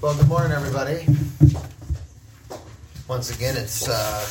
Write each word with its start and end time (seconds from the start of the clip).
Well, 0.00 0.16
good 0.16 0.28
morning, 0.28 0.52
everybody. 0.52 1.04
Once 3.06 3.36
again, 3.36 3.54
it's 3.58 3.86
uh, 3.86 4.24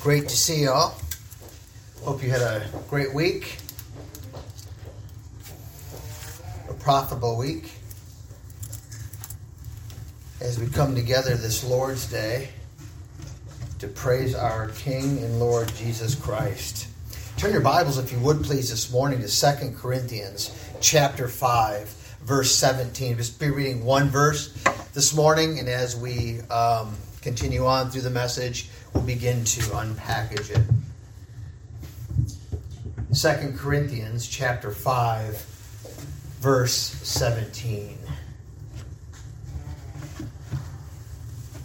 great 0.00 0.28
to 0.28 0.36
see 0.36 0.60
you 0.60 0.70
all. 0.70 0.96
Hope 2.04 2.22
you 2.22 2.30
had 2.30 2.40
a 2.40 2.64
great 2.88 3.12
week, 3.12 3.58
a 6.68 6.74
profitable 6.74 7.36
week. 7.38 7.72
As 10.40 10.60
we 10.60 10.68
come 10.68 10.94
together 10.94 11.34
this 11.34 11.64
Lord's 11.64 12.08
Day 12.08 12.50
to 13.80 13.88
praise 13.88 14.36
our 14.36 14.68
King 14.68 15.18
and 15.24 15.40
Lord 15.40 15.74
Jesus 15.74 16.14
Christ. 16.14 16.86
Turn 17.36 17.50
your 17.50 17.62
Bibles, 17.62 17.98
if 17.98 18.12
you 18.12 18.20
would 18.20 18.44
please, 18.44 18.70
this 18.70 18.92
morning 18.92 19.22
to 19.22 19.28
Second 19.28 19.76
Corinthians 19.76 20.56
chapter 20.80 21.26
5 21.26 21.99
verse 22.30 22.54
17. 22.54 23.16
Just 23.16 23.40
be 23.40 23.50
reading 23.50 23.84
one 23.84 24.08
verse 24.08 24.54
this 24.94 25.12
morning, 25.12 25.58
and 25.58 25.68
as 25.68 25.96
we 25.96 26.40
um, 26.42 26.94
continue 27.22 27.66
on 27.66 27.90
through 27.90 28.02
the 28.02 28.10
message, 28.10 28.68
we'll 28.94 29.02
begin 29.02 29.42
to 29.42 29.60
unpackage 29.62 30.48
it. 30.50 30.62
Second 33.12 33.58
Corinthians 33.58 34.28
chapter 34.28 34.70
5, 34.70 35.38
verse 36.38 36.72
17. 36.72 37.98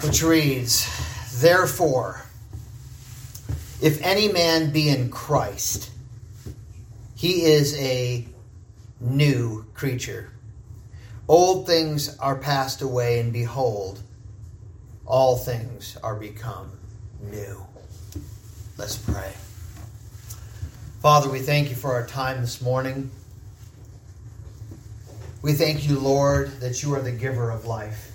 Which 0.02 0.23
reads, 0.23 0.90
Therefore, 1.43 2.26
if 3.84 4.02
any 4.02 4.29
man 4.29 4.71
be 4.71 4.90
in 4.90 5.12
Christ, 5.12 5.91
he 7.16 7.43
is 7.43 7.77
a 7.77 8.26
new 8.99 9.63
creature. 9.76 10.32
Old 11.27 11.65
things 11.65 12.17
are 12.20 12.35
passed 12.35 12.84
away, 12.84 13.20
and 13.20 13.34
behold, 13.34 13.99
all 15.07 15.38
things 15.38 15.98
are 16.04 16.15
become 16.15 16.71
new. 17.20 17.65
Let's 18.77 18.95
pray. 18.95 19.34
Father, 21.01 21.29
we 21.29 21.40
thank 21.40 21.70
you 21.70 21.76
for 21.76 21.93
our 21.93 22.05
time 22.05 22.41
this 22.41 22.62
morning. 22.62 23.09
We 25.41 25.54
thank 25.54 25.87
you, 25.87 25.99
Lord, 25.99 26.59
that 26.59 26.84
you 26.84 26.93
are 26.93 27.01
the 27.01 27.12
giver 27.12 27.49
of 27.49 27.65
life. 27.65 28.13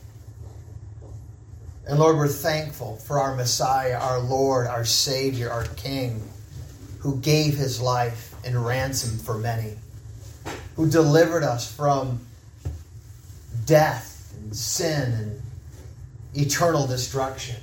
And 1.86 1.98
Lord, 1.98 2.17
we're 2.17 2.28
thankful 2.28 2.97
for 2.97 3.19
our 3.19 3.34
Messiah, 3.34 3.98
our 3.98 4.20
Lord, 4.20 4.69
our 4.69 4.84
Savior, 4.84 5.50
our 5.50 5.64
King, 5.64 6.22
who 7.00 7.17
gave 7.17 7.56
his 7.56 7.80
life 7.80 8.34
in 8.45 8.56
ransom 8.56 9.19
for 9.19 9.36
many, 9.36 9.74
who 10.77 10.89
delivered 10.89 11.42
us 11.42 11.72
from 11.72 12.20
death 13.71 14.35
and 14.37 14.55
sin 14.55 15.13
and 15.13 15.43
eternal 16.35 16.89
destruction. 16.89 17.55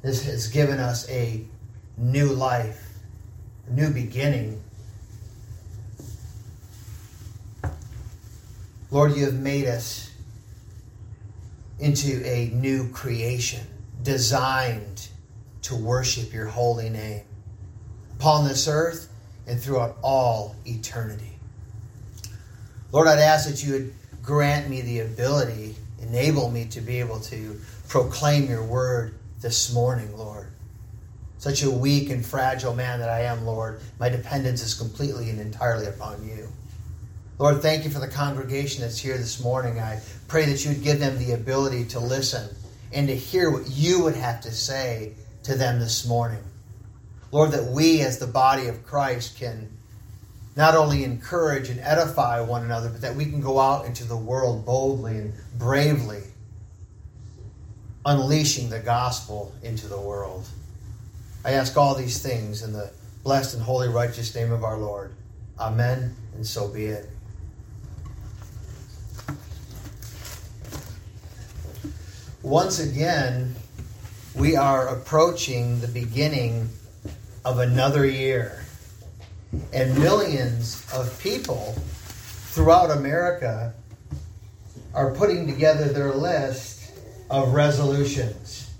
This 0.00 0.24
has 0.26 0.46
given 0.46 0.78
us 0.78 1.10
a 1.10 1.44
new 1.98 2.28
life, 2.28 2.88
a 3.66 3.72
new 3.72 3.90
beginning. 3.90 4.62
Lord, 8.92 9.16
you 9.16 9.24
have 9.24 9.34
made 9.34 9.66
us 9.66 10.12
into 11.80 12.24
a 12.24 12.50
new 12.50 12.88
creation, 12.90 13.66
designed 14.04 15.08
to 15.62 15.74
worship 15.74 16.32
your 16.32 16.46
holy 16.46 16.90
name 16.90 17.24
upon 18.20 18.46
this 18.46 18.68
earth 18.68 19.08
and 19.48 19.60
throughout 19.60 19.96
all 20.00 20.54
eternity. 20.64 21.40
Lord, 22.92 23.08
I'd 23.08 23.18
ask 23.18 23.48
that 23.48 23.64
you 23.64 23.72
would 23.72 23.94
grant 24.24 24.70
me 24.70 24.80
the 24.80 25.00
ability, 25.00 25.76
enable 26.00 26.50
me 26.50 26.64
to 26.66 26.80
be 26.80 27.00
able 27.00 27.20
to 27.20 27.60
proclaim 27.88 28.48
your 28.48 28.64
word 28.64 29.14
this 29.40 29.72
morning, 29.74 30.16
Lord. 30.16 30.48
Such 31.38 31.62
a 31.62 31.70
weak 31.70 32.08
and 32.08 32.24
fragile 32.24 32.74
man 32.74 33.00
that 33.00 33.10
I 33.10 33.22
am, 33.22 33.44
Lord, 33.44 33.80
my 34.00 34.08
dependence 34.08 34.62
is 34.62 34.72
completely 34.72 35.28
and 35.28 35.38
entirely 35.38 35.86
upon 35.86 36.26
you. 36.26 36.48
Lord, 37.38 37.60
thank 37.60 37.84
you 37.84 37.90
for 37.90 37.98
the 37.98 38.08
congregation 38.08 38.80
that's 38.80 38.98
here 38.98 39.18
this 39.18 39.42
morning. 39.42 39.78
I 39.78 40.00
pray 40.28 40.46
that 40.46 40.64
you 40.64 40.70
would 40.70 40.82
give 40.82 41.00
them 41.00 41.18
the 41.18 41.32
ability 41.32 41.84
to 41.86 42.00
listen 42.00 42.48
and 42.92 43.08
to 43.08 43.14
hear 43.14 43.50
what 43.50 43.68
you 43.68 44.04
would 44.04 44.14
have 44.14 44.40
to 44.42 44.52
say 44.52 45.12
to 45.42 45.54
them 45.54 45.80
this 45.80 46.06
morning. 46.06 46.42
Lord, 47.30 47.50
that 47.50 47.72
we 47.72 48.00
as 48.00 48.18
the 48.18 48.26
body 48.26 48.68
of 48.68 48.86
Christ 48.86 49.36
can 49.36 49.68
not 50.56 50.76
only 50.76 51.02
encourage 51.02 51.68
and 51.68 51.80
edify 51.80 52.40
one 52.40 52.62
another, 52.62 52.88
but 52.88 53.00
that 53.00 53.14
we 53.16 53.24
can 53.26 53.40
go 53.40 53.58
out 53.58 53.86
into 53.86 54.04
the 54.04 54.16
world 54.16 54.64
boldly 54.64 55.18
and 55.18 55.34
bravely, 55.58 56.22
unleashing 58.06 58.70
the 58.70 58.78
gospel 58.78 59.52
into 59.62 59.88
the 59.88 60.00
world. 60.00 60.46
I 61.44 61.52
ask 61.52 61.76
all 61.76 61.94
these 61.94 62.22
things 62.22 62.62
in 62.62 62.72
the 62.72 62.90
blessed 63.24 63.54
and 63.54 63.62
holy, 63.62 63.88
righteous 63.88 64.34
name 64.34 64.52
of 64.52 64.62
our 64.62 64.78
Lord. 64.78 65.12
Amen, 65.58 66.14
and 66.34 66.46
so 66.46 66.68
be 66.68 66.86
it. 66.86 67.08
Once 72.42 72.78
again, 72.78 73.54
we 74.34 74.54
are 74.54 74.88
approaching 74.88 75.80
the 75.80 75.88
beginning 75.88 76.68
of 77.44 77.58
another 77.58 78.06
year 78.06 78.63
and 79.72 79.98
millions 79.98 80.86
of 80.92 81.18
people 81.20 81.74
throughout 82.52 82.90
America 82.90 83.72
are 84.94 85.12
putting 85.14 85.46
together 85.46 85.86
their 85.86 86.12
list 86.12 86.92
of 87.30 87.52
resolutions 87.52 88.70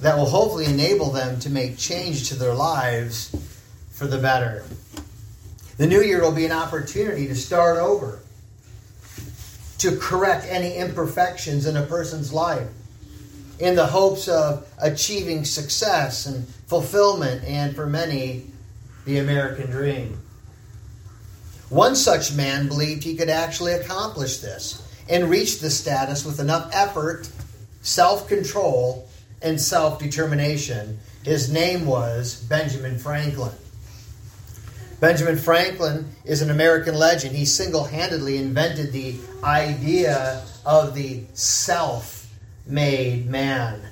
that 0.00 0.16
will 0.16 0.26
hopefully 0.26 0.66
enable 0.66 1.10
them 1.10 1.38
to 1.40 1.50
make 1.50 1.78
change 1.78 2.28
to 2.28 2.34
their 2.34 2.54
lives 2.54 3.34
for 3.90 4.06
the 4.06 4.18
better. 4.18 4.64
The 5.78 5.86
new 5.86 6.02
year 6.02 6.22
will 6.22 6.32
be 6.32 6.44
an 6.44 6.52
opportunity 6.52 7.26
to 7.28 7.34
start 7.34 7.78
over, 7.78 8.20
to 9.78 9.96
correct 9.96 10.46
any 10.48 10.76
imperfections 10.76 11.66
in 11.66 11.76
a 11.76 11.82
person's 11.82 12.32
life 12.32 12.68
in 13.58 13.74
the 13.74 13.86
hopes 13.86 14.28
of 14.28 14.68
achieving 14.78 15.44
success 15.44 16.26
and 16.26 16.46
fulfillment 16.66 17.42
and 17.44 17.74
for 17.74 17.86
many 17.86 18.44
the 19.06 19.18
American 19.18 19.70
dream. 19.70 20.20
One 21.70 21.96
such 21.96 22.34
man 22.34 22.68
believed 22.68 23.02
he 23.02 23.16
could 23.16 23.30
actually 23.30 23.72
accomplish 23.72 24.38
this 24.38 24.82
and 25.08 25.30
reach 25.30 25.60
the 25.60 25.70
status 25.70 26.24
with 26.24 26.40
enough 26.40 26.70
effort, 26.72 27.28
self 27.82 28.28
control, 28.28 29.08
and 29.40 29.60
self 29.60 29.98
determination. 29.98 30.98
His 31.24 31.50
name 31.50 31.86
was 31.86 32.36
Benjamin 32.42 32.98
Franklin. 32.98 33.52
Benjamin 35.00 35.36
Franklin 35.36 36.10
is 36.24 36.42
an 36.42 36.50
American 36.50 36.94
legend. 36.94 37.36
He 37.36 37.44
single 37.44 37.84
handedly 37.84 38.38
invented 38.38 38.92
the 38.92 39.16
idea 39.42 40.42
of 40.64 40.94
the 40.94 41.24
self 41.34 42.28
made 42.66 43.28
man. 43.28 43.82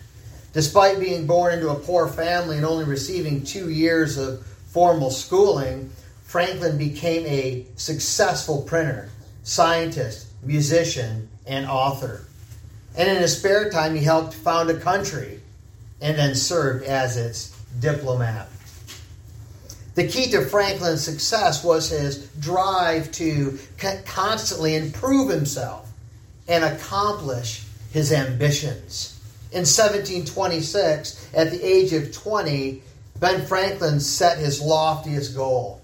Despite 0.52 1.00
being 1.00 1.26
born 1.26 1.52
into 1.52 1.70
a 1.70 1.74
poor 1.74 2.08
family 2.08 2.56
and 2.56 2.64
only 2.64 2.84
receiving 2.84 3.44
two 3.44 3.70
years 3.70 4.16
of 4.16 4.46
formal 4.74 5.12
schooling, 5.12 5.88
Franklin 6.24 6.76
became 6.76 7.24
a 7.26 7.64
successful 7.76 8.62
printer, 8.62 9.08
scientist, 9.44 10.26
musician, 10.42 11.28
and 11.46 11.64
author. 11.64 12.24
And 12.96 13.08
in 13.08 13.18
his 13.18 13.38
spare 13.38 13.70
time, 13.70 13.94
he 13.94 14.02
helped 14.02 14.34
found 14.34 14.70
a 14.70 14.80
country 14.80 15.40
and 16.00 16.18
then 16.18 16.34
served 16.34 16.84
as 16.86 17.16
its 17.16 17.56
diplomat. 17.78 18.48
The 19.94 20.08
key 20.08 20.28
to 20.32 20.44
Franklin's 20.44 21.04
success 21.04 21.62
was 21.62 21.90
his 21.90 22.26
drive 22.40 23.12
to 23.12 23.56
constantly 24.04 24.74
improve 24.74 25.30
himself 25.30 25.88
and 26.48 26.64
accomplish 26.64 27.62
his 27.92 28.12
ambitions. 28.12 29.20
In 29.52 29.60
1726, 29.60 31.30
at 31.32 31.52
the 31.52 31.64
age 31.64 31.92
of 31.92 32.12
20, 32.12 32.82
Ben 33.24 33.46
Franklin 33.46 34.00
set 34.00 34.36
his 34.36 34.60
loftiest 34.60 35.34
goal 35.34 35.80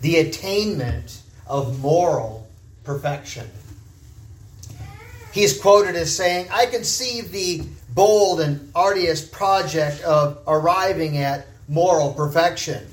the 0.00 0.16
attainment 0.16 1.22
of 1.46 1.80
moral 1.80 2.48
perfection. 2.82 3.48
He's 5.30 5.56
quoted 5.56 5.94
as 5.94 6.12
saying, 6.16 6.48
I 6.50 6.66
conceive 6.66 7.30
the 7.30 7.62
bold 7.90 8.40
and 8.40 8.72
arduous 8.74 9.24
project 9.24 10.02
of 10.02 10.42
arriving 10.48 11.18
at 11.18 11.46
moral 11.68 12.12
perfection. 12.12 12.84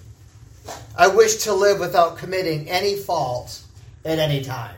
I 0.95 1.07
wish 1.07 1.38
to 1.45 1.53
live 1.53 1.79
without 1.79 2.19
committing 2.19 2.69
any 2.69 2.97
fault 2.97 3.63
at 4.06 4.19
any 4.19 4.44
time. 4.44 4.75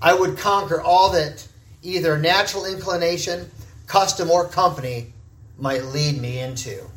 I 0.00 0.14
would 0.14 0.38
conquer 0.38 0.80
all 0.80 1.10
that 1.10 1.44
either 1.82 2.16
natural 2.18 2.66
inclination, 2.66 3.50
custom, 3.88 4.30
or 4.30 4.46
company 4.46 5.12
might 5.58 5.86
lead 5.86 6.20
me 6.20 6.38
into. 6.38 6.91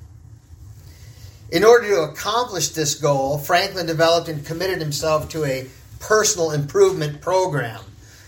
In 1.52 1.64
order 1.64 1.88
to 1.90 2.02
accomplish 2.02 2.70
this 2.70 2.96
goal, 2.96 3.38
Franklin 3.38 3.86
developed 3.86 4.30
and 4.30 4.46
committed 4.46 4.80
himself 4.80 5.30
to 5.30 5.46
a 5.46 5.68
personal 6.00 6.52
improvement 6.52 7.22
program 7.22 7.82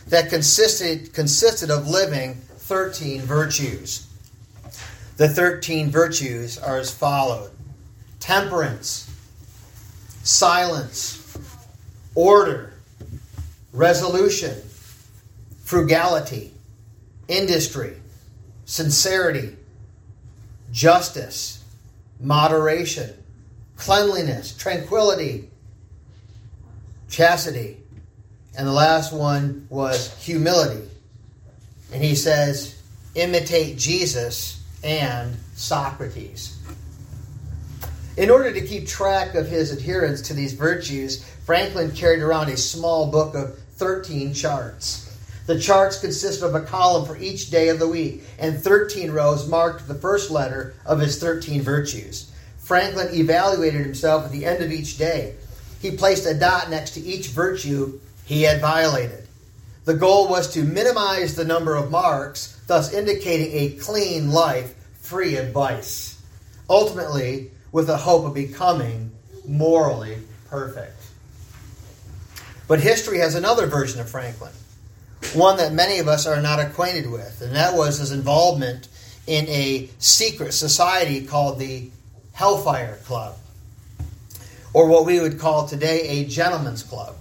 that 0.07 0.29
consisted, 0.29 1.13
consisted 1.13 1.71
of 1.71 1.87
living 1.87 2.35
13 2.35 3.21
virtues. 3.21 4.07
The 5.17 5.27
13 5.27 5.89
virtues 5.89 6.57
are 6.57 6.77
as 6.77 6.93
followed 6.93 7.51
temperance, 8.19 9.09
silence, 10.23 11.37
order, 12.13 12.73
resolution, 13.71 14.55
frugality, 15.63 16.51
industry, 17.27 17.95
sincerity, 18.65 19.55
justice, 20.71 21.56
moderation, 22.19 23.13
cleanliness, 23.75 24.55
tranquility, 24.55 25.49
chastity. 27.09 27.77
And 28.57 28.67
the 28.67 28.71
last 28.71 29.13
one 29.13 29.67
was 29.69 30.15
humility. 30.23 30.87
And 31.93 32.03
he 32.03 32.15
says, 32.15 32.81
imitate 33.15 33.77
Jesus 33.77 34.63
and 34.83 35.35
Socrates. 35.55 36.57
In 38.17 38.31
order 38.31 38.51
to 38.51 38.61
keep 38.61 38.87
track 38.87 39.35
of 39.35 39.47
his 39.47 39.71
adherence 39.71 40.21
to 40.23 40.33
these 40.33 40.53
virtues, 40.53 41.23
Franklin 41.45 41.91
carried 41.91 42.21
around 42.21 42.49
a 42.49 42.57
small 42.57 43.11
book 43.11 43.35
of 43.35 43.57
13 43.75 44.33
charts. 44.33 45.06
The 45.47 45.59
charts 45.59 45.99
consisted 45.99 46.45
of 46.45 46.55
a 46.55 46.61
column 46.61 47.07
for 47.07 47.17
each 47.17 47.49
day 47.49 47.69
of 47.69 47.79
the 47.79 47.87
week, 47.87 48.23
and 48.37 48.61
13 48.61 49.11
rows 49.11 49.47
marked 49.47 49.87
the 49.87 49.95
first 49.95 50.29
letter 50.29 50.75
of 50.85 50.99
his 50.99 51.19
13 51.19 51.61
virtues. 51.61 52.31
Franklin 52.59 53.13
evaluated 53.13 53.81
himself 53.81 54.25
at 54.25 54.31
the 54.33 54.43
end 54.45 54.61
of 54.61 54.73
each 54.73 54.97
day. 54.97 55.35
He 55.81 55.91
placed 55.91 56.25
a 56.25 56.33
dot 56.33 56.69
next 56.69 56.91
to 56.91 56.99
each 56.99 57.27
virtue 57.29 57.99
he 58.25 58.43
had 58.43 58.59
violated. 58.59 59.25
The 59.85 59.93
goal 59.93 60.27
was 60.27 60.51
to 60.53 60.63
minimize 60.63 61.35
the 61.35 61.45
number 61.45 61.75
of 61.75 61.91
marks, 61.91 62.59
thus 62.67 62.93
indicating 62.93 63.53
a 63.53 63.77
clean 63.77 64.31
life 64.31 64.75
free 64.99 65.37
of 65.37 65.53
vice. 65.53 66.21
Ultimately, 66.69 67.51
with 67.71 67.87
the 67.87 67.95
hope 67.95 68.25
of 68.25 68.33
becoming 68.33 69.11
morally 69.47 70.17
perfect. 70.49 71.01
But 72.67 72.81
history 72.81 73.19
has 73.19 73.35
another 73.35 73.65
version 73.65 74.01
of 74.01 74.09
Franklin, 74.09 74.51
one 75.33 75.57
that 75.57 75.73
many 75.73 75.99
of 75.99 76.07
us 76.07 76.25
are 76.27 76.41
not 76.41 76.59
acquainted 76.59 77.09
with, 77.09 77.41
and 77.41 77.55
that 77.55 77.75
was 77.75 77.97
his 77.97 78.11
involvement 78.11 78.87
in 79.25 79.47
a 79.47 79.89
secret 79.99 80.53
society 80.53 81.25
called 81.25 81.59
the 81.59 81.89
Hellfire 82.33 82.97
Club, 83.05 83.35
or 84.73 84.87
what 84.87 85.05
we 85.05 85.19
would 85.19 85.39
call 85.39 85.67
today 85.67 86.07
a 86.07 86.25
gentleman's 86.25 86.83
club. 86.83 87.15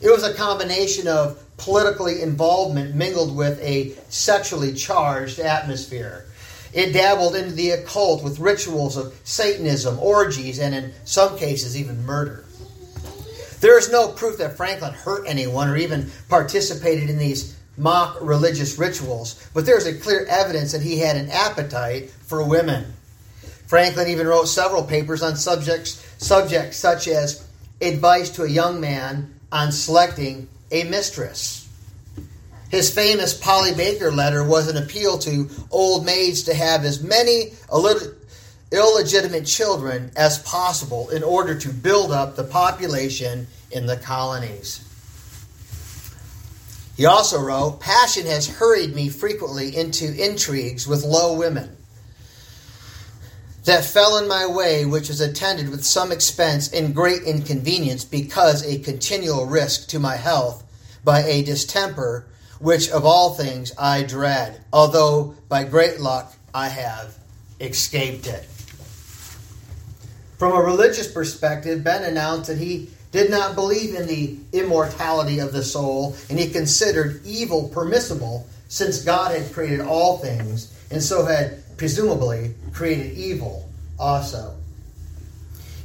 It 0.00 0.10
was 0.10 0.24
a 0.24 0.34
combination 0.34 1.06
of 1.06 1.38
politically 1.58 2.22
involvement 2.22 2.94
mingled 2.94 3.36
with 3.36 3.60
a 3.60 3.94
sexually 4.08 4.72
charged 4.72 5.38
atmosphere. 5.38 6.26
It 6.72 6.92
dabbled 6.92 7.36
into 7.36 7.52
the 7.52 7.70
occult 7.70 8.24
with 8.24 8.40
rituals 8.40 8.96
of 8.96 9.14
Satanism, 9.24 9.98
orgies, 10.00 10.58
and 10.58 10.74
in 10.74 10.92
some 11.04 11.38
cases, 11.38 11.76
even 11.76 12.04
murder. 12.04 12.41
There 13.62 13.78
is 13.78 13.92
no 13.92 14.08
proof 14.08 14.38
that 14.38 14.56
Franklin 14.56 14.92
hurt 14.92 15.24
anyone 15.24 15.68
or 15.68 15.76
even 15.76 16.10
participated 16.28 17.08
in 17.08 17.16
these 17.16 17.56
mock 17.76 18.18
religious 18.20 18.76
rituals, 18.76 19.48
but 19.54 19.64
there 19.64 19.78
is 19.78 19.86
a 19.86 19.94
clear 19.94 20.26
evidence 20.26 20.72
that 20.72 20.82
he 20.82 20.98
had 20.98 21.14
an 21.14 21.30
appetite 21.30 22.10
for 22.10 22.44
women. 22.44 22.92
Franklin 23.68 24.08
even 24.08 24.26
wrote 24.26 24.48
several 24.48 24.82
papers 24.82 25.22
on 25.22 25.36
subjects, 25.36 26.04
subjects 26.18 26.76
such 26.76 27.06
as 27.06 27.46
advice 27.80 28.30
to 28.30 28.42
a 28.42 28.50
young 28.50 28.80
man 28.80 29.32
on 29.52 29.70
selecting 29.70 30.48
a 30.72 30.82
mistress. 30.82 31.68
His 32.68 32.92
famous 32.92 33.32
Polly 33.32 33.74
Baker 33.74 34.10
letter 34.10 34.42
was 34.42 34.66
an 34.66 34.76
appeal 34.76 35.18
to 35.18 35.48
old 35.70 36.04
maids 36.04 36.42
to 36.44 36.54
have 36.54 36.84
as 36.84 37.00
many 37.00 37.52
illegitimate 38.72 39.46
children 39.46 40.10
as 40.16 40.38
possible 40.38 41.10
in 41.10 41.22
order 41.22 41.54
to 41.54 41.68
build 41.68 42.10
up 42.10 42.34
the 42.34 42.44
population 42.44 43.46
in 43.70 43.86
the 43.86 43.96
colonies. 43.96 44.88
He 46.96 47.06
also 47.06 47.40
wrote, 47.40 47.80
Passion 47.80 48.26
has 48.26 48.48
hurried 48.48 48.94
me 48.94 49.08
frequently 49.08 49.76
into 49.76 50.12
intrigues 50.22 50.86
with 50.86 51.04
low 51.04 51.36
women 51.36 51.76
that 53.64 53.84
fell 53.84 54.18
in 54.18 54.26
my 54.26 54.46
way, 54.46 54.84
which 54.84 55.08
was 55.08 55.20
attended 55.20 55.68
with 55.68 55.84
some 55.84 56.10
expense 56.10 56.72
and 56.72 56.94
great 56.94 57.22
inconvenience, 57.22 58.04
because 58.04 58.66
a 58.66 58.78
continual 58.80 59.46
risk 59.46 59.88
to 59.88 60.00
my 60.00 60.16
health 60.16 60.64
by 61.04 61.22
a 61.22 61.42
distemper, 61.42 62.26
which 62.58 62.90
of 62.90 63.04
all 63.04 63.34
things 63.34 63.72
I 63.78 64.02
dread, 64.02 64.60
although 64.72 65.34
by 65.48 65.64
great 65.64 66.00
luck 66.00 66.34
I 66.52 66.68
have 66.68 67.16
escaped 67.60 68.26
it. 68.26 68.46
From 70.42 70.56
a 70.56 70.60
religious 70.60 71.06
perspective, 71.06 71.84
Ben 71.84 72.02
announced 72.02 72.48
that 72.48 72.58
he 72.58 72.90
did 73.12 73.30
not 73.30 73.54
believe 73.54 73.94
in 73.94 74.08
the 74.08 74.36
immortality 74.52 75.38
of 75.38 75.52
the 75.52 75.62
soul, 75.62 76.16
and 76.28 76.36
he 76.36 76.50
considered 76.50 77.24
evil 77.24 77.68
permissible 77.68 78.48
since 78.66 79.04
God 79.04 79.38
had 79.38 79.52
created 79.52 79.82
all 79.82 80.18
things, 80.18 80.76
and 80.90 81.00
so 81.00 81.24
had 81.24 81.62
presumably 81.76 82.56
created 82.72 83.16
evil 83.16 83.68
also. 84.00 84.56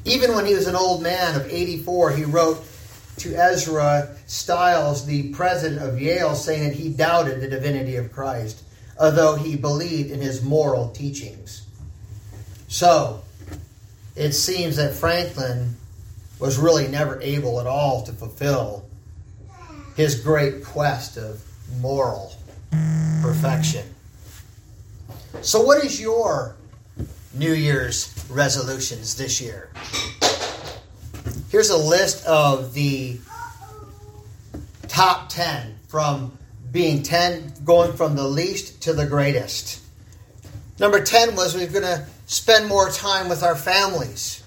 Even 0.06 0.34
when 0.34 0.48
he 0.48 0.56
was 0.56 0.66
an 0.66 0.76
old 0.76 1.04
man 1.04 1.40
of 1.40 1.46
84, 1.46 2.14
he 2.14 2.24
wrote 2.24 2.66
to 3.18 3.36
Ezra 3.36 4.10
Stiles, 4.26 5.06
the 5.06 5.32
president 5.34 5.84
of 5.84 6.02
Yale, 6.02 6.34
saying 6.34 6.64
that 6.64 6.74
he 6.74 6.90
doubted 6.90 7.42
the 7.42 7.48
divinity 7.48 7.96
of 7.98 8.12
Christ, 8.12 8.64
although 9.00 9.36
he 9.36 9.56
believed 9.56 10.10
in 10.10 10.20
his 10.20 10.42
moral 10.42 10.90
teachings. 10.90 11.62
So, 12.68 13.22
it 14.18 14.34
seems 14.34 14.78
that 14.78 14.94
Franklin 14.94 15.76
was 16.40 16.58
really 16.58 16.88
never 16.88 17.22
able 17.22 17.62
at 17.62 17.68
all 17.68 18.04
to 18.04 18.12
fulfill 18.12 18.84
his 19.96 20.20
great 20.20 20.64
quest 20.64 21.18
of 21.18 21.42
moral 21.80 22.34
perfection. 23.22 23.86
So, 25.42 25.62
what 25.62 25.84
is 25.86 26.02
your 26.02 26.56
New 27.36 27.54
Year's 27.54 28.26
resolutions 28.30 29.16
this 29.16 29.40
year? 29.40 29.70
Here's 31.50 31.70
a 31.70 31.78
list 31.78 32.26
of 32.26 32.74
the 32.74 33.20
top 34.88 35.30
10 35.30 35.78
from 35.88 36.38
being 36.72 37.04
10, 37.04 37.54
going 37.64 37.94
from 37.94 38.16
the 38.16 38.28
least 38.28 38.82
to 38.84 38.94
the 38.94 39.06
greatest. 39.06 39.82
Number 40.80 41.04
10 41.04 41.36
was 41.36 41.56
we're 41.56 41.68
going 41.68 41.84
to 41.84 42.06
spend 42.28 42.68
more 42.68 42.92
time 42.92 43.28
with 43.28 43.42
our 43.42 43.56
families. 43.56 44.44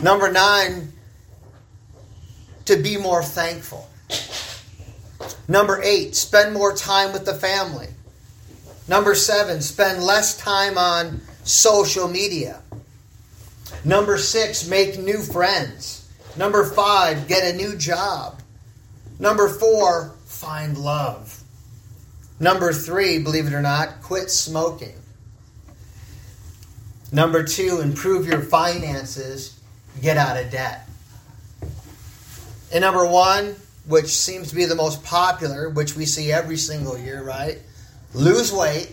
Number 0.00 0.30
9, 0.30 0.92
to 2.66 2.76
be 2.76 2.96
more 2.96 3.22
thankful. 3.22 3.88
Number 5.48 5.80
8, 5.82 6.14
spend 6.14 6.54
more 6.54 6.72
time 6.74 7.12
with 7.12 7.24
the 7.24 7.34
family. 7.34 7.88
Number 8.88 9.14
seven, 9.14 9.60
spend 9.60 10.02
less 10.02 10.36
time 10.36 10.76
on 10.76 11.20
social 11.44 12.08
media. 12.08 12.60
Number 13.84 14.18
six, 14.18 14.68
make 14.68 14.98
new 14.98 15.18
friends. 15.18 16.08
Number 16.36 16.64
five, 16.64 17.28
get 17.28 17.54
a 17.54 17.56
new 17.56 17.76
job. 17.76 18.42
Number 19.18 19.48
four, 19.48 20.14
find 20.24 20.76
love. 20.76 21.42
Number 22.40 22.72
three, 22.72 23.18
believe 23.18 23.46
it 23.46 23.52
or 23.52 23.62
not, 23.62 24.02
quit 24.02 24.30
smoking. 24.30 25.01
Number 27.12 27.44
two, 27.44 27.80
improve 27.80 28.26
your 28.26 28.40
finances, 28.40 29.60
get 30.00 30.16
out 30.16 30.42
of 30.42 30.50
debt. 30.50 30.88
And 32.72 32.80
number 32.80 33.06
one, 33.06 33.54
which 33.86 34.06
seems 34.06 34.48
to 34.48 34.54
be 34.54 34.64
the 34.64 34.74
most 34.74 35.04
popular, 35.04 35.68
which 35.68 35.94
we 35.94 36.06
see 36.06 36.32
every 36.32 36.56
single 36.56 36.96
year, 36.96 37.22
right? 37.22 37.58
lose 38.14 38.52
weight, 38.52 38.90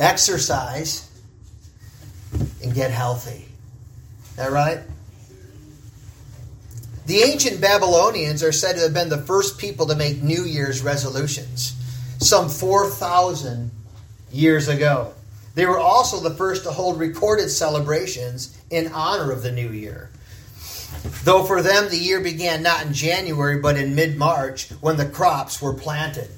exercise, 0.00 1.10
and 2.62 2.74
get 2.74 2.90
healthy. 2.90 3.46
Is 4.30 4.36
that 4.36 4.52
right? 4.52 4.80
The 7.06 7.18
ancient 7.18 7.60
Babylonians 7.60 8.42
are 8.42 8.52
said 8.52 8.74
to 8.74 8.80
have 8.80 8.94
been 8.94 9.08
the 9.08 9.18
first 9.22 9.58
people 9.58 9.86
to 9.86 9.94
make 9.94 10.22
New 10.22 10.42
Year's 10.42 10.82
resolutions, 10.82 11.74
some 12.18 12.48
4,000 12.48 13.70
years 14.32 14.68
ago. 14.68 15.12
They 15.56 15.64
were 15.64 15.78
also 15.78 16.20
the 16.20 16.34
first 16.36 16.64
to 16.64 16.70
hold 16.70 17.00
recorded 17.00 17.48
celebrations 17.48 18.56
in 18.68 18.92
honor 18.92 19.32
of 19.32 19.42
the 19.42 19.50
new 19.50 19.70
year. 19.70 20.10
Though 21.24 21.44
for 21.44 21.62
them 21.62 21.88
the 21.88 21.96
year 21.96 22.20
began 22.20 22.62
not 22.62 22.84
in 22.84 22.92
January 22.92 23.58
but 23.58 23.78
in 23.78 23.94
mid 23.94 24.18
March 24.18 24.68
when 24.82 24.98
the 24.98 25.08
crops 25.08 25.60
were 25.60 25.72
planted 25.72 26.28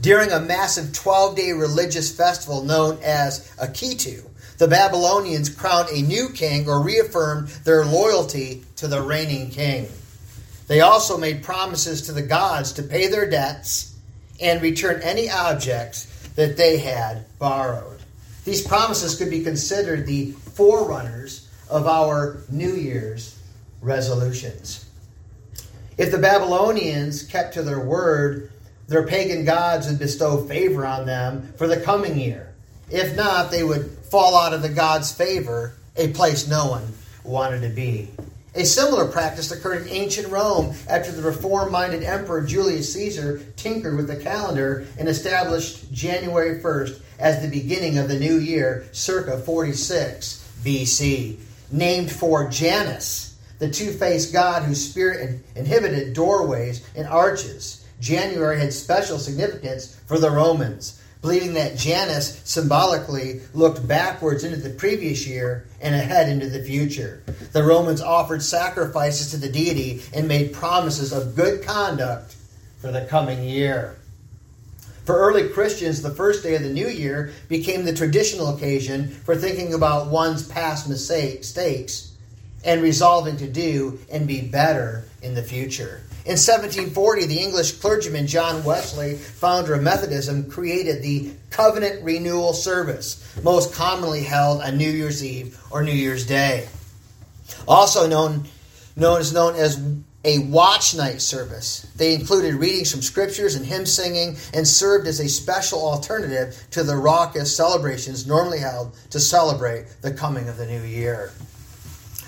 during 0.00 0.32
a 0.32 0.40
massive 0.40 0.92
12 0.92 1.36
day 1.36 1.52
religious 1.52 2.14
festival 2.14 2.64
known 2.64 2.98
as 3.04 3.54
Akitu. 3.56 4.28
The 4.58 4.66
Babylonians 4.66 5.48
crowned 5.48 5.88
a 5.90 6.02
new 6.02 6.28
king 6.30 6.68
or 6.68 6.82
reaffirmed 6.82 7.48
their 7.64 7.84
loyalty 7.84 8.64
to 8.76 8.88
the 8.88 9.00
reigning 9.00 9.50
king. 9.50 9.88
They 10.66 10.80
also 10.80 11.16
made 11.16 11.44
promises 11.44 12.02
to 12.02 12.12
the 12.12 12.22
gods 12.22 12.72
to 12.72 12.82
pay 12.82 13.06
their 13.06 13.30
debts 13.30 13.94
and 14.40 14.60
return 14.60 15.00
any 15.02 15.30
objects 15.30 16.11
that 16.36 16.56
they 16.56 16.78
had 16.78 17.26
borrowed. 17.38 18.00
These 18.44 18.66
promises 18.66 19.16
could 19.16 19.30
be 19.30 19.44
considered 19.44 20.06
the 20.06 20.32
forerunners 20.32 21.48
of 21.70 21.86
our 21.86 22.38
New 22.50 22.74
Year's 22.74 23.38
resolutions. 23.80 24.84
If 25.98 26.10
the 26.10 26.18
Babylonians 26.18 27.22
kept 27.22 27.54
to 27.54 27.62
their 27.62 27.80
word, 27.80 28.50
their 28.88 29.06
pagan 29.06 29.44
gods 29.44 29.88
would 29.88 29.98
bestow 29.98 30.44
favor 30.44 30.84
on 30.84 31.06
them 31.06 31.52
for 31.56 31.66
the 31.66 31.80
coming 31.80 32.18
year. 32.18 32.54
If 32.90 33.16
not, 33.16 33.50
they 33.50 33.62
would 33.62 33.90
fall 34.10 34.36
out 34.36 34.52
of 34.52 34.62
the 34.62 34.68
gods' 34.68 35.12
favor, 35.12 35.74
a 35.96 36.08
place 36.08 36.48
no 36.48 36.66
one 36.66 36.92
wanted 37.24 37.62
to 37.62 37.68
be. 37.68 38.10
A 38.54 38.66
similar 38.66 39.06
practice 39.06 39.50
occurred 39.50 39.86
in 39.86 39.88
ancient 39.88 40.28
Rome 40.28 40.74
after 40.86 41.10
the 41.10 41.22
reform 41.22 41.72
minded 41.72 42.02
Emperor 42.02 42.42
Julius 42.42 42.92
Caesar 42.92 43.40
tinkered 43.56 43.96
with 43.96 44.08
the 44.08 44.16
calendar 44.16 44.86
and 44.98 45.08
established 45.08 45.90
January 45.90 46.60
1st 46.60 47.00
as 47.18 47.40
the 47.40 47.48
beginning 47.48 47.96
of 47.96 48.08
the 48.08 48.18
new 48.18 48.36
year, 48.36 48.86
circa 48.92 49.38
46 49.38 50.46
BC. 50.62 51.38
Named 51.70 52.12
for 52.12 52.50
Janus, 52.50 53.38
the 53.58 53.70
two 53.70 53.90
faced 53.90 54.34
god 54.34 54.64
whose 54.64 54.86
spirit 54.86 55.40
inhibited 55.56 56.12
doorways 56.12 56.86
and 56.94 57.08
arches. 57.08 57.86
January 58.00 58.58
had 58.58 58.74
special 58.74 59.18
significance 59.18 59.98
for 60.06 60.18
the 60.18 60.30
Romans 60.30 61.01
believing 61.22 61.54
that 61.54 61.76
Janus 61.76 62.40
symbolically 62.44 63.40
looked 63.54 63.86
backwards 63.86 64.42
into 64.44 64.56
the 64.56 64.70
previous 64.70 65.26
year 65.26 65.66
and 65.80 65.94
ahead 65.94 66.28
into 66.28 66.50
the 66.50 66.62
future. 66.62 67.22
The 67.52 67.62
Romans 67.62 68.02
offered 68.02 68.42
sacrifices 68.42 69.30
to 69.30 69.36
the 69.36 69.48
deity 69.48 70.02
and 70.12 70.26
made 70.26 70.52
promises 70.52 71.12
of 71.12 71.36
good 71.36 71.64
conduct 71.64 72.36
for 72.80 72.90
the 72.90 73.06
coming 73.06 73.44
year. 73.44 73.96
For 75.04 75.16
early 75.16 75.48
Christians, 75.48 76.02
the 76.02 76.14
first 76.14 76.42
day 76.42 76.56
of 76.56 76.62
the 76.62 76.72
new 76.72 76.88
year 76.88 77.32
became 77.48 77.84
the 77.84 77.94
traditional 77.94 78.54
occasion 78.54 79.08
for 79.08 79.36
thinking 79.36 79.74
about 79.74 80.08
one's 80.08 80.46
past 80.46 80.88
mistakes 80.88 82.12
and 82.64 82.82
resolving 82.82 83.36
to 83.38 83.48
do 83.48 83.98
and 84.12 84.26
be 84.26 84.40
better 84.40 85.04
in 85.22 85.34
the 85.34 85.42
future. 85.42 86.02
In 86.24 86.38
1740, 86.38 87.26
the 87.26 87.40
English 87.40 87.72
clergyman 87.72 88.28
John 88.28 88.62
Wesley, 88.62 89.16
founder 89.16 89.74
of 89.74 89.82
Methodism, 89.82 90.48
created 90.48 91.02
the 91.02 91.32
Covenant 91.50 92.04
Renewal 92.04 92.52
Service, 92.52 93.36
most 93.42 93.74
commonly 93.74 94.22
held 94.22 94.62
on 94.62 94.76
New 94.76 94.88
Year's 94.88 95.24
Eve 95.24 95.58
or 95.72 95.82
New 95.82 95.90
Year's 95.90 96.24
Day. 96.24 96.68
Also 97.66 98.06
known, 98.06 98.44
known 98.94 99.20
as 99.20 99.32
known 99.32 99.56
as 99.56 99.82
a 100.24 100.38
watch 100.38 100.94
night 100.94 101.20
service. 101.20 101.90
They 101.96 102.14
included 102.14 102.54
readings 102.54 102.92
from 102.92 103.02
scriptures 103.02 103.56
and 103.56 103.66
hymn 103.66 103.84
singing 103.84 104.36
and 104.54 104.66
served 104.66 105.08
as 105.08 105.18
a 105.18 105.28
special 105.28 105.84
alternative 105.84 106.56
to 106.70 106.84
the 106.84 106.94
raucous 106.94 107.56
celebrations 107.56 108.28
normally 108.28 108.60
held 108.60 108.94
to 109.10 109.18
celebrate 109.18 109.86
the 110.02 110.14
coming 110.14 110.48
of 110.48 110.56
the 110.56 110.66
new 110.66 110.82
year. 110.82 111.32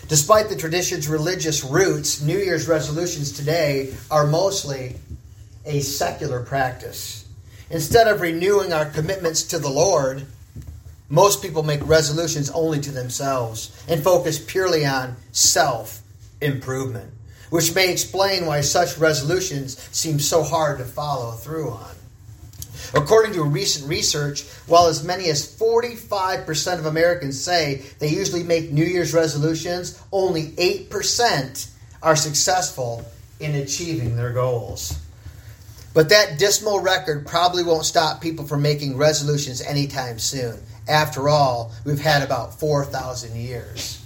Despite 0.09 0.51
the 0.51 0.57
tradition's 0.57 1.09
religious 1.09 1.65
roots, 1.65 2.21
New 2.21 2.39
Year's 2.39 2.69
resolutions 2.69 3.33
today 3.33 3.95
are 4.11 4.27
mostly 4.27 4.97
a 5.65 5.81
secular 5.81 6.43
practice. 6.43 7.27
Instead 7.71 8.07
of 8.09 8.21
renewing 8.21 8.73
our 8.73 8.85
commitments 8.85 9.43
to 9.45 9.59
the 9.59 9.71
Lord, 9.71 10.27
most 11.09 11.41
people 11.41 11.63
make 11.63 11.87
resolutions 11.87 12.51
only 12.51 12.81
to 12.81 12.91
themselves 12.91 13.75
and 13.89 14.03
focus 14.03 14.39
purely 14.39 14.85
on 14.85 15.17
self 15.33 16.01
improvement, 16.43 17.11
which 17.49 17.75
may 17.75 17.91
explain 17.91 18.45
why 18.45 18.61
such 18.61 18.99
resolutions 18.99 19.79
seem 19.91 20.19
so 20.19 20.43
hard 20.43 20.79
to 20.79 20.85
follow 20.85 21.33
through 21.33 21.71
on. 21.71 21.94
According 22.95 23.33
to 23.35 23.43
recent 23.43 23.89
research, 23.89 24.45
while 24.67 24.87
as 24.87 25.03
many 25.03 25.29
as 25.29 25.45
45% 25.59 26.79
of 26.79 26.87
Americans 26.87 27.41
say 27.41 27.83
they 27.99 28.09
usually 28.09 28.45
make 28.45 28.71
New 28.71 28.85
Year's 28.85 29.13
resolutions, 29.13 30.01
only 30.13 30.53
8% 30.53 31.71
are 32.03 32.15
successful 32.15 33.05
in 33.41 33.57
achieving 33.57 34.15
their 34.15 34.33
goals. 34.33 34.99
But 35.93 36.09
that 36.11 36.39
dismal 36.39 36.81
record 36.81 37.27
probably 37.27 37.63
won't 37.63 37.85
stop 37.85 38.21
people 38.21 38.47
from 38.47 38.63
making 38.63 38.97
resolutions 38.97 39.61
anytime 39.61 40.19
soon. 40.19 40.61
After 40.89 41.29
all, 41.29 41.73
we've 41.85 42.01
had 42.01 42.23
about 42.23 42.59
4,000 42.61 43.37
years 43.37 44.05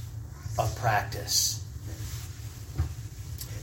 of 0.58 0.74
practice. 0.76 1.64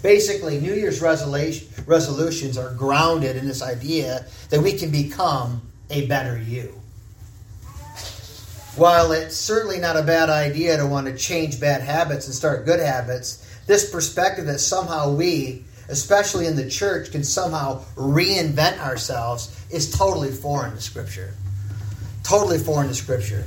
Basically, 0.06 0.60
New 0.60 0.76
Year's 0.76 1.02
resolutions 1.02 2.60
are 2.60 2.76
grounded 2.76 3.38
in 3.38 3.48
this 3.48 3.64
idea 3.64 4.28
that 4.52 4.62
we 4.62 4.74
can 4.74 4.92
become 4.92 5.64
a 5.90 6.06
better 6.06 6.38
you. 6.38 6.80
While 8.76 9.14
it's 9.14 9.36
certainly 9.36 9.80
not 9.80 9.98
a 9.98 10.04
bad 10.04 10.30
idea 10.30 10.78
to 10.78 10.86
want 10.86 11.08
to 11.08 11.18
change 11.18 11.60
bad 11.60 11.82
habits 11.82 12.28
and 12.28 12.36
start 12.36 12.68
good 12.68 12.80
habits, 12.80 13.44
this 13.66 13.90
perspective 13.90 14.46
that 14.46 14.60
somehow 14.60 15.12
we, 15.12 15.64
especially 15.90 16.46
in 16.46 16.56
the 16.56 16.70
church, 16.70 17.12
can 17.12 17.24
somehow 17.24 17.84
reinvent 17.96 18.78
ourselves 18.78 19.60
is 19.72 19.90
totally 19.90 20.30
foreign 20.30 20.76
to 20.76 20.82
Scripture. 20.82 21.34
Totally 22.22 22.60
foreign 22.60 22.90
to 22.90 22.94
Scripture. 22.94 23.44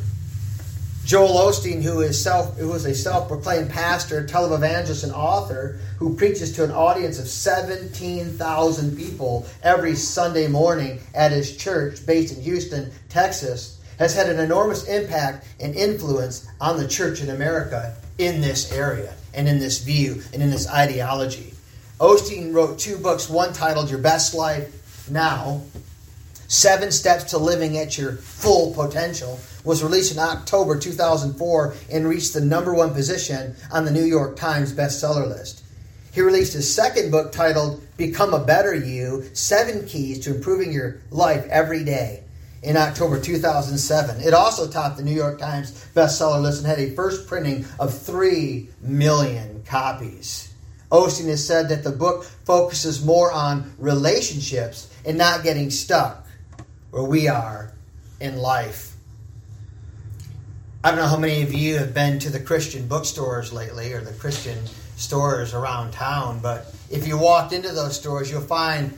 Joel 1.09 1.50
Osteen, 1.50 1.83
who 1.83 2.03
is 2.03 2.23
self, 2.23 2.59
who 2.59 2.71
is 2.75 2.85
a 2.85 2.95
self-proclaimed 2.95 3.71
pastor, 3.71 4.27
televangelist, 4.27 5.05
and 5.05 5.12
author, 5.12 5.81
who 5.99 6.15
preaches 6.15 6.53
to 6.53 6.65
an 6.65 6.71
audience 6.71 7.19
of 7.19 7.27
17,000 7.29 8.95
people 8.95 9.47
every 9.62 9.95
Sunday 9.95 10.49
morning 10.49 11.00
at 11.15 11.33
his 11.33 11.57
church 11.57 12.05
based 12.05 12.37
in 12.37 12.43
Houston, 12.43 12.93
Texas, 13.09 13.81
has 13.99 14.15
had 14.15 14.29
an 14.29 14.38
enormous 14.38 14.87
impact 14.87 15.47
and 15.61 15.75
influence 15.75 16.47
on 16.61 16.77
the 16.77 16.87
church 16.87 17.23
in 17.23 17.31
America 17.31 17.97
in 18.19 18.43
this 18.43 18.71
area 18.71 19.15
and 19.33 19.49
in 19.49 19.59
this 19.59 19.79
view 19.79 20.23
and 20.35 20.43
in 20.43 20.50
this 20.50 20.69
ideology. 20.69 21.55
Osteen 22.00 22.53
wrote 22.53 22.79
two 22.79 22.99
books, 22.99 23.31
one 23.31 23.55
titled 23.55 23.88
Your 23.88 23.99
Best 23.99 24.35
Life 24.35 25.09
Now, 25.11 25.62
Seven 26.49 26.91
Steps 26.91 27.25
to 27.25 27.38
Living 27.38 27.79
at 27.79 27.97
Your 27.97 28.12
Full 28.12 28.75
Potential, 28.75 29.41
was 29.69 29.83
released 29.83 30.13
in 30.13 30.19
October 30.19 30.79
2004 30.79 31.75
and 31.93 32.09
reached 32.09 32.33
the 32.33 32.41
number 32.41 32.73
one 32.73 32.95
position 32.95 33.55
on 33.71 33.85
the 33.85 33.91
New 33.91 34.07
York 34.07 34.35
Times 34.35 34.73
bestseller 34.73 35.29
list. 35.29 35.63
He 36.11 36.23
released 36.23 36.55
his 36.55 36.75
second 36.75 37.11
book 37.11 37.33
titled 37.33 37.83
Become 37.99 38.33
a 38.33 38.43
Better 38.43 38.75
You 38.75 39.29
Seven 39.35 39.87
Keys 39.87 40.21
to 40.21 40.35
Improving 40.35 40.73
Your 40.73 41.03
Life 41.11 41.47
Every 41.51 41.85
Day 41.85 42.23
in 42.63 42.79
October 42.79 43.21
2007. 43.21 44.23
It 44.23 44.33
also 44.33 44.71
topped 44.71 44.97
the 44.97 45.03
New 45.03 45.15
York 45.15 45.39
Times 45.39 45.87
bestseller 45.95 46.41
list 46.41 46.65
and 46.65 46.67
had 46.67 46.79
a 46.79 46.95
first 46.95 47.27
printing 47.27 47.67
of 47.79 47.93
3 47.93 48.71
million 48.81 49.63
copies. 49.67 50.51
Osteen 50.91 51.29
has 51.29 51.47
said 51.47 51.69
that 51.69 51.85
the 51.85 51.93
book 51.93 52.25
focuses 52.25 53.05
more 53.05 53.31
on 53.31 53.71
relationships 53.77 54.91
and 55.05 55.19
not 55.19 55.43
getting 55.43 55.69
stuck 55.69 56.27
where 56.91 57.05
we 57.05 57.29
are 57.29 57.71
in 58.19 58.39
life. 58.39 58.95
I 60.85 60.91
don't 60.91 61.01
know 61.01 61.09
how 61.09 61.17
many 61.17 61.43
of 61.43 61.53
you 61.53 61.77
have 61.79 61.93
been 61.93 62.21
to 62.21 62.31
the 62.31 62.39
Christian 62.39 62.87
bookstores 62.87 63.53
lately 63.53 63.93
or 63.95 64.01
the 64.01 64.13
Christian 64.13 64.57
stores 64.97 65.53
around 65.53 65.91
town, 65.91 66.39
but 66.39 66.73
if 66.89 67.05
you 67.05 67.19
walked 67.19 67.53
into 67.53 67.73
those 67.73 67.97
stores, 67.97 68.31
you'll 68.31 68.43
find 68.43 68.97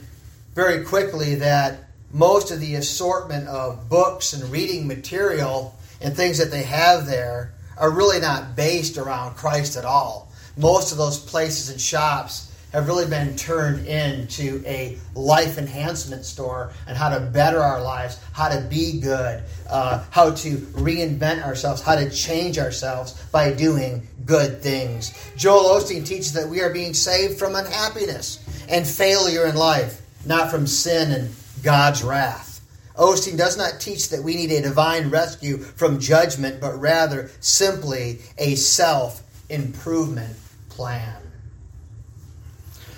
very 0.53 0.83
quickly 0.83 1.33
that 1.35 1.89
most 2.13 2.51
of 2.51 2.59
the 2.59 2.75
assortment 2.75 3.47
of 3.47 3.89
books 3.89 4.33
and 4.33 4.51
reading 4.51 4.85
material 4.85 5.75
and 6.01 6.15
things 6.15 6.37
that 6.37 6.51
they 6.51 6.61
have 6.61 7.07
there 7.07 7.51
are 7.79 7.89
really 7.89 8.19
not 8.19 8.55
based 8.55 8.99
around 8.99 9.35
Christ 9.35 9.75
at 9.75 9.83
all. 9.83 10.31
Most 10.57 10.91
of 10.91 10.99
those 10.99 11.17
places 11.17 11.71
and 11.71 11.81
shops 11.81 12.50
have 12.71 12.87
really 12.87 13.05
been 13.05 13.35
turned 13.35 13.85
into 13.85 14.63
a 14.65 14.97
life 15.13 15.57
enhancement 15.57 16.25
store 16.25 16.71
and 16.87 16.97
how 16.97 17.09
to 17.09 17.19
better 17.19 17.59
our 17.59 17.81
lives, 17.81 18.19
how 18.33 18.47
to 18.49 18.61
be 18.61 18.99
good, 18.99 19.43
uh, 19.69 20.03
how 20.09 20.31
to 20.31 20.57
reinvent 20.57 21.43
ourselves, 21.43 21.81
how 21.81 21.95
to 21.95 22.09
change 22.09 22.57
ourselves 22.57 23.21
by 23.31 23.51
doing 23.51 24.07
good 24.25 24.61
things. 24.61 25.13
Joel 25.35 25.79
Osteen 25.79 26.05
teaches 26.05 26.33
that 26.33 26.47
we 26.47 26.61
are 26.61 26.71
being 26.71 26.93
saved 26.93 27.37
from 27.37 27.55
unhappiness 27.55 28.39
and 28.69 28.87
failure 28.87 29.45
in 29.45 29.55
life, 29.55 30.01
not 30.25 30.49
from 30.49 30.65
sin 30.65 31.11
and 31.11 31.35
God's 31.63 32.03
wrath. 32.03 32.51
Osteen 32.95 33.37
does 33.37 33.57
not 33.57 33.79
teach 33.79 34.09
that 34.09 34.23
we 34.23 34.35
need 34.35 34.51
a 34.51 34.61
divine 34.61 35.09
rescue 35.09 35.57
from 35.57 35.99
judgment, 35.99 36.61
but 36.61 36.79
rather 36.79 37.31
simply 37.39 38.19
a 38.37 38.55
self 38.55 39.23
improvement 39.49 40.35
plan. 40.69 41.20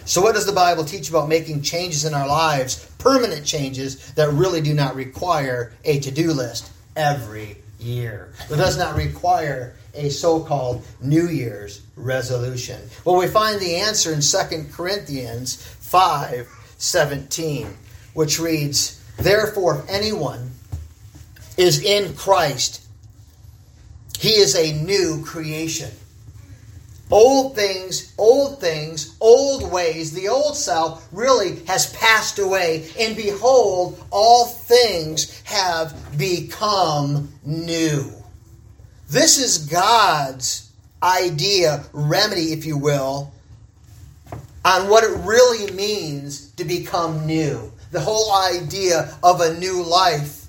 So, 0.05 0.22
what 0.22 0.36
does 0.36 0.45
the 0.45 0.53
Bible 0.53 0.83
teach 0.83 1.10
about 1.10 1.29
making 1.29 1.62
changes 1.62 2.05
in 2.05 2.13
our 2.13 2.27
lives, 2.27 2.86
permanent 2.98 3.45
changes 3.45 4.12
that 4.13 4.29
really 4.29 4.62
do 4.62 4.74
not 4.74 4.95
require 4.95 5.74
a 5.86 6.00
to 6.00 6.12
do 6.12 6.31
list 6.31 6.72
every 6.95 7.57
year. 7.83 8.33
It 8.50 8.55
does 8.55 8.77
not 8.77 8.95
require 8.95 9.75
a 9.93 10.10
so-called 10.10 10.86
New 11.01 11.27
Year's 11.27 11.81
resolution. 11.95 12.79
Well, 13.05 13.17
we 13.17 13.27
find 13.27 13.60
the 13.60 13.75
answer 13.75 14.13
in 14.13 14.22
2 14.22 14.69
Corinthians 14.72 15.55
5, 15.55 16.48
17, 16.77 17.67
which 18.13 18.39
reads, 18.39 19.03
Therefore, 19.17 19.79
if 19.79 19.89
anyone 19.89 20.51
is 21.57 21.83
in 21.83 22.15
Christ, 22.15 22.81
he 24.19 24.29
is 24.29 24.55
a 24.55 24.74
new 24.83 25.24
creation. 25.24 25.91
Old 27.13 27.55
things, 27.55 28.12
old 28.17 28.60
things, 28.60 29.15
old 29.22 29.72
ways, 29.72 30.13
the 30.13 30.29
old 30.29 30.58
self 30.58 31.08
really 31.12 31.63
has 31.65 31.93
passed 31.93 32.39
away, 32.39 32.89
and 33.00 33.15
behold, 33.15 34.03
all 34.10 34.48
things 34.48 35.39
have 35.43 35.96
become 36.17 37.32
new. 37.46 38.12
This 39.12 39.38
is 39.38 39.67
God's 39.67 40.72
idea, 41.03 41.84
remedy, 41.93 42.51
if 42.51 42.65
you 42.65 42.79
will, 42.79 43.32
on 44.65 44.89
what 44.89 45.03
it 45.03 45.15
really 45.20 45.72
means 45.74 46.50
to 46.53 46.65
become 46.65 47.27
new. 47.27 47.72
The 47.91 48.00
whole 48.00 48.34
idea 48.34 49.15
of 49.22 49.39
a 49.39 49.53
new 49.60 49.84
life 49.84 50.48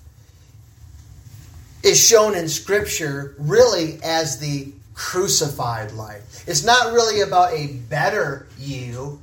is 1.83 2.03
shown 2.03 2.35
in 2.35 2.49
Scripture 2.49 3.35
really 3.37 3.99
as 4.03 4.39
the 4.39 4.73
crucified 4.95 5.93
life. 5.93 6.45
It's 6.47 6.65
not 6.65 6.93
really 6.93 7.21
about 7.21 7.53
a 7.53 7.67
better 7.89 8.47
you, 8.59 9.21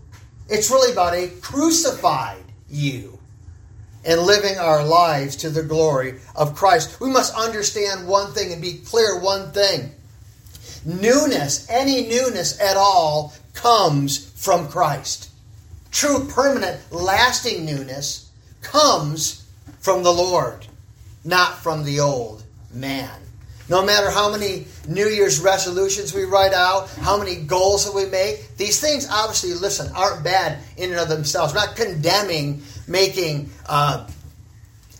it's 0.49 0.69
really 0.69 0.91
about 0.91 1.13
a 1.13 1.29
crucified 1.41 2.43
you 2.69 3.19
and 4.03 4.21
living 4.21 4.57
our 4.57 4.83
lives 4.83 5.35
to 5.37 5.49
the 5.49 5.63
glory 5.63 6.19
of 6.35 6.55
Christ. 6.55 6.99
We 6.99 7.09
must 7.09 7.35
understand 7.35 8.07
one 8.07 8.33
thing 8.33 8.51
and 8.51 8.61
be 8.61 8.79
clear 8.85 9.19
one 9.19 9.51
thing. 9.51 9.91
Newness, 10.83 11.69
any 11.69 12.07
newness 12.07 12.59
at 12.59 12.75
all, 12.75 13.33
comes 13.53 14.31
from 14.31 14.67
Christ. 14.67 15.29
True, 15.91 16.27
permanent, 16.27 16.79
lasting 16.91 17.65
newness 17.65 18.31
comes 18.61 19.45
from 19.79 20.03
the 20.03 20.13
Lord, 20.13 20.65
not 21.23 21.59
from 21.59 21.83
the 21.83 21.99
old 21.99 22.43
man. 22.73 23.20
No 23.71 23.81
matter 23.81 24.11
how 24.11 24.29
many 24.29 24.65
New 24.85 25.07
Year's 25.07 25.39
resolutions 25.39 26.13
we 26.13 26.25
write 26.25 26.51
out, 26.51 26.89
how 26.89 27.17
many 27.17 27.37
goals 27.37 27.85
that 27.85 27.95
we 27.95 28.05
make, 28.11 28.57
these 28.57 28.81
things 28.81 29.07
obviously, 29.09 29.53
listen, 29.53 29.89
aren't 29.95 30.25
bad 30.25 30.59
in 30.75 30.91
and 30.91 30.99
of 30.99 31.07
themselves. 31.07 31.53
We're 31.53 31.65
not 31.65 31.77
condemning 31.77 32.63
making 32.85 33.49
uh, 33.67 34.09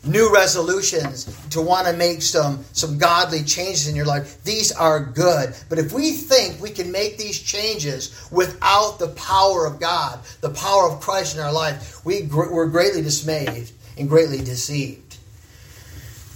new 0.06 0.34
resolutions 0.34 1.26
to 1.50 1.62
want 1.62 1.88
to 1.88 1.94
make 1.94 2.22
some, 2.22 2.64
some 2.72 2.98
godly 2.98 3.44
changes 3.44 3.90
in 3.90 3.96
your 3.98 4.06
life. 4.06 4.42
These 4.46 4.72
are 4.72 5.02
good. 5.02 5.54
But 5.68 5.78
if 5.78 5.92
we 5.92 6.14
think 6.14 6.62
we 6.62 6.70
can 6.70 6.94
make 6.94 7.18
these 7.18 7.38
changes 7.38 8.26
without 8.32 9.00
the 9.00 9.10
power 9.10 9.66
of 9.66 9.82
God, 9.82 10.22
the 10.40 10.52
power 10.52 10.90
of 10.90 11.02
Christ 11.02 11.36
in 11.36 11.42
our 11.42 11.52
life, 11.52 12.06
we, 12.06 12.22
we're 12.22 12.68
greatly 12.68 13.02
dismayed 13.02 13.70
and 13.98 14.08
greatly 14.08 14.38
deceived. 14.38 15.18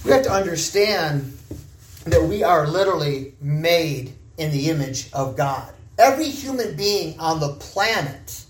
We 0.04 0.12
have 0.12 0.24
to 0.24 0.32
understand 0.32 1.35
that 2.06 2.24
we 2.24 2.44
are 2.44 2.68
literally 2.68 3.34
made 3.42 4.14
in 4.38 4.52
the 4.52 4.70
image 4.70 5.12
of 5.14 5.36
God. 5.36 5.74
Every 5.98 6.26
human 6.26 6.76
being 6.76 7.20
on 7.20 7.40
the 7.40 7.54
planet 7.54 8.44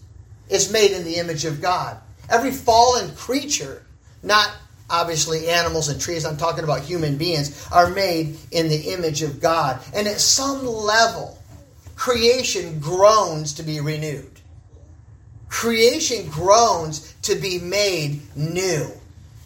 is 0.50 0.72
made 0.72 0.92
in 0.92 1.04
the 1.04 1.16
image 1.16 1.46
of 1.46 1.62
God. 1.62 1.98
Every 2.30 2.52
fallen 2.52 3.16
creature, 3.16 3.86
not 4.24 4.52
obviously 4.90 5.50
animals 5.50 5.90
and 5.90 6.00
trees, 6.00 6.26
I'm 6.26 6.38
talking 6.38 6.64
about 6.64 6.82
human 6.82 7.18
beings, 7.18 7.68
are 7.72 7.90
made 7.90 8.38
in 8.52 8.68
the 8.68 8.94
image 8.94 9.22
of 9.22 9.40
God. 9.40 9.80
And 9.96 10.08
at 10.08 10.20
some 10.20 10.66
level, 10.66 11.42
creation 11.96 12.80
groans 12.80 13.54
to 13.54 13.64
be 13.64 13.80
renewed. 13.80 14.32
Creation 15.50 16.30
groans 16.30 17.16
to 17.24 17.36
be 17.36 17.60
made 17.60 18.22
new. 18.36 18.92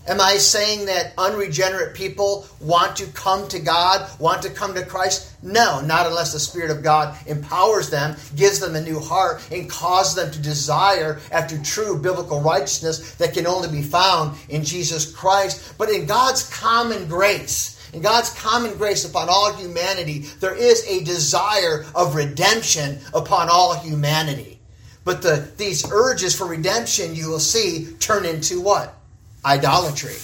Am 0.10 0.20
I 0.20 0.38
saying 0.38 0.88
that 0.88 1.14
unregenerate 1.20 1.94
people 1.94 2.48
want 2.60 2.96
to 2.96 3.06
come 3.12 3.48
to 3.50 3.60
God, 3.60 4.10
want 4.20 4.42
to 4.42 4.50
come 4.50 4.74
to 4.74 4.84
Christ? 4.84 5.36
No, 5.44 5.82
not 5.82 6.08
unless 6.08 6.34
the 6.34 6.40
Spirit 6.40 6.72
of 6.72 6.82
God 6.82 7.16
empowers 7.28 7.92
them, 7.92 8.18
gives 8.36 8.60
them 8.60 8.76
a 8.76 8.82
new 8.82 9.00
heart, 9.00 9.48
and 9.52 9.70
causes 9.70 10.16
them 10.16 10.32
to 10.32 10.42
desire 10.42 11.20
after 11.32 11.62
true 11.62 11.96
biblical 11.96 12.42
righteousness 12.42 13.14
that 13.18 13.36
can 13.36 13.46
only 13.46 13.70
be 13.70 13.84
found 13.84 14.36
in 14.50 14.64
Jesus 14.64 15.12
Christ. 15.12 15.76
But 15.78 15.92
in 15.92 16.08
God's 16.08 16.50
common 16.50 17.08
grace, 17.08 17.80
in 17.94 18.02
God's 18.02 18.32
common 18.34 18.78
grace 18.78 19.06
upon 19.06 19.30
all 19.30 19.54
humanity, 19.54 20.22
there 20.40 20.56
is 20.56 20.88
a 20.88 21.04
desire 21.04 21.86
of 21.94 22.16
redemption 22.16 22.98
upon 23.14 23.48
all 23.48 23.76
humanity. 23.76 24.60
But 25.04 25.22
the, 25.22 25.52
these 25.58 25.86
urges 25.92 26.36
for 26.36 26.48
redemption, 26.48 27.14
you 27.14 27.30
will 27.30 27.40
see, 27.40 27.94
turn 28.00 28.26
into 28.26 28.60
what? 28.60 28.99
Idolatry. 29.46 30.16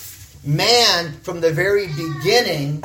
Man, 0.44 1.14
from 1.24 1.42
the 1.42 1.52
very 1.52 1.88
beginning, 1.88 2.84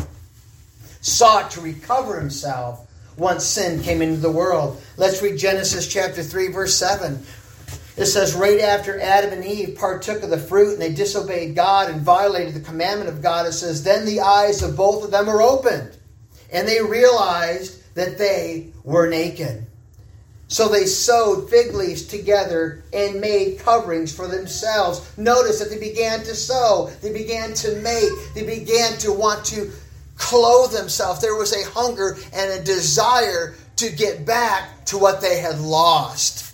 sought 1.01 1.51
to 1.53 1.61
recover 1.61 2.19
himself 2.19 2.87
once 3.17 3.45
sin 3.45 3.83
came 3.83 4.03
into 4.03 4.21
the 4.21 4.31
world. 4.31 4.81
Let's 4.97 5.23
read 5.23 5.39
Genesis 5.39 5.87
chapter 5.87 6.23
3, 6.23 6.49
verse 6.49 6.75
7. 6.75 7.23
It 7.97 8.07
says, 8.07 8.35
right 8.35 8.61
after 8.61 8.99
Adam 9.01 9.33
and 9.33 9.45
Eve 9.45 9.77
partook 9.79 10.23
of 10.23 10.31
the 10.31 10.39
fruit 10.39 10.73
and 10.73 10.81
they 10.81 10.93
disobeyed 10.93 11.55
God 11.55 11.91
and 11.91 12.01
violated 12.01 12.55
the 12.55 12.61
commandment 12.61 13.11
of 13.11 13.21
God, 13.21 13.47
it 13.47 13.53
says, 13.53 13.83
then 13.83 14.07
the 14.07 14.21
eyes 14.21 14.63
of 14.63 14.77
both 14.77 15.05
of 15.05 15.11
them 15.11 15.27
were 15.27 15.43
opened 15.43 15.99
and 16.53 16.67
they 16.67 16.83
realized 16.83 17.95
that 17.95 18.17
they 18.17 18.73
were 18.85 19.09
naked. 19.09 19.67
So 20.51 20.67
they 20.69 20.85
sewed 20.85 21.49
fig 21.49 21.75
leaves 21.75 22.03
together 22.03 22.83
and 22.93 23.21
made 23.21 23.61
coverings 23.61 24.13
for 24.13 24.27
themselves. 24.27 25.17
Notice 25.17 25.61
that 25.61 25.71
they 25.71 25.79
began 25.79 26.19
to 26.25 26.35
sew, 26.35 26.91
they 27.01 27.13
began 27.13 27.55
to 27.55 27.77
make, 27.83 28.11
they 28.35 28.45
began 28.45 28.99
to 28.99 29.13
want 29.13 29.45
to 29.47 29.71
clothe 30.17 30.73
themselves. 30.73 31.21
There 31.21 31.37
was 31.37 31.53
a 31.53 31.71
hunger 31.71 32.19
and 32.33 32.51
a 32.51 32.65
desire 32.65 33.55
to 33.77 33.91
get 33.91 34.27
back 34.27 34.85
to 34.87 34.99
what 34.99 35.21
they 35.21 35.39
had 35.39 35.61
lost. 35.61 36.49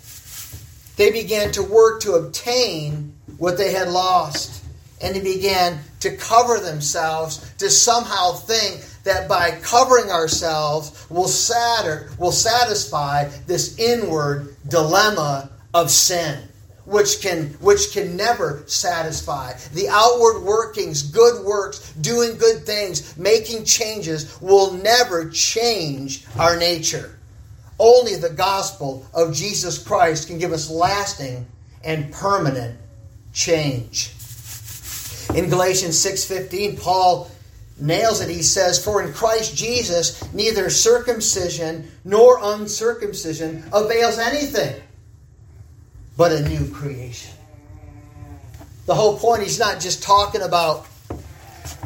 They 0.98 1.10
began 1.10 1.50
to 1.52 1.62
work 1.62 2.02
to 2.02 2.12
obtain 2.12 3.14
what 3.38 3.56
they 3.56 3.72
had 3.72 3.88
lost. 3.88 4.55
And 5.02 5.14
they 5.14 5.20
began 5.20 5.78
to 6.00 6.16
cover 6.16 6.58
themselves 6.58 7.52
to 7.58 7.68
somehow 7.68 8.32
think 8.32 8.84
that 9.04 9.28
by 9.28 9.52
covering 9.62 10.10
ourselves 10.10 11.06
will 11.10 11.28
sadder, 11.28 12.10
will 12.18 12.32
satisfy 12.32 13.28
this 13.46 13.78
inward 13.78 14.56
dilemma 14.68 15.50
of 15.74 15.90
sin 15.90 16.48
which 16.86 17.20
can 17.20 17.48
which 17.60 17.92
can 17.92 18.16
never 18.16 18.62
satisfy. 18.66 19.52
The 19.74 19.88
outward 19.88 20.42
workings 20.42 21.02
good 21.02 21.44
works 21.44 21.92
doing 21.94 22.38
good 22.38 22.64
things 22.64 23.16
making 23.18 23.64
changes 23.64 24.40
will 24.40 24.72
never 24.72 25.28
change 25.30 26.24
our 26.38 26.56
nature. 26.56 27.18
Only 27.78 28.14
the 28.14 28.30
gospel 28.30 29.06
of 29.12 29.34
Jesus 29.34 29.82
Christ 29.82 30.28
can 30.28 30.38
give 30.38 30.52
us 30.52 30.70
lasting 30.70 31.46
and 31.84 32.10
permanent 32.12 32.78
change 33.32 34.15
in 35.36 35.50
Galatians 35.50 35.96
6:15 35.96 36.80
Paul 36.80 37.30
nails 37.78 38.20
it. 38.20 38.30
He 38.30 38.42
says, 38.42 38.82
For 38.82 39.02
in 39.02 39.12
Christ 39.12 39.54
Jesus, 39.54 40.22
neither 40.32 40.70
circumcision 40.70 41.90
nor 42.04 42.38
uncircumcision 42.42 43.62
avails 43.72 44.18
anything, 44.18 44.80
but 46.16 46.32
a 46.32 46.48
new 46.48 46.68
creation. 46.70 47.32
The 48.86 48.94
whole 48.94 49.18
point, 49.18 49.42
he's 49.42 49.58
not 49.58 49.78
just 49.78 50.02
talking 50.02 50.42
about. 50.42 50.86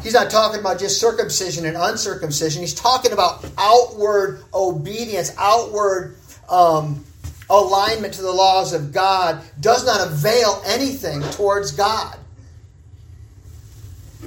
He's 0.03 0.13
not 0.13 0.29
talking 0.29 0.59
about 0.59 0.79
just 0.79 0.99
circumcision 0.99 1.65
and 1.65 1.75
uncircumcision. 1.75 2.61
He's 2.61 2.73
talking 2.73 3.11
about 3.11 3.45
outward 3.57 4.43
obedience, 4.53 5.33
outward 5.37 6.15
um, 6.49 7.03
alignment 7.49 8.13
to 8.15 8.21
the 8.21 8.31
laws 8.31 8.73
of 8.73 8.91
God 8.93 9.43
does 9.59 9.85
not 9.85 10.07
avail 10.07 10.61
anything 10.65 11.21
towards 11.31 11.71
God 11.71 12.17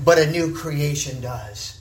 but 0.04 0.18
a 0.18 0.30
new 0.30 0.54
creation 0.54 1.20
does. 1.20 1.80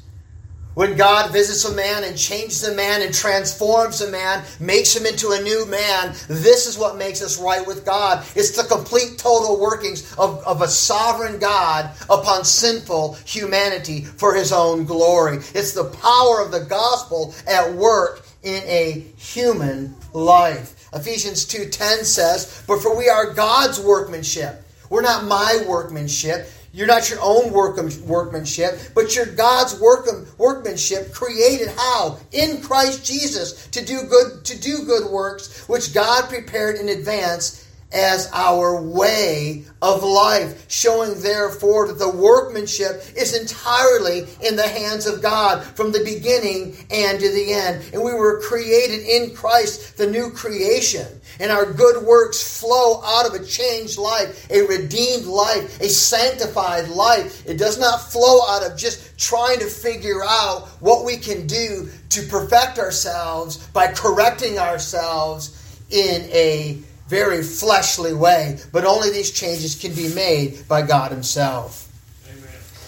When 0.73 0.97
God 0.97 1.31
visits 1.31 1.65
a 1.65 1.75
man 1.75 2.03
and 2.03 2.17
changes 2.17 2.63
a 2.63 2.73
man 2.73 3.03
and 3.03 3.13
transforms 3.13 4.01
a 4.01 4.09
man, 4.09 4.43
makes 4.59 4.95
him 4.95 5.05
into 5.05 5.31
a 5.31 5.41
new 5.41 5.67
man, 5.67 6.15
this 6.27 6.65
is 6.65 6.79
what 6.79 6.97
makes 6.97 7.21
us 7.21 7.39
right 7.39 7.65
with 7.65 7.85
God. 7.85 8.25
It's 8.35 8.57
the 8.57 8.63
complete 8.63 9.19
total 9.19 9.59
workings 9.59 10.15
of, 10.15 10.43
of 10.45 10.63
a 10.63 10.67
sovereign 10.67 11.37
God 11.37 11.91
upon 12.09 12.43
sinful 12.43 13.17
humanity 13.25 14.01
for 14.01 14.33
his 14.33 14.51
own 14.51 14.85
glory. 14.85 15.37
It's 15.53 15.73
the 15.73 15.91
power 16.01 16.41
of 16.43 16.51
the 16.51 16.65
gospel 16.67 17.35
at 17.47 17.71
work 17.73 18.25
in 18.41 18.63
a 18.65 19.05
human 19.15 19.95
life. 20.11 20.89
Ephesians 20.91 21.45
2:10 21.45 22.03
says, 22.03 22.47
"But 22.67 22.81
for 22.81 22.95
we 22.95 23.09
are 23.09 23.33
God's 23.33 23.79
workmanship. 23.79 24.63
We're 24.89 25.01
not 25.01 25.25
my 25.25 25.63
workmanship. 25.67 26.49
You're 26.73 26.87
not 26.87 27.07
your 27.07 27.19
own 27.21 27.53
workmanship, 27.53 28.79
but 28.95 29.15
you're 29.15 29.27
God's 29.27 29.79
workmanship 29.79 31.13
created 31.13 31.69
how? 31.77 32.17
In 32.31 32.61
Christ 32.61 33.05
Jesus 33.05 33.67
to 33.67 33.85
do 33.85 34.03
good 34.03 34.43
to 34.45 34.59
do 34.59 34.83
good 34.83 35.09
works 35.11 35.67
which 35.69 35.93
God 35.93 36.29
prepared 36.29 36.77
in 36.77 36.89
advance 36.89 37.62
as 37.93 38.29
our 38.33 38.81
way 38.81 39.65
of 39.81 40.03
life, 40.03 40.65
showing 40.69 41.21
therefore 41.21 41.87
that 41.87 41.99
the 41.99 42.09
workmanship 42.09 43.03
is 43.15 43.39
entirely 43.39 44.25
in 44.41 44.55
the 44.55 44.67
hands 44.67 45.05
of 45.05 45.21
God 45.21 45.63
from 45.63 45.91
the 45.91 46.03
beginning 46.03 46.75
and 46.89 47.19
to 47.19 47.29
the 47.29 47.53
end. 47.53 47.83
And 47.93 48.03
we 48.03 48.13
were 48.13 48.41
created 48.41 49.05
in 49.05 49.35
Christ, 49.35 49.97
the 49.97 50.09
new 50.09 50.31
creation. 50.31 51.07
And 51.39 51.51
our 51.51 51.71
good 51.71 52.03
works 52.03 52.59
flow 52.59 53.01
out 53.03 53.25
of 53.25 53.33
a 53.33 53.45
changed 53.45 53.97
life, 53.97 54.49
a 54.49 54.65
redeemed 54.65 55.25
life, 55.25 55.79
a 55.81 55.89
sanctified 55.89 56.89
life. 56.89 57.45
It 57.45 57.57
does 57.57 57.79
not 57.79 58.01
flow 58.01 58.41
out 58.47 58.69
of 58.69 58.77
just 58.77 59.17
trying 59.17 59.59
to 59.59 59.65
figure 59.65 60.23
out 60.23 60.67
what 60.79 61.05
we 61.05 61.17
can 61.17 61.47
do 61.47 61.89
to 62.09 62.21
perfect 62.27 62.79
ourselves 62.79 63.57
by 63.67 63.87
correcting 63.87 64.59
ourselves 64.59 65.59
in 65.89 66.23
a 66.31 66.81
very 67.07 67.43
fleshly 67.43 68.13
way, 68.13 68.59
but 68.71 68.85
only 68.85 69.11
these 69.11 69.31
changes 69.31 69.75
can 69.75 69.93
be 69.93 70.13
made 70.13 70.67
by 70.67 70.81
God 70.81 71.11
Himself. 71.11 71.89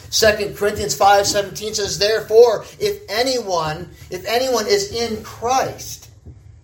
Second 0.10 0.56
Corinthians 0.56 0.97
5:17 0.97 1.75
says, 1.75 1.99
Therefore, 1.99 2.63
if 2.80 3.01
anyone, 3.10 3.89
if 4.10 4.25
anyone 4.25 4.65
is 4.65 4.93
in 4.93 5.21
Christ, 5.23 6.10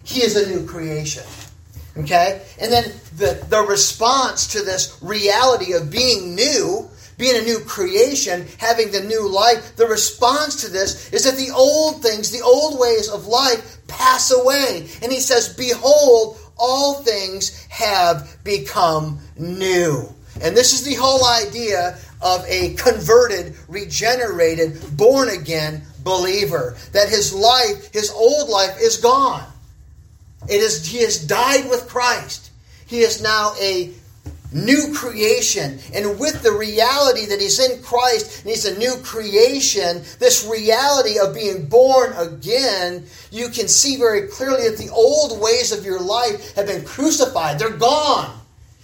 he 0.04 0.24
is 0.24 0.36
a 0.36 0.48
new 0.50 0.66
creation. 0.66 1.24
Okay? 1.98 2.42
And 2.60 2.72
then 2.72 2.86
the, 3.18 3.46
the 3.50 3.62
response 3.62 4.48
to 4.54 4.64
this 4.64 4.98
reality 5.02 5.74
of 5.74 5.92
being 5.92 6.36
new, 6.36 6.90
being 7.18 7.38
a 7.38 7.46
new 7.46 7.60
creation, 7.60 8.48
having 8.58 8.92
the 8.92 9.02
new 9.02 9.28
life, 9.28 9.76
the 9.76 9.86
response 9.86 10.62
to 10.62 10.72
this 10.72 11.12
is 11.12 11.26
that 11.26 11.36
the 11.36 11.52
old 11.52 12.02
things, 12.02 12.32
the 12.32 12.42
old 12.42 12.80
ways 12.80 13.10
of 13.10 13.28
life 13.28 13.86
pass 13.88 14.32
away. 14.32 14.88
And 15.04 15.12
he 15.12 15.20
says, 15.20 15.54
Behold, 15.54 16.38
all 16.62 16.94
things 16.94 17.66
have 17.66 18.38
become 18.44 19.20
new. 19.38 20.08
And 20.42 20.56
this 20.56 20.74
is 20.74 20.84
the 20.84 20.94
whole 20.94 21.26
idea 21.26 21.98
of 22.22 22.46
a 22.48 22.76
converted, 22.76 23.56
regenerated, 23.68 24.96
born 24.96 25.30
again 25.30 25.82
believer. 26.04 26.78
That 26.94 27.10
his 27.10 27.34
life, 27.34 27.92
his 27.92 28.12
old 28.12 28.50
life, 28.50 28.78
is 28.80 28.98
gone. 28.98 29.46
It 30.48 30.62
is, 30.62 30.86
he 30.86 31.02
has 31.02 31.26
died 31.26 31.70
with 31.70 31.88
Christ. 31.88 32.52
He 32.86 33.00
is 33.00 33.22
now 33.22 33.54
a 33.60 33.92
new 34.52 34.94
creation. 34.94 35.80
And 35.94 36.20
with 36.20 36.44
the 36.44 36.52
reality 36.52 37.26
that 37.28 37.40
he's 37.40 37.60
in 37.60 37.82
Christ 37.82 38.42
and 38.42 38.50
he's 38.50 38.66
a 38.66 38.78
new 38.78 38.96
creation, 39.04 40.04
this 40.20 40.48
reality 40.50 41.20
of 41.20 41.34
being 41.34 41.66
born 41.68 42.14
again, 42.14 43.06
you 43.32 43.50
can 43.50 43.68
see 43.68 43.98
very 43.98 44.28
clearly 44.28 44.70
that 44.70 44.78
the 44.78 44.90
old 44.90 45.40
ways 45.42 45.72
of 45.72 45.86
your 45.86 46.00
life 46.00 46.56
have 46.56 46.68
been 46.68 46.86
crucified. 46.86 47.60
They're 47.60 47.70
gone. 47.70 48.38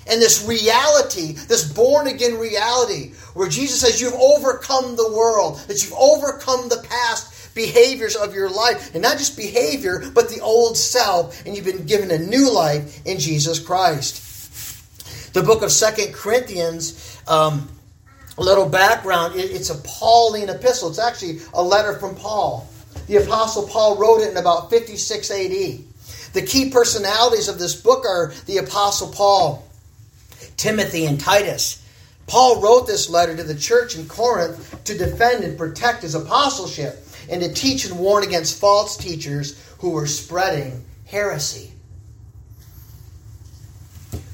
And 0.09 0.21
this 0.21 0.45
reality, 0.47 1.33
this 1.33 1.69
born 1.71 2.07
again 2.07 2.37
reality, 2.37 3.11
where 3.33 3.49
Jesus 3.49 3.81
says 3.81 3.99
you've 3.99 4.13
overcome 4.13 4.95
the 4.95 5.11
world, 5.11 5.59
that 5.67 5.83
you've 5.83 5.93
overcome 5.93 6.69
the 6.69 6.85
past 6.89 7.53
behaviors 7.53 8.15
of 8.15 8.33
your 8.33 8.49
life, 8.49 8.93
and 8.93 9.03
not 9.03 9.17
just 9.17 9.35
behavior, 9.35 10.03
but 10.13 10.29
the 10.29 10.39
old 10.39 10.77
self, 10.77 11.45
and 11.45 11.55
you've 11.55 11.65
been 11.65 11.85
given 11.85 12.11
a 12.11 12.17
new 12.17 12.49
life 12.49 13.05
in 13.05 13.19
Jesus 13.19 13.59
Christ. 13.59 14.26
The 15.37 15.43
book 15.43 15.61
of 15.61 15.71
Second 15.71 16.15
Corinthians, 16.15 17.21
um, 17.27 17.69
a 18.39 18.41
little 18.41 18.67
background, 18.67 19.35
it, 19.35 19.51
it's 19.51 19.69
a 19.69 19.75
Pauline 19.85 20.49
epistle. 20.49 20.89
It's 20.89 20.97
actually 20.97 21.41
a 21.53 21.61
letter 21.61 21.93
from 21.99 22.15
Paul. 22.15 22.67
The 23.05 23.17
Apostle 23.17 23.67
Paul 23.67 23.99
wrote 23.99 24.21
it 24.21 24.31
in 24.31 24.37
about 24.37 24.71
56 24.71 25.29
AD. 25.29 26.33
The 26.33 26.41
key 26.41 26.71
personalities 26.71 27.49
of 27.49 27.59
this 27.59 27.79
book 27.79 28.03
are 28.03 28.33
the 28.47 28.57
Apostle 28.57 29.09
Paul, 29.09 29.63
Timothy, 30.57 31.05
and 31.05 31.19
Titus. 31.19 31.85
Paul 32.25 32.59
wrote 32.59 32.87
this 32.87 33.07
letter 33.07 33.37
to 33.37 33.43
the 33.43 33.53
church 33.53 33.95
in 33.95 34.07
Corinth 34.07 34.83
to 34.85 34.97
defend 34.97 35.43
and 35.43 35.55
protect 35.55 36.01
his 36.01 36.15
apostleship 36.15 37.05
and 37.29 37.43
to 37.43 37.53
teach 37.53 37.85
and 37.85 37.99
warn 37.99 38.23
against 38.23 38.59
false 38.59 38.97
teachers 38.97 39.63
who 39.77 39.91
were 39.91 40.07
spreading 40.07 40.83
heresy. 41.05 41.73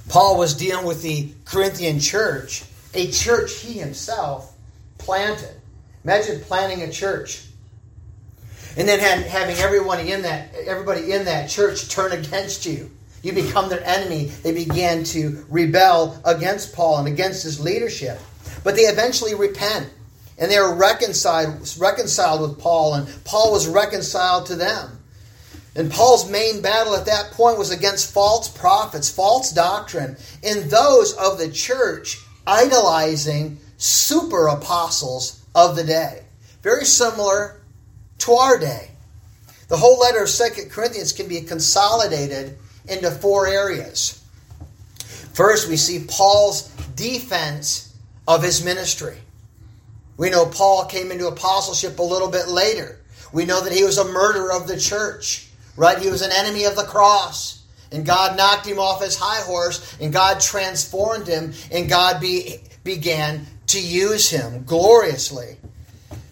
Paul 0.10 0.38
was 0.38 0.54
dealing 0.54 0.86
with 0.86 1.02
the 1.02 1.32
Corinthian 1.46 2.00
church, 2.00 2.63
a 2.94 3.10
church 3.12 3.56
he 3.60 3.80
himself 3.80 4.54
planted. 4.98 5.56
Imagine 6.04 6.42
planting 6.42 6.82
a 6.82 6.92
church 6.92 7.46
and 8.76 8.88
then 8.88 9.00
having 9.00 9.56
everyone 9.58 10.00
in 10.00 10.24
that 10.24 10.54
everybody 10.66 11.12
in 11.12 11.26
that 11.26 11.50
church 11.50 11.89
turn 11.89 12.12
against 12.12 12.66
you. 12.66 12.89
You 13.22 13.32
become 13.32 13.70
their 13.70 13.84
enemy. 13.84 14.26
They 14.26 14.52
began 14.52 15.04
to 15.06 15.46
rebel 15.50 16.20
against 16.26 16.74
Paul 16.74 16.98
and 16.98 17.08
against 17.08 17.44
his 17.44 17.60
leadership. 17.60 18.20
But 18.63 18.76
they 18.76 18.84
eventually 18.84 19.36
repent 19.36 19.89
and 20.38 20.52
they 20.52 20.58
are 20.58 20.74
reconciled 20.74 21.76
reconciled 21.80 22.42
with 22.42 22.60
Paul 22.60 22.96
and 22.96 23.24
Paul 23.24 23.52
was 23.52 23.68
reconciled 23.68 24.48
to 24.48 24.56
them. 24.56 25.00
And 25.76 25.92
Paul's 25.92 26.30
main 26.30 26.62
battle 26.62 26.96
at 26.96 27.08
that 27.08 27.32
point 27.32 27.58
was 27.58 27.72
against 27.72 28.14
false 28.14 28.48
prophets, 28.48 29.10
false 29.10 29.52
doctrine, 29.52 30.18
and 30.44 30.70
those 30.70 31.14
of 31.14 31.40
the 31.40 31.50
church 31.50 32.20
idolizing 32.46 33.58
super 33.78 34.48
apostles 34.48 35.44
of 35.56 35.76
the 35.76 35.84
day. 35.84 36.24
Very 36.62 36.86
similar 36.86 37.60
to 38.20 38.34
our 38.34 38.60
day. 38.60 38.92
The 39.68 39.78
whole 39.78 40.00
letter 40.00 40.22
of 40.22 40.30
Second 40.30 40.70
Corinthians 40.70 41.14
can 41.14 41.28
be 41.28 41.42
consolidated 41.42 42.58
into 42.88 43.10
four 43.10 43.48
areas. 43.48 44.24
First, 45.34 45.68
we 45.68 45.78
see 45.78 46.06
Paul's 46.08 46.70
defense 46.96 47.96
of 48.28 48.44
his 48.44 48.64
ministry. 48.64 49.18
We 50.18 50.30
know 50.30 50.46
Paul 50.46 50.86
came 50.86 51.12
into 51.12 51.28
apostleship 51.28 51.98
a 51.98 52.04
little 52.04 52.30
bit 52.30 52.48
later. 52.48 53.00
We 53.32 53.46
know 53.46 53.64
that 53.64 53.74
he 53.74 53.84
was 53.84 53.98
a 53.98 54.06
murderer 54.06 54.54
of 54.54 54.68
the 54.68 54.80
church. 54.80 55.48
Right? 55.76 55.98
He 55.98 56.10
was 56.10 56.22
an 56.22 56.32
enemy 56.32 56.66
of 56.66 56.76
the 56.76 56.84
cross. 56.84 57.64
And 57.92 58.06
God 58.06 58.38
knocked 58.38 58.66
him 58.66 58.80
off 58.80 59.04
his 59.04 59.16
high 59.16 59.44
horse, 59.44 59.96
and 60.02 60.12
God 60.12 60.40
transformed 60.40 61.28
him, 61.28 61.54
and 61.72 61.88
God 61.88 62.20
be, 62.20 62.58
began 62.84 63.46
to 63.68 63.80
use 63.80 64.30
him 64.32 64.64
gloriously. 64.64 65.58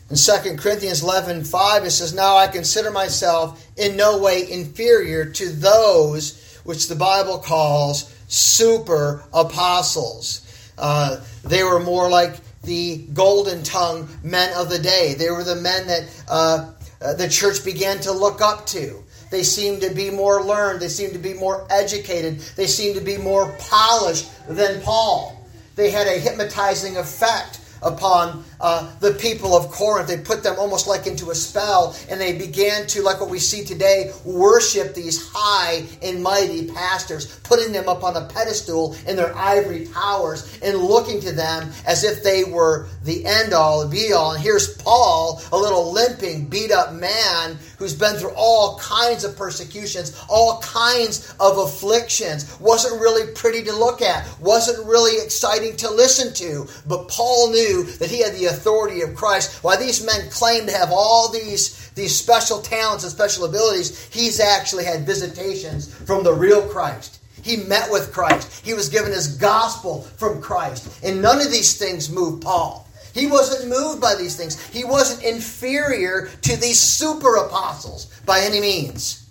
In 0.09 0.17
2 0.17 0.57
Corinthians 0.57 1.03
11 1.03 1.43
5, 1.43 1.85
it 1.85 1.91
says, 1.91 2.13
Now 2.13 2.35
I 2.35 2.47
consider 2.47 2.91
myself 2.91 3.65
in 3.77 3.95
no 3.95 4.17
way 4.17 4.51
inferior 4.51 5.25
to 5.25 5.49
those 5.49 6.59
which 6.63 6.87
the 6.87 6.95
Bible 6.95 7.37
calls 7.37 8.13
super 8.27 9.23
apostles. 9.33 10.47
Uh, 10.77 11.21
they 11.43 11.63
were 11.63 11.79
more 11.79 12.09
like 12.09 12.35
the 12.63 12.97
golden 13.13 13.63
tongue 13.63 14.07
men 14.23 14.53
of 14.55 14.69
the 14.69 14.79
day. 14.79 15.15
They 15.17 15.29
were 15.29 15.43
the 15.43 15.55
men 15.55 15.87
that 15.87 16.23
uh, 16.27 16.71
uh, 17.01 17.13
the 17.13 17.27
church 17.29 17.63
began 17.63 17.99
to 18.01 18.11
look 18.11 18.41
up 18.41 18.65
to. 18.67 19.00
They 19.31 19.43
seem 19.43 19.79
to 19.79 19.89
be 19.89 20.11
more 20.11 20.43
learned. 20.43 20.81
They 20.81 20.89
seem 20.89 21.11
to 21.11 21.17
be 21.17 21.33
more 21.33 21.65
educated. 21.71 22.39
They 22.57 22.67
seem 22.67 22.93
to 22.93 23.01
be 23.01 23.17
more 23.17 23.55
polished 23.59 24.29
than 24.47 24.81
Paul. 24.81 25.47
They 25.75 25.89
had 25.89 26.05
a 26.05 26.19
hypnotizing 26.19 26.97
effect 26.97 27.61
upon 27.81 28.43
uh, 28.61 28.89
the 28.99 29.13
people 29.13 29.55
of 29.55 29.69
Corinth. 29.71 30.07
They 30.07 30.17
put 30.17 30.43
them 30.43 30.55
almost 30.59 30.87
like 30.87 31.07
into 31.07 31.31
a 31.31 31.35
spell, 31.35 31.95
and 32.09 32.21
they 32.21 32.37
began 32.37 32.87
to, 32.87 33.01
like 33.01 33.19
what 33.19 33.29
we 33.29 33.39
see 33.39 33.65
today, 33.65 34.11
worship 34.23 34.93
these 34.93 35.29
high 35.33 35.83
and 36.01 36.21
mighty 36.23 36.67
pastors, 36.67 37.39
putting 37.39 37.71
them 37.71 37.89
up 37.89 38.03
on 38.03 38.15
a 38.15 38.25
pedestal 38.27 38.95
in 39.07 39.15
their 39.15 39.35
ivory 39.35 39.85
towers 39.87 40.59
and 40.61 40.77
looking 40.77 41.19
to 41.21 41.31
them 41.31 41.69
as 41.85 42.03
if 42.03 42.23
they 42.23 42.43
were 42.43 42.87
the 43.03 43.25
end 43.25 43.53
all, 43.53 43.87
be 43.87 44.13
all. 44.13 44.33
And 44.33 44.41
here's 44.41 44.77
Paul, 44.77 45.41
a 45.51 45.57
little 45.57 45.91
limping, 45.91 46.47
beat 46.47 46.71
up 46.71 46.93
man 46.93 47.57
who's 47.77 47.95
been 47.95 48.15
through 48.15 48.33
all 48.35 48.77
kinds 48.77 49.23
of 49.23 49.35
persecutions, 49.35 50.19
all 50.29 50.61
kinds 50.61 51.33
of 51.39 51.57
afflictions. 51.57 52.59
Wasn't 52.59 53.01
really 53.01 53.33
pretty 53.33 53.63
to 53.63 53.73
look 53.73 54.01
at, 54.01 54.27
wasn't 54.39 54.85
really 54.87 55.23
exciting 55.23 55.75
to 55.77 55.89
listen 55.89 56.33
to. 56.35 56.67
But 56.87 57.07
Paul 57.07 57.51
knew 57.51 57.83
that 57.83 58.09
he 58.09 58.21
had 58.21 58.33
the 58.33 58.50
authority 58.51 59.01
of 59.01 59.15
Christ. 59.15 59.63
While 59.63 59.79
these 59.79 60.05
men 60.05 60.29
claim 60.29 60.67
to 60.67 60.71
have 60.71 60.91
all 60.91 61.31
these, 61.31 61.89
these 61.91 62.15
special 62.15 62.61
talents 62.61 63.03
and 63.03 63.11
special 63.11 63.45
abilities, 63.45 64.07
he's 64.11 64.39
actually 64.39 64.85
had 64.85 65.05
visitations 65.05 65.93
from 65.93 66.23
the 66.23 66.33
real 66.33 66.67
Christ. 66.67 67.19
He 67.43 67.57
met 67.57 67.91
with 67.91 68.13
Christ. 68.13 68.63
He 68.63 68.73
was 68.73 68.89
given 68.89 69.11
his 69.11 69.35
gospel 69.37 70.01
from 70.01 70.41
Christ. 70.41 71.03
And 71.03 71.21
none 71.21 71.41
of 71.41 71.51
these 71.51 71.77
things 71.77 72.09
moved 72.09 72.43
Paul. 72.43 72.87
He 73.13 73.27
wasn't 73.27 73.69
moved 73.69 73.99
by 73.99 74.15
these 74.15 74.35
things. 74.35 74.63
He 74.69 74.83
wasn't 74.83 75.23
inferior 75.23 76.29
to 76.43 76.55
these 76.55 76.79
super 76.79 77.35
apostles 77.37 78.05
by 78.25 78.41
any 78.41 78.61
means. 78.61 79.29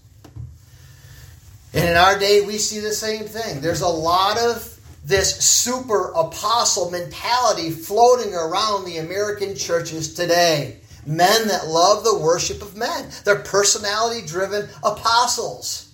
And 1.73 1.89
in 1.89 1.97
our 1.97 2.19
day, 2.19 2.41
we 2.41 2.59
see 2.59 2.81
the 2.81 2.93
same 2.93 3.25
thing. 3.25 3.61
There's 3.61 3.81
a 3.81 3.89
lot 3.89 4.39
of 4.39 4.80
this 5.05 5.37
super 5.37 6.13
apostle 6.13 6.91
mentality 6.91 7.71
floating 7.71 8.35
around 8.35 8.85
the 8.85 8.99
American 8.99 9.57
churches 9.57 10.15
today. 10.15 10.79
Men 11.07 11.49
that 11.49 11.67
love 11.67 12.05
the 12.05 12.19
worship 12.19 12.63
of 12.63 12.77
men. 12.77 13.11
They're 13.25 13.37
personality 13.37 14.27
driven 14.27 14.69
apostles. 14.83 15.91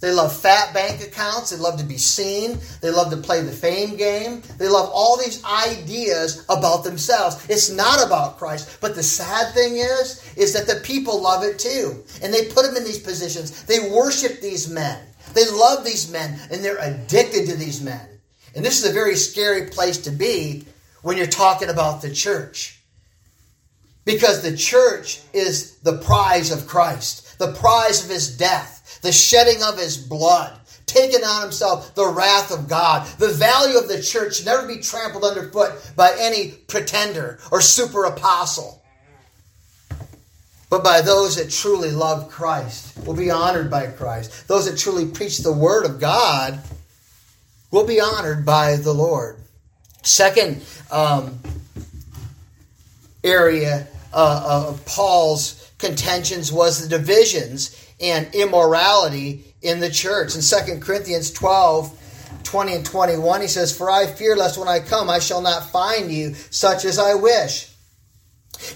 They 0.00 0.12
love 0.12 0.36
fat 0.36 0.74
bank 0.74 1.02
accounts. 1.02 1.48
They 1.48 1.56
love 1.56 1.78
to 1.78 1.84
be 1.84 1.96
seen. 1.96 2.58
They 2.82 2.90
love 2.90 3.10
to 3.10 3.16
play 3.16 3.40
the 3.40 3.50
fame 3.50 3.96
game. 3.96 4.42
They 4.58 4.68
love 4.68 4.90
all 4.92 5.16
these 5.16 5.42
ideas 5.44 6.44
about 6.50 6.84
themselves. 6.84 7.44
It's 7.48 7.70
not 7.70 8.06
about 8.06 8.36
Christ. 8.36 8.78
But 8.82 8.94
the 8.94 9.02
sad 9.02 9.54
thing 9.54 9.76
is, 9.76 10.22
is 10.36 10.52
that 10.52 10.66
the 10.66 10.80
people 10.84 11.22
love 11.22 11.42
it 11.42 11.58
too. 11.58 12.04
And 12.22 12.34
they 12.34 12.48
put 12.48 12.66
them 12.66 12.76
in 12.76 12.84
these 12.84 12.98
positions. 12.98 13.64
They 13.64 13.90
worship 13.90 14.42
these 14.42 14.68
men. 14.68 15.02
They 15.32 15.48
love 15.50 15.84
these 15.84 16.12
men 16.12 16.38
and 16.50 16.62
they're 16.62 16.78
addicted 16.78 17.46
to 17.46 17.56
these 17.56 17.80
men. 17.80 18.06
And 18.54 18.64
this 18.64 18.82
is 18.82 18.90
a 18.90 18.92
very 18.94 19.16
scary 19.16 19.68
place 19.68 19.98
to 19.98 20.10
be 20.10 20.64
when 21.02 21.16
you're 21.16 21.26
talking 21.26 21.68
about 21.68 22.02
the 22.02 22.12
church. 22.12 22.78
Because 24.04 24.42
the 24.42 24.56
church 24.56 25.20
is 25.32 25.78
the 25.78 25.98
prize 25.98 26.50
of 26.50 26.66
Christ, 26.66 27.38
the 27.38 27.52
prize 27.52 28.04
of 28.04 28.10
his 28.10 28.36
death 28.36 28.74
the 29.04 29.12
shedding 29.12 29.62
of 29.62 29.78
his 29.78 29.98
blood, 29.98 30.58
taking 30.86 31.22
on 31.22 31.42
himself 31.42 31.94
the 31.94 32.06
wrath 32.06 32.50
of 32.50 32.68
God. 32.68 33.06
The 33.18 33.28
value 33.28 33.78
of 33.78 33.86
the 33.86 34.02
church 34.02 34.36
should 34.36 34.46
never 34.46 34.66
be 34.66 34.78
trampled 34.78 35.24
underfoot 35.24 35.72
by 35.94 36.16
any 36.18 36.52
pretender 36.68 37.38
or 37.52 37.60
super 37.60 38.04
apostle, 38.04 38.82
but 40.70 40.82
by 40.82 41.02
those 41.02 41.36
that 41.36 41.50
truly 41.50 41.90
love 41.90 42.30
Christ, 42.30 42.96
will 43.06 43.14
be 43.14 43.30
honored 43.30 43.70
by 43.70 43.88
Christ. 43.88 44.48
Those 44.48 44.68
that 44.68 44.78
truly 44.78 45.06
preach 45.06 45.38
the 45.38 45.52
word 45.52 45.84
of 45.84 46.00
God 46.00 46.60
will 47.74 47.84
be 47.84 48.00
honored 48.00 48.46
by 48.46 48.76
the 48.76 48.92
Lord. 48.92 49.36
Second 50.04 50.62
um, 50.92 51.40
area 53.24 53.88
uh, 54.12 54.68
of 54.68 54.86
Paul's 54.86 55.72
contentions 55.78 56.52
was 56.52 56.80
the 56.80 56.88
divisions 56.88 57.76
and 58.00 58.32
immorality 58.32 59.56
in 59.60 59.80
the 59.80 59.90
church. 59.90 60.36
In 60.36 60.40
2 60.40 60.78
Corinthians 60.78 61.32
12, 61.32 62.42
20 62.44 62.74
and 62.74 62.86
21, 62.86 63.40
he 63.40 63.48
says, 63.48 63.76
For 63.76 63.90
I 63.90 64.06
fear 64.06 64.36
lest 64.36 64.56
when 64.56 64.68
I 64.68 64.78
come 64.78 65.10
I 65.10 65.18
shall 65.18 65.40
not 65.40 65.68
find 65.70 66.12
you 66.12 66.34
such 66.34 66.84
as 66.84 67.00
I 67.00 67.14
wish. 67.14 67.72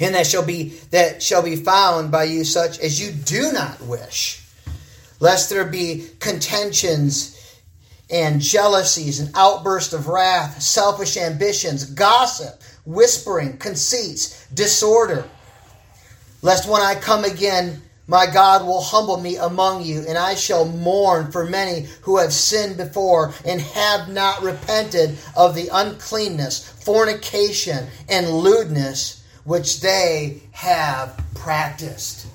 And 0.00 0.16
that 0.16 0.26
shall 0.26 0.44
be 0.44 0.70
that 0.90 1.22
shall 1.22 1.42
be 1.42 1.54
found 1.54 2.11
by 2.11 2.24
you 2.24 2.42
such 2.42 2.80
as 2.80 3.00
you 3.00 3.12
do 3.12 3.52
not 3.52 3.80
wish. 3.82 4.44
Lest 5.20 5.50
there 5.50 5.64
be 5.64 6.08
contentions 6.18 7.38
and 8.10 8.40
jealousies 8.40 9.20
and 9.20 9.30
outbursts 9.34 9.92
of 9.92 10.08
wrath, 10.08 10.62
selfish 10.62 11.16
ambitions, 11.16 11.84
gossip, 11.84 12.62
whispering, 12.84 13.56
conceits, 13.58 14.46
disorder. 14.48 15.24
Lest 16.40 16.68
when 16.68 16.80
I 16.82 16.94
come 16.94 17.24
again 17.24 17.82
my 18.08 18.26
God 18.26 18.66
will 18.66 18.80
humble 18.80 19.20
me 19.20 19.36
among 19.36 19.84
you, 19.84 20.02
and 20.08 20.16
I 20.16 20.34
shall 20.34 20.64
mourn 20.64 21.30
for 21.30 21.44
many 21.44 21.86
who 22.00 22.16
have 22.16 22.32
sinned 22.32 22.78
before 22.78 23.34
and 23.44 23.60
have 23.60 24.08
not 24.08 24.42
repented 24.42 25.18
of 25.36 25.54
the 25.54 25.68
uncleanness, 25.70 26.66
fornication, 26.66 27.86
and 28.08 28.30
lewdness 28.30 29.22
which 29.44 29.82
they 29.82 30.40
have 30.52 31.22
practiced. 31.34 32.26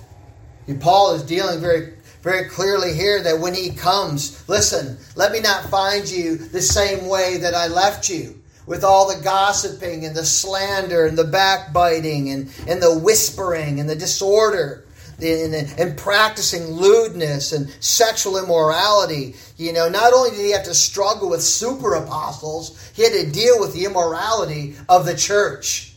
And 0.68 0.80
Paul 0.80 1.16
is 1.16 1.24
dealing 1.24 1.60
very, 1.60 1.94
very 2.24 2.48
clearly 2.48 2.94
here 2.94 3.22
that 3.22 3.40
when 3.40 3.54
he 3.54 3.70
comes, 3.70 4.48
listen, 4.48 4.98
let 5.18 5.34
me 5.34 5.42
not 5.42 5.66
find 5.66 6.10
you 6.10 6.38
the 6.38 6.62
same 6.62 7.08
way 7.08 7.38
that 7.38 7.54
I 7.54 7.68
left 7.68 8.10
you 8.10 8.42
with 8.66 8.86
all 8.86 9.14
the 9.14 9.22
gossiping 9.22 10.06
and 10.06 10.16
the 10.16 10.24
slander 10.24 11.06
and 11.06 11.18
the 11.18 11.26
backbiting 11.26 12.30
and, 12.30 12.50
and 12.66 12.82
the 12.82 12.98
whispering 12.98 13.82
and 13.82 13.90
the 13.90 13.96
disorder 13.96 14.86
and, 15.22 15.98
practicing 15.98 16.64
lewdness 16.68 17.52
and 17.52 17.70
sexual 17.82 18.38
immorality. 18.38 19.36
You 19.58 19.74
know, 19.74 19.90
not 19.90 20.14
only 20.14 20.32
did 20.32 20.40
he 20.40 20.52
have 20.52 20.64
to 20.64 20.74
struggle 20.74 21.30
with 21.30 21.42
super 21.42 21.94
apostles, 21.96 22.92
he 22.96 23.04
had 23.04 23.12
to 23.12 23.30
deal 23.30 23.60
with 23.60 23.74
the 23.74 23.84
immorality 23.84 24.76
of 24.88 25.06
the 25.06 25.16
church, 25.16 25.94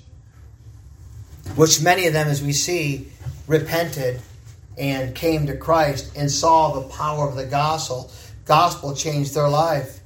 which 1.54 1.80
many 1.80 2.08
of 2.08 2.12
them, 2.12 2.26
as 2.26 2.42
we 2.42 2.52
see, 2.52 3.12
repented 3.46 4.20
and 4.78 5.14
came 5.14 5.46
to 5.46 5.56
Christ 5.56 6.16
and 6.16 6.30
saw 6.30 6.72
the 6.72 6.88
power 6.88 7.28
of 7.28 7.36
the 7.36 7.46
gospel. 7.46 8.10
Gospel 8.44 8.94
changed 8.94 9.34
their 9.34 9.48
life. 9.48 10.00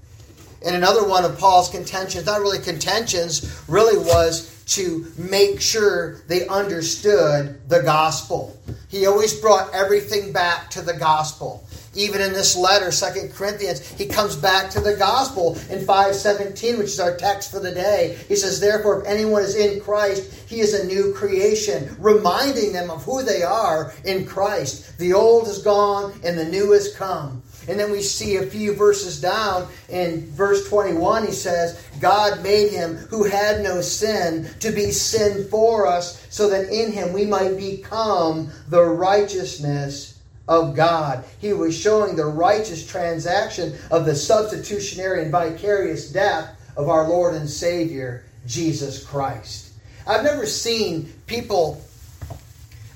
And 0.64 0.76
another 0.76 1.06
one 1.06 1.24
of 1.24 1.38
Paul's 1.38 1.70
contentions, 1.70 2.26
not 2.26 2.40
really 2.40 2.58
contentions, 2.58 3.62
really 3.66 3.98
was 3.98 4.59
to 4.70 5.12
make 5.18 5.60
sure 5.60 6.22
they 6.28 6.46
understood 6.46 7.60
the 7.68 7.82
gospel. 7.82 8.56
He 8.88 9.06
always 9.06 9.34
brought 9.34 9.74
everything 9.74 10.32
back 10.32 10.70
to 10.70 10.80
the 10.80 10.94
gospel. 10.94 11.66
Even 11.94 12.20
in 12.20 12.32
this 12.32 12.56
letter, 12.56 12.92
Second 12.92 13.32
Corinthians, 13.32 13.80
he 13.80 14.06
comes 14.06 14.36
back 14.36 14.70
to 14.70 14.80
the 14.80 14.94
gospel 14.94 15.56
in 15.70 15.84
517, 15.84 16.78
which 16.78 16.86
is 16.86 17.00
our 17.00 17.16
text 17.16 17.50
for 17.50 17.58
the 17.58 17.72
day. 17.72 18.16
He 18.28 18.36
says, 18.36 18.60
Therefore, 18.60 19.00
if 19.00 19.08
anyone 19.08 19.42
is 19.42 19.56
in 19.56 19.80
Christ, 19.80 20.48
he 20.48 20.60
is 20.60 20.72
a 20.72 20.86
new 20.86 21.12
creation, 21.14 21.96
reminding 21.98 22.72
them 22.72 22.90
of 22.90 23.02
who 23.02 23.24
they 23.24 23.42
are 23.42 23.92
in 24.04 24.24
Christ. 24.24 24.98
The 24.98 25.12
old 25.14 25.48
is 25.48 25.62
gone 25.62 26.12
and 26.22 26.38
the 26.38 26.44
new 26.44 26.70
has 26.72 26.94
come. 26.94 27.42
And 27.70 27.78
then 27.78 27.92
we 27.92 28.02
see 28.02 28.36
a 28.36 28.42
few 28.42 28.74
verses 28.74 29.20
down 29.20 29.68
in 29.88 30.26
verse 30.32 30.68
21, 30.68 31.26
he 31.26 31.32
says, 31.32 31.80
God 32.00 32.42
made 32.42 32.72
him 32.72 32.96
who 32.96 33.22
had 33.22 33.62
no 33.62 33.80
sin 33.80 34.50
to 34.58 34.72
be 34.72 34.90
sin 34.90 35.46
for 35.48 35.86
us, 35.86 36.26
so 36.30 36.50
that 36.50 36.68
in 36.68 36.90
him 36.90 37.12
we 37.12 37.24
might 37.24 37.56
become 37.56 38.50
the 38.68 38.82
righteousness 38.82 40.18
of 40.48 40.74
God. 40.74 41.24
He 41.38 41.52
was 41.52 41.78
showing 41.78 42.16
the 42.16 42.26
righteous 42.26 42.84
transaction 42.84 43.78
of 43.92 44.04
the 44.04 44.16
substitutionary 44.16 45.22
and 45.22 45.30
vicarious 45.30 46.10
death 46.10 46.50
of 46.76 46.88
our 46.88 47.08
Lord 47.08 47.36
and 47.36 47.48
Savior, 47.48 48.24
Jesus 48.48 49.04
Christ. 49.04 49.74
I've 50.08 50.24
never 50.24 50.44
seen 50.44 51.12
people, 51.28 51.80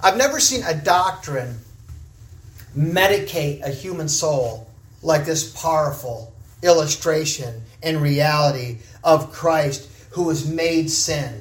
I've 0.01 0.17
never 0.17 0.41
seen 0.41 0.65
a 0.65 0.75
doctrine 0.75 1.61
medicate 2.77 3.63
a 3.63 3.71
human 3.71 4.09
soul 4.09 4.67
like 5.03 5.25
this 5.25 5.53
powerful 5.53 6.33
illustration 6.63 7.63
and 7.83 8.01
reality 8.01 8.79
of 9.03 9.33
Christ 9.33 9.91
who 10.11 10.25
was 10.25 10.49
made 10.49 10.91
sin, 10.91 11.41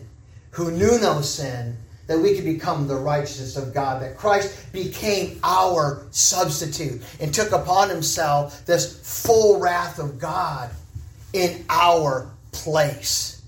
who 0.51 0.71
knew 0.71 0.99
no 0.99 1.21
sin, 1.21 1.77
that 2.07 2.19
we 2.19 2.35
could 2.35 2.43
become 2.43 2.87
the 2.87 2.95
righteousness 2.95 3.55
of 3.55 3.73
God, 3.73 4.01
that 4.01 4.17
Christ 4.17 4.71
became 4.73 5.39
our 5.43 6.05
substitute 6.11 7.01
and 7.19 7.33
took 7.33 7.51
upon 7.51 7.89
himself 7.89 8.65
this 8.65 9.23
full 9.25 9.59
wrath 9.59 9.99
of 9.99 10.19
God 10.19 10.69
in 11.31 11.63
our 11.69 12.29
place. 12.51 13.41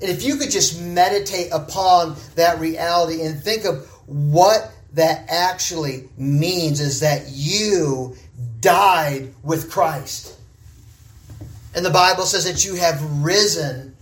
And 0.00 0.10
if 0.10 0.24
you 0.24 0.36
could 0.36 0.50
just 0.50 0.80
meditate 0.80 1.50
upon 1.52 2.16
that 2.34 2.58
reality 2.58 3.22
and 3.22 3.40
think 3.40 3.64
of 3.64 3.88
what 4.06 4.72
that 4.94 5.26
actually 5.28 6.08
means 6.16 6.80
is 6.80 7.00
that 7.00 7.28
you 7.28 8.16
died 8.60 9.32
with 9.42 9.70
Christ. 9.70 10.34
And 11.74 11.84
the 11.84 11.90
Bible 11.90 12.24
says 12.24 12.44
that 12.44 12.64
you 12.64 12.74
have 12.74 13.00
risen 13.22 13.94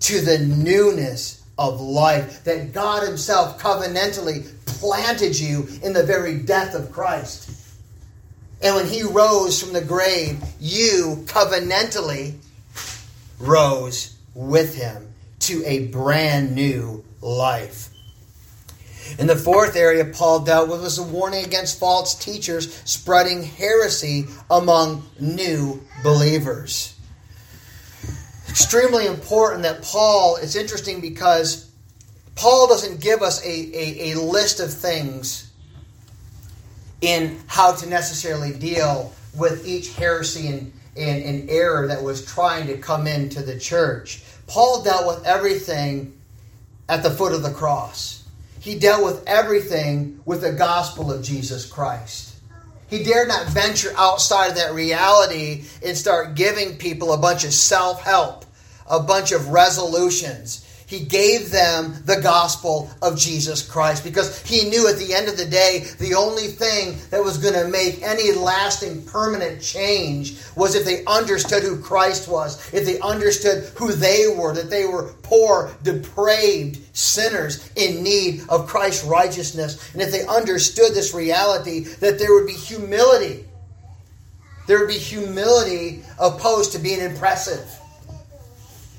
to 0.00 0.20
the 0.20 0.38
newness 0.38 1.42
of 1.58 1.80
life, 1.80 2.44
that 2.44 2.72
God 2.72 3.02
Himself 3.02 3.60
covenantally 3.60 4.52
planted 4.66 5.38
you 5.38 5.66
in 5.82 5.92
the 5.92 6.04
very 6.04 6.38
death 6.38 6.74
of 6.74 6.92
Christ. 6.92 7.50
And 8.62 8.74
when 8.74 8.86
He 8.86 9.02
rose 9.02 9.62
from 9.62 9.72
the 9.72 9.80
grave, 9.80 10.38
you 10.60 11.24
covenantally 11.26 12.36
rose 13.38 14.16
with 14.34 14.74
Him 14.74 15.12
to 15.40 15.64
a 15.64 15.88
brand 15.88 16.54
new 16.54 17.04
life. 17.20 17.88
And 19.18 19.28
the 19.28 19.36
fourth 19.36 19.76
area 19.76 20.04
Paul 20.04 20.40
dealt 20.40 20.68
with 20.68 20.82
was 20.82 20.98
a 20.98 21.02
warning 21.02 21.44
against 21.44 21.78
false 21.78 22.14
teachers 22.14 22.74
spreading 22.84 23.42
heresy 23.42 24.26
among 24.50 25.08
new 25.20 25.82
believers. 26.02 26.94
Extremely 28.48 29.06
important 29.06 29.62
that 29.62 29.82
Paul, 29.82 30.36
it's 30.36 30.56
interesting 30.56 31.00
because 31.00 31.70
Paul 32.34 32.68
doesn't 32.68 33.00
give 33.00 33.22
us 33.22 33.44
a, 33.44 33.48
a, 33.48 34.12
a 34.12 34.20
list 34.20 34.60
of 34.60 34.72
things 34.72 35.50
in 37.00 37.38
how 37.46 37.72
to 37.72 37.88
necessarily 37.88 38.52
deal 38.52 39.12
with 39.36 39.66
each 39.66 39.94
heresy 39.94 40.48
and, 40.48 40.72
and, 40.96 41.22
and 41.22 41.50
error 41.50 41.86
that 41.88 42.02
was 42.02 42.24
trying 42.24 42.66
to 42.68 42.78
come 42.78 43.06
into 43.06 43.42
the 43.42 43.58
church. 43.58 44.22
Paul 44.46 44.82
dealt 44.82 45.06
with 45.06 45.26
everything 45.26 46.18
at 46.88 47.02
the 47.02 47.10
foot 47.10 47.32
of 47.32 47.42
the 47.42 47.50
cross. 47.50 48.15
He 48.66 48.76
dealt 48.76 49.04
with 49.04 49.22
everything 49.28 50.20
with 50.24 50.40
the 50.40 50.50
gospel 50.50 51.12
of 51.12 51.22
Jesus 51.22 51.64
Christ. 51.64 52.34
He 52.88 53.04
dared 53.04 53.28
not 53.28 53.46
venture 53.46 53.92
outside 53.96 54.48
of 54.48 54.56
that 54.56 54.74
reality 54.74 55.66
and 55.84 55.96
start 55.96 56.34
giving 56.34 56.76
people 56.76 57.12
a 57.12 57.16
bunch 57.16 57.44
of 57.44 57.52
self 57.52 58.02
help, 58.02 58.44
a 58.90 58.98
bunch 58.98 59.30
of 59.30 59.50
resolutions. 59.50 60.65
He 60.86 61.00
gave 61.00 61.50
them 61.50 61.94
the 62.04 62.20
gospel 62.22 62.88
of 63.02 63.18
Jesus 63.18 63.68
Christ 63.68 64.04
because 64.04 64.40
he 64.42 64.70
knew 64.70 64.88
at 64.88 64.98
the 64.98 65.14
end 65.14 65.28
of 65.28 65.36
the 65.36 65.44
day, 65.44 65.84
the 65.98 66.14
only 66.14 66.46
thing 66.46 66.96
that 67.10 67.24
was 67.24 67.38
going 67.38 67.54
to 67.54 67.68
make 67.68 68.02
any 68.02 68.32
lasting, 68.32 69.02
permanent 69.02 69.60
change 69.60 70.38
was 70.54 70.76
if 70.76 70.84
they 70.84 71.04
understood 71.06 71.64
who 71.64 71.80
Christ 71.80 72.28
was, 72.28 72.72
if 72.72 72.84
they 72.84 73.00
understood 73.00 73.64
who 73.76 73.92
they 73.92 74.28
were, 74.28 74.54
that 74.54 74.70
they 74.70 74.86
were 74.86 75.12
poor, 75.24 75.76
depraved 75.82 76.78
sinners 76.96 77.68
in 77.74 78.04
need 78.04 78.42
of 78.48 78.68
Christ's 78.68 79.04
righteousness, 79.04 79.92
and 79.92 80.00
if 80.00 80.12
they 80.12 80.24
understood 80.26 80.94
this 80.94 81.12
reality, 81.12 81.80
that 81.80 82.20
there 82.20 82.32
would 82.32 82.46
be 82.46 82.52
humility. 82.52 83.44
There 84.68 84.78
would 84.78 84.88
be 84.88 84.98
humility 84.98 86.04
opposed 86.20 86.72
to 86.72 86.78
being 86.78 87.00
impressive 87.00 87.68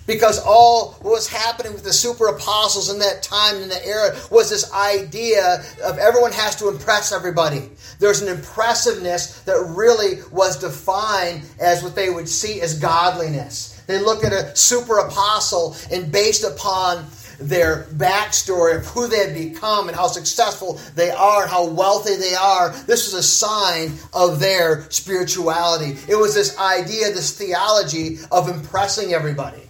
because 0.08 0.39
all 0.39 0.93
what 1.02 1.12
was 1.12 1.28
happening 1.28 1.74
with 1.74 1.84
the 1.84 1.93
super 1.93 2.28
apostles 2.28 2.89
in 2.89 2.98
that 3.00 3.22
time 3.22 3.58
in 3.58 3.70
that 3.70 3.86
era 3.86 4.17
was 4.32 4.50
this 4.50 4.74
idea 4.74 5.63
of 5.86 5.98
everyone 6.00 6.32
has 6.32 6.56
to 6.56 6.70
impress 6.70 7.12
everybody 7.12 7.70
there's 8.00 8.22
an 8.22 8.36
impressiveness 8.36 9.41
that 9.41 9.58
really 9.76 10.22
was 10.32 10.58
defined 10.58 11.43
as 11.60 11.84
what 11.84 11.96
they 11.96 12.10
would 12.10 12.28
see 12.28 12.62
as 12.62 12.80
godliness 12.80 13.82
they 13.86 14.00
look 14.00 14.24
at 14.24 14.34
a 14.34 14.56
super 14.56 15.00
apostle 15.00 15.76
and 15.91 16.12
based 16.12 16.43
upon 16.43 17.06
their 17.39 17.84
backstory 17.93 18.78
of 18.78 18.86
who 18.88 19.08
they 19.08 19.17
had 19.17 19.34
become 19.34 19.88
and 19.88 19.96
how 19.96 20.08
successful 20.08 20.80
they 20.96 21.12
are 21.12 21.43
and 21.43 21.52
how 21.52 21.67
wealthy 21.67 22.15
they 22.15 22.34
are. 22.34 22.72
This 22.88 23.06
was 23.06 23.13
a 23.13 23.24
sign 23.24 23.93
of 24.12 24.39
their 24.39 24.89
spirituality. 24.89 25.98
It 26.10 26.15
was 26.15 26.34
this 26.34 26.58
idea, 26.58 27.12
this 27.12 27.38
theology 27.38 28.17
of 28.32 28.50
impressing 28.50 29.13
everybody 29.13 29.66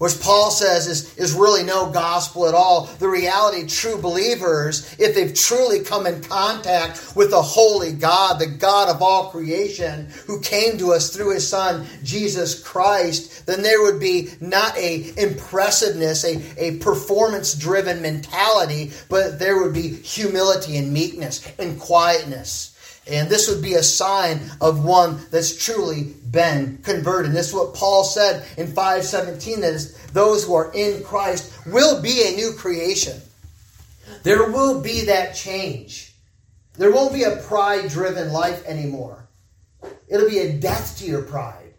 which 0.00 0.18
Paul 0.18 0.50
says 0.50 0.86
is, 0.86 1.14
is 1.18 1.34
really 1.34 1.62
no 1.62 1.90
gospel 1.90 2.48
at 2.48 2.54
all. 2.54 2.86
The 2.86 3.08
reality, 3.08 3.66
true 3.66 4.00
believers, 4.00 4.96
if 4.98 5.14
they've 5.14 5.34
truly 5.34 5.80
come 5.80 6.06
in 6.06 6.22
contact 6.22 7.14
with 7.14 7.30
the 7.30 7.42
holy 7.42 7.92
God, 7.92 8.38
the 8.38 8.46
God 8.46 8.88
of 8.88 9.02
all 9.02 9.28
creation, 9.28 10.08
who 10.26 10.40
came 10.40 10.78
to 10.78 10.94
us 10.94 11.14
through 11.14 11.34
his 11.34 11.46
Son, 11.46 11.84
Jesus 12.02 12.62
Christ, 12.62 13.44
then 13.44 13.60
there 13.60 13.82
would 13.82 14.00
be 14.00 14.30
not 14.40 14.74
a 14.78 15.12
impressiveness, 15.18 16.24
a, 16.24 16.40
a 16.56 16.78
performance 16.78 17.52
driven 17.52 18.00
mentality, 18.00 18.92
but 19.10 19.38
there 19.38 19.62
would 19.62 19.74
be 19.74 19.90
humility 19.90 20.78
and 20.78 20.94
meekness 20.94 21.46
and 21.58 21.78
quietness. 21.78 22.69
And 23.10 23.28
this 23.28 23.48
would 23.48 23.62
be 23.62 23.74
a 23.74 23.82
sign 23.82 24.40
of 24.60 24.84
one 24.84 25.18
that's 25.30 25.62
truly 25.62 26.14
been 26.30 26.78
converted. 26.84 27.32
this 27.32 27.48
is 27.48 27.54
what 27.54 27.74
Paul 27.74 28.04
said 28.04 28.46
in 28.56 28.68
517 28.68 29.60
that 29.60 29.74
is, 29.74 29.96
those 30.12 30.44
who 30.44 30.54
are 30.54 30.72
in 30.72 31.02
Christ 31.02 31.52
will 31.66 32.00
be 32.00 32.22
a 32.22 32.36
new 32.36 32.52
creation. 32.52 33.20
There 34.22 34.50
will 34.50 34.80
be 34.80 35.06
that 35.06 35.34
change. 35.34 36.14
There 36.76 36.92
won't 36.92 37.12
be 37.12 37.24
a 37.24 37.36
pride 37.36 37.90
driven 37.90 38.32
life 38.32 38.64
anymore. 38.64 39.28
It'll 40.08 40.28
be 40.28 40.38
a 40.38 40.58
death 40.58 40.98
to 40.98 41.04
your 41.04 41.22
pride. 41.22 41.74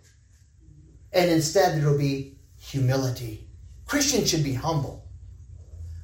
And 1.14 1.30
instead, 1.30 1.84
will 1.84 1.98
be 1.98 2.38
humility. 2.60 3.48
Christians 3.86 4.30
should 4.30 4.44
be 4.44 4.54
humble. 4.54 5.06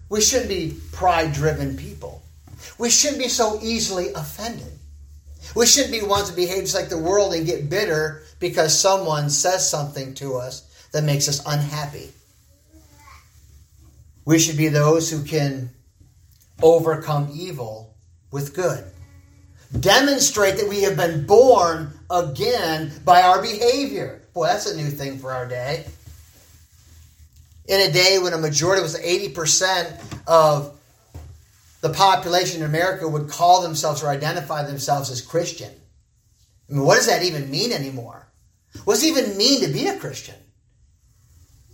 We 0.09 0.21
shouldn't 0.21 0.49
be 0.49 0.77
pride 0.91 1.33
driven 1.33 1.77
people. 1.77 2.23
We 2.77 2.89
shouldn't 2.89 3.21
be 3.21 3.29
so 3.29 3.59
easily 3.61 4.11
offended. 4.13 4.76
We 5.55 5.65
shouldn't 5.65 5.91
be 5.91 6.01
ones 6.01 6.29
to 6.29 6.35
behave 6.35 6.63
just 6.63 6.75
like 6.75 6.89
the 6.89 6.97
world 6.97 7.33
and 7.33 7.45
get 7.45 7.69
bitter 7.69 8.23
because 8.39 8.77
someone 8.77 9.29
says 9.29 9.67
something 9.67 10.13
to 10.15 10.35
us 10.35 10.89
that 10.91 11.03
makes 11.03 11.27
us 11.27 11.41
unhappy. 11.45 12.09
We 14.25 14.39
should 14.39 14.57
be 14.57 14.67
those 14.67 15.09
who 15.09 15.23
can 15.23 15.69
overcome 16.61 17.29
evil 17.33 17.95
with 18.31 18.53
good. 18.53 18.83
Demonstrate 19.79 20.57
that 20.57 20.67
we 20.67 20.83
have 20.83 20.95
been 20.95 21.25
born 21.25 21.91
again 22.09 22.91
by 23.03 23.21
our 23.21 23.41
behavior. 23.41 24.21
Boy, 24.33 24.47
that's 24.47 24.65
a 24.65 24.75
new 24.75 24.89
thing 24.89 25.17
for 25.17 25.31
our 25.31 25.47
day. 25.47 25.85
In 27.67 27.89
a 27.89 27.91
day 27.91 28.17
when 28.19 28.33
a 28.33 28.37
majority 28.37 28.81
was 28.81 28.99
80% 28.99 30.25
of 30.25 30.76
the 31.81 31.89
population 31.89 32.61
in 32.61 32.67
America 32.67 33.07
would 33.07 33.29
call 33.29 33.61
themselves 33.61 34.03
or 34.03 34.09
identify 34.09 34.63
themselves 34.63 35.09
as 35.09 35.21
Christian. 35.21 35.71
I 36.69 36.73
mean, 36.73 36.83
what 36.83 36.95
does 36.95 37.07
that 37.07 37.23
even 37.23 37.49
mean 37.49 37.71
anymore? 37.71 38.27
What 38.83 38.95
does 38.95 39.03
it 39.03 39.07
even 39.07 39.37
mean 39.37 39.61
to 39.61 39.71
be 39.71 39.87
a 39.87 39.97
Christian? 39.97 40.35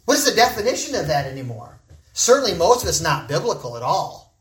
What 0.05 0.17
is 0.17 0.25
the 0.25 0.35
definition 0.35 0.95
of 0.95 1.07
that 1.07 1.25
anymore? 1.25 1.79
Certainly, 2.13 2.55
most 2.55 2.83
of 2.83 2.89
it's 2.89 3.01
not 3.01 3.27
biblical 3.27 3.77
at 3.77 3.83
all. 3.83 4.35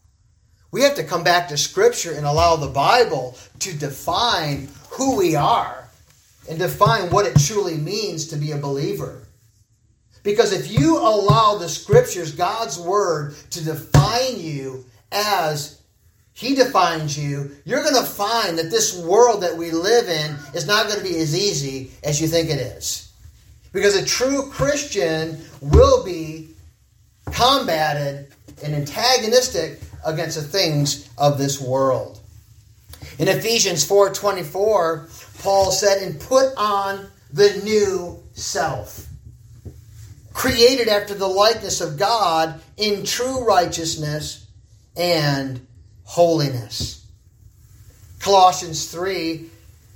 We 0.72 0.82
have 0.82 0.94
to 0.96 1.04
come 1.04 1.22
back 1.22 1.48
to 1.48 1.56
Scripture 1.56 2.12
and 2.12 2.26
allow 2.26 2.56
the 2.56 2.68
Bible 2.68 3.36
to 3.60 3.76
define 3.76 4.68
who 4.90 5.16
we 5.16 5.36
are 5.36 5.88
and 6.48 6.58
define 6.58 7.10
what 7.10 7.26
it 7.26 7.38
truly 7.38 7.76
means 7.76 8.26
to 8.28 8.36
be 8.36 8.52
a 8.52 8.58
believer. 8.58 9.22
Because 10.22 10.52
if 10.52 10.70
you 10.70 10.98
allow 10.98 11.56
the 11.56 11.68
Scriptures, 11.68 12.34
God's 12.34 12.78
Word, 12.78 13.34
to 13.50 13.64
define 13.64 14.38
you 14.38 14.84
as 15.12 15.80
he 16.32 16.54
defines 16.54 17.18
you, 17.18 17.54
you're 17.64 17.82
going 17.82 17.94
to 17.94 18.08
find 18.08 18.58
that 18.58 18.70
this 18.70 18.98
world 18.98 19.42
that 19.42 19.56
we 19.56 19.70
live 19.70 20.08
in 20.08 20.36
is 20.54 20.66
not 20.66 20.86
going 20.86 20.98
to 20.98 21.04
be 21.04 21.18
as 21.18 21.36
easy 21.36 21.92
as 22.02 22.20
you 22.20 22.26
think 22.26 22.48
it 22.48 22.58
is. 22.58 23.12
Because 23.72 23.96
a 23.96 24.04
true 24.04 24.50
Christian 24.50 25.38
will 25.60 26.04
be 26.04 26.48
combated 27.32 28.32
and 28.64 28.74
antagonistic 28.74 29.80
against 30.04 30.36
the 30.36 30.42
things 30.42 31.08
of 31.18 31.38
this 31.38 31.60
world. 31.60 32.20
In 33.18 33.28
Ephesians 33.28 33.84
4:24, 33.84 35.08
Paul 35.38 35.70
said, 35.70 36.02
"And 36.02 36.18
put 36.18 36.54
on 36.56 37.10
the 37.32 37.54
new 37.64 38.22
self, 38.34 39.06
created 40.32 40.88
after 40.88 41.14
the 41.14 41.28
likeness 41.28 41.80
of 41.80 41.98
God 41.98 42.60
in 42.76 43.04
true 43.04 43.44
righteousness 43.44 44.41
and 44.96 45.66
holiness. 46.04 47.06
Colossians 48.20 48.90
3, 48.90 49.46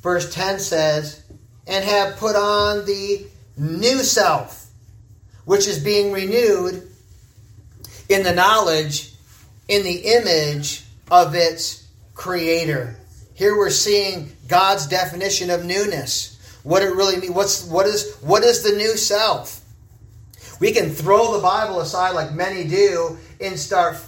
verse 0.02 0.34
10 0.34 0.58
says, 0.58 1.22
And 1.66 1.84
have 1.84 2.16
put 2.16 2.36
on 2.36 2.84
the 2.86 3.26
new 3.56 3.98
self, 3.98 4.66
which 5.44 5.66
is 5.66 5.78
being 5.82 6.12
renewed 6.12 6.90
in 8.08 8.22
the 8.22 8.34
knowledge, 8.34 9.12
in 9.68 9.84
the 9.84 9.98
image 9.98 10.84
of 11.10 11.34
its 11.34 11.86
creator. 12.14 12.96
Here 13.34 13.56
we're 13.56 13.70
seeing 13.70 14.34
God's 14.48 14.86
definition 14.86 15.50
of 15.50 15.64
newness. 15.64 16.32
What 16.62 16.82
it 16.82 16.94
really 16.94 17.18
means. 17.20 17.32
What's 17.32 17.64
what 17.66 17.86
is 17.86 18.16
what 18.22 18.42
is 18.42 18.62
the 18.62 18.76
new 18.76 18.96
self? 18.96 19.60
We 20.58 20.72
can 20.72 20.90
throw 20.90 21.36
the 21.36 21.42
Bible 21.42 21.80
aside 21.80 22.12
like 22.12 22.32
many 22.32 22.64
do 22.66 23.18
and 23.40 23.58
start 23.58 23.98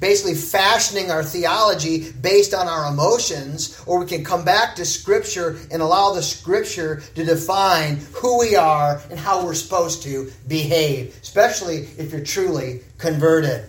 basically 0.00 0.34
fashioning 0.34 1.10
our 1.10 1.22
theology 1.22 2.12
based 2.12 2.54
on 2.54 2.68
our 2.68 2.92
emotions, 2.92 3.82
or 3.86 3.98
we 3.98 4.06
can 4.06 4.24
come 4.24 4.44
back 4.44 4.76
to 4.76 4.84
Scripture 4.84 5.58
and 5.70 5.80
allow 5.80 6.12
the 6.12 6.22
Scripture 6.22 7.02
to 7.14 7.24
define 7.24 7.96
who 8.14 8.38
we 8.38 8.56
are 8.56 9.00
and 9.10 9.18
how 9.18 9.44
we're 9.44 9.54
supposed 9.54 10.02
to 10.02 10.30
behave, 10.48 11.18
especially 11.22 11.88
if 11.98 12.12
you're 12.12 12.24
truly 12.24 12.80
converted. 12.98 13.64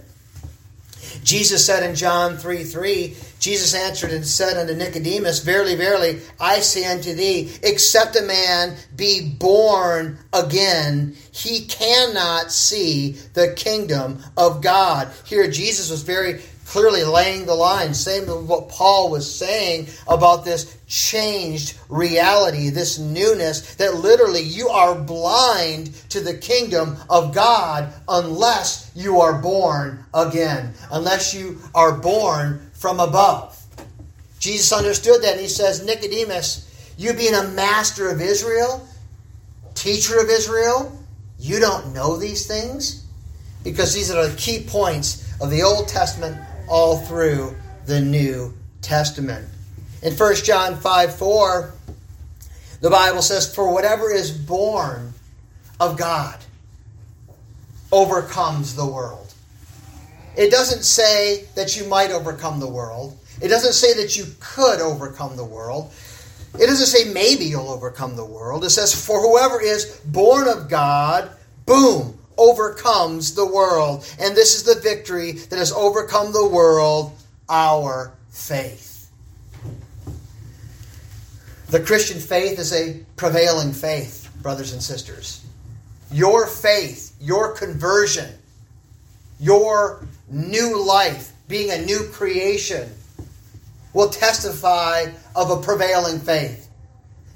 Jesus 1.23 1.65
said 1.65 1.83
in 1.83 1.95
John 1.95 2.37
3 2.37 2.63
3, 2.63 3.15
Jesus 3.39 3.73
answered 3.73 4.11
and 4.11 4.25
said 4.25 4.57
unto 4.57 4.73
Nicodemus, 4.73 5.43
Verily, 5.43 5.75
verily, 5.75 6.19
I 6.39 6.59
say 6.59 6.85
unto 6.85 7.13
thee, 7.13 7.51
except 7.63 8.15
a 8.15 8.21
man 8.21 8.75
be 8.95 9.35
born 9.37 10.17
again, 10.33 11.15
he 11.35 11.65
cannot 11.65 12.49
see 12.49 13.11
the 13.33 13.53
kingdom 13.57 14.23
of 14.37 14.61
God. 14.61 15.11
Here, 15.25 15.51
Jesus 15.51 15.91
was 15.91 16.01
very 16.01 16.39
clearly 16.65 17.03
laying 17.03 17.45
the 17.45 17.53
line, 17.53 17.93
saying 17.93 18.25
what 18.47 18.69
Paul 18.69 19.11
was 19.11 19.37
saying 19.37 19.87
about 20.07 20.45
this 20.45 20.77
changed 20.87 21.77
reality, 21.89 22.69
this 22.69 22.97
newness, 22.99 23.75
that 23.75 23.95
literally 23.95 24.43
you 24.43 24.69
are 24.69 24.95
blind 24.95 25.93
to 26.09 26.21
the 26.21 26.37
kingdom 26.37 26.95
of 27.09 27.35
God 27.35 27.93
unless 28.07 28.91
you 28.95 29.19
are 29.19 29.41
born 29.41 30.05
again, 30.13 30.73
unless 30.89 31.33
you 31.33 31.59
are 31.75 31.97
born 31.97 32.71
from 32.73 33.01
above. 33.01 33.61
Jesus 34.39 34.71
understood 34.71 35.21
that 35.23 35.33
and 35.33 35.41
he 35.41 35.49
says, 35.49 35.85
Nicodemus, 35.85 36.93
you 36.97 37.13
being 37.13 37.35
a 37.35 37.49
master 37.49 38.09
of 38.09 38.21
Israel, 38.21 38.87
teacher 39.73 40.17
of 40.19 40.29
Israel, 40.29 40.97
you 41.45 41.59
don't 41.59 41.93
know 41.93 42.17
these 42.17 42.47
things? 42.47 43.05
Because 43.63 43.93
these 43.93 44.11
are 44.11 44.27
the 44.27 44.35
key 44.35 44.63
points 44.67 45.31
of 45.39 45.49
the 45.51 45.61
Old 45.61 45.87
Testament 45.87 46.37
all 46.67 46.97
through 46.97 47.55
the 47.85 48.01
New 48.01 48.53
Testament. 48.81 49.47
In 50.01 50.13
1 50.13 50.35
John 50.37 50.75
5 50.75 51.15
4, 51.15 51.73
the 52.81 52.89
Bible 52.89 53.21
says, 53.21 53.53
For 53.53 53.71
whatever 53.71 54.11
is 54.11 54.31
born 54.31 55.13
of 55.79 55.97
God 55.97 56.39
overcomes 57.91 58.75
the 58.75 58.85
world. 58.85 59.33
It 60.35 60.51
doesn't 60.51 60.83
say 60.83 61.45
that 61.55 61.77
you 61.77 61.87
might 61.87 62.11
overcome 62.11 62.59
the 62.59 62.67
world. 62.67 63.17
It 63.41 63.49
doesn't 63.49 63.73
say 63.73 63.93
that 64.01 64.17
you 64.17 64.25
could 64.39 64.81
overcome 64.81 65.35
the 65.35 65.45
world. 65.45 65.93
It 66.59 66.67
doesn't 66.67 66.87
say 66.87 67.11
maybe 67.11 67.45
you'll 67.45 67.69
overcome 67.69 68.15
the 68.15 68.25
world. 68.25 68.63
It 68.63 68.69
says, 68.69 68.93
For 68.93 69.19
whoever 69.19 69.61
is 69.61 70.01
born 70.05 70.47
of 70.47 70.69
God, 70.69 71.29
boom, 71.65 72.17
overcomes 72.37 73.35
the 73.35 73.45
world. 73.45 74.07
And 74.19 74.35
this 74.35 74.55
is 74.55 74.63
the 74.63 74.79
victory 74.81 75.33
that 75.33 75.59
has 75.59 75.71
overcome 75.71 76.31
the 76.31 76.47
world, 76.47 77.13
our 77.49 78.13
faith. 78.29 79.09
The 81.69 81.79
Christian 81.79 82.19
faith 82.19 82.59
is 82.59 82.71
a 82.73 82.99
prevailing 83.15 83.73
faith, 83.73 84.29
brothers 84.41 84.71
and 84.71 84.81
sisters. 84.81 85.43
Your 86.11 86.47
faith, 86.47 87.15
your 87.19 87.53
conversion, 87.53 88.29
your 89.39 90.07
new 90.29 90.81
life, 90.85 91.33
being 91.47 91.71
a 91.71 91.85
new 91.85 92.07
creation, 92.11 92.89
will 93.93 94.09
testify 94.09 95.07
of 95.35 95.51
a 95.51 95.61
prevailing 95.61 96.19
faith. 96.19 96.69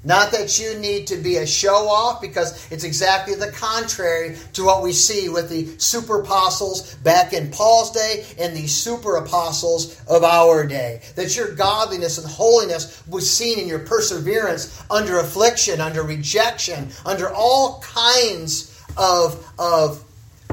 Not 0.02 0.32
that 0.32 0.58
you 0.58 0.78
need 0.78 1.08
to 1.08 1.16
be 1.18 1.36
a 1.36 1.46
show 1.46 1.86
off, 1.86 2.22
because 2.22 2.72
it's 2.72 2.84
exactly 2.84 3.34
the 3.34 3.52
contrary 3.52 4.36
to 4.54 4.64
what 4.64 4.82
we 4.82 4.92
see 4.94 5.28
with 5.28 5.50
the 5.50 5.66
super 5.78 6.22
apostles 6.22 6.94
back 6.96 7.34
in 7.34 7.50
Paul's 7.50 7.90
day 7.90 8.24
and 8.38 8.56
the 8.56 8.66
super 8.66 9.16
apostles 9.16 10.00
of 10.08 10.24
our 10.24 10.66
day. 10.66 11.02
That 11.16 11.36
your 11.36 11.54
godliness 11.54 12.16
and 12.16 12.26
holiness 12.26 13.02
was 13.08 13.30
seen 13.30 13.58
in 13.58 13.68
your 13.68 13.80
perseverance 13.80 14.82
under 14.90 15.18
affliction, 15.18 15.82
under 15.82 16.02
rejection, 16.02 16.88
under 17.04 17.28
all 17.28 17.82
kinds 17.82 18.82
of, 18.96 19.46
of 19.58 20.02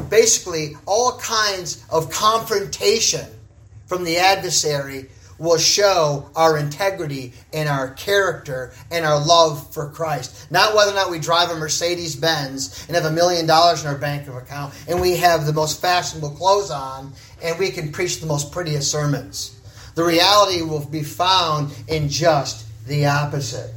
basically 0.10 0.76
all 0.86 1.18
kinds 1.20 1.86
of 1.90 2.12
confrontation 2.12 3.26
from 3.86 4.04
the 4.04 4.18
adversary 4.18 5.10
will 5.40 5.58
show 5.58 6.30
our 6.36 6.58
integrity 6.58 7.34
and 7.54 7.70
our 7.70 7.92
character 7.92 8.74
and 8.92 9.06
our 9.06 9.20
love 9.20 9.74
for 9.74 9.90
Christ. 9.90 10.52
Not 10.52 10.76
whether 10.76 10.92
or 10.92 10.96
not 10.96 11.12
we 11.12 11.20
drive 11.20 11.50
a 11.50 11.56
Mercedes 11.56 12.16
Benz 12.16 12.86
and 12.88 12.96
have 12.96 13.06
a 13.06 13.12
million 13.12 13.46
dollars 13.46 13.84
in 13.84 13.88
our 13.88 13.98
bank 13.98 14.28
account 14.28 14.74
and 14.88 15.00
we 15.00 15.18
have 15.18 15.46
the 15.46 15.54
most 15.54 15.82
fashionable 15.82 16.32
clothes 16.32 16.72
on 16.72 17.14
and 17.44 17.58
we 17.60 17.70
can 17.70 17.92
preach 17.92 18.20
the 18.20 18.28
most 18.28 18.52
prettiest 18.52 18.92
sermons. 18.92 19.60
The 19.96 20.04
reality 20.04 20.62
will 20.62 20.86
be 20.86 21.04
found 21.04 21.74
in 21.88 22.10
just 22.10 22.66
the 22.88 23.08
opposite. 23.08 23.74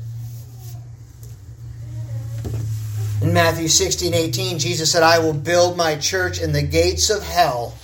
In 3.23 3.35
Matthew 3.35 3.69
16, 3.69 4.15
18, 4.15 4.59
Jesus 4.59 4.91
said, 4.91 5.03
I 5.03 5.19
will 5.19 5.35
build 5.35 5.77
my 5.77 5.97
church, 5.97 6.41
and 6.41 6.55
the 6.55 6.63
gates 6.63 7.11
of 7.11 7.23
hell 7.23 7.75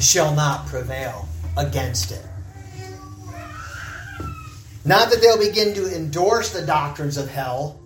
shall 0.00 0.32
not 0.34 0.66
prevail 0.66 1.28
against 1.56 2.12
it. 2.12 2.24
Not 4.84 5.10
that 5.10 5.20
they'll 5.20 5.38
begin 5.38 5.74
to 5.74 5.94
endorse 5.94 6.52
the 6.52 6.64
doctrines 6.64 7.16
of 7.16 7.28
hell, 7.28 7.80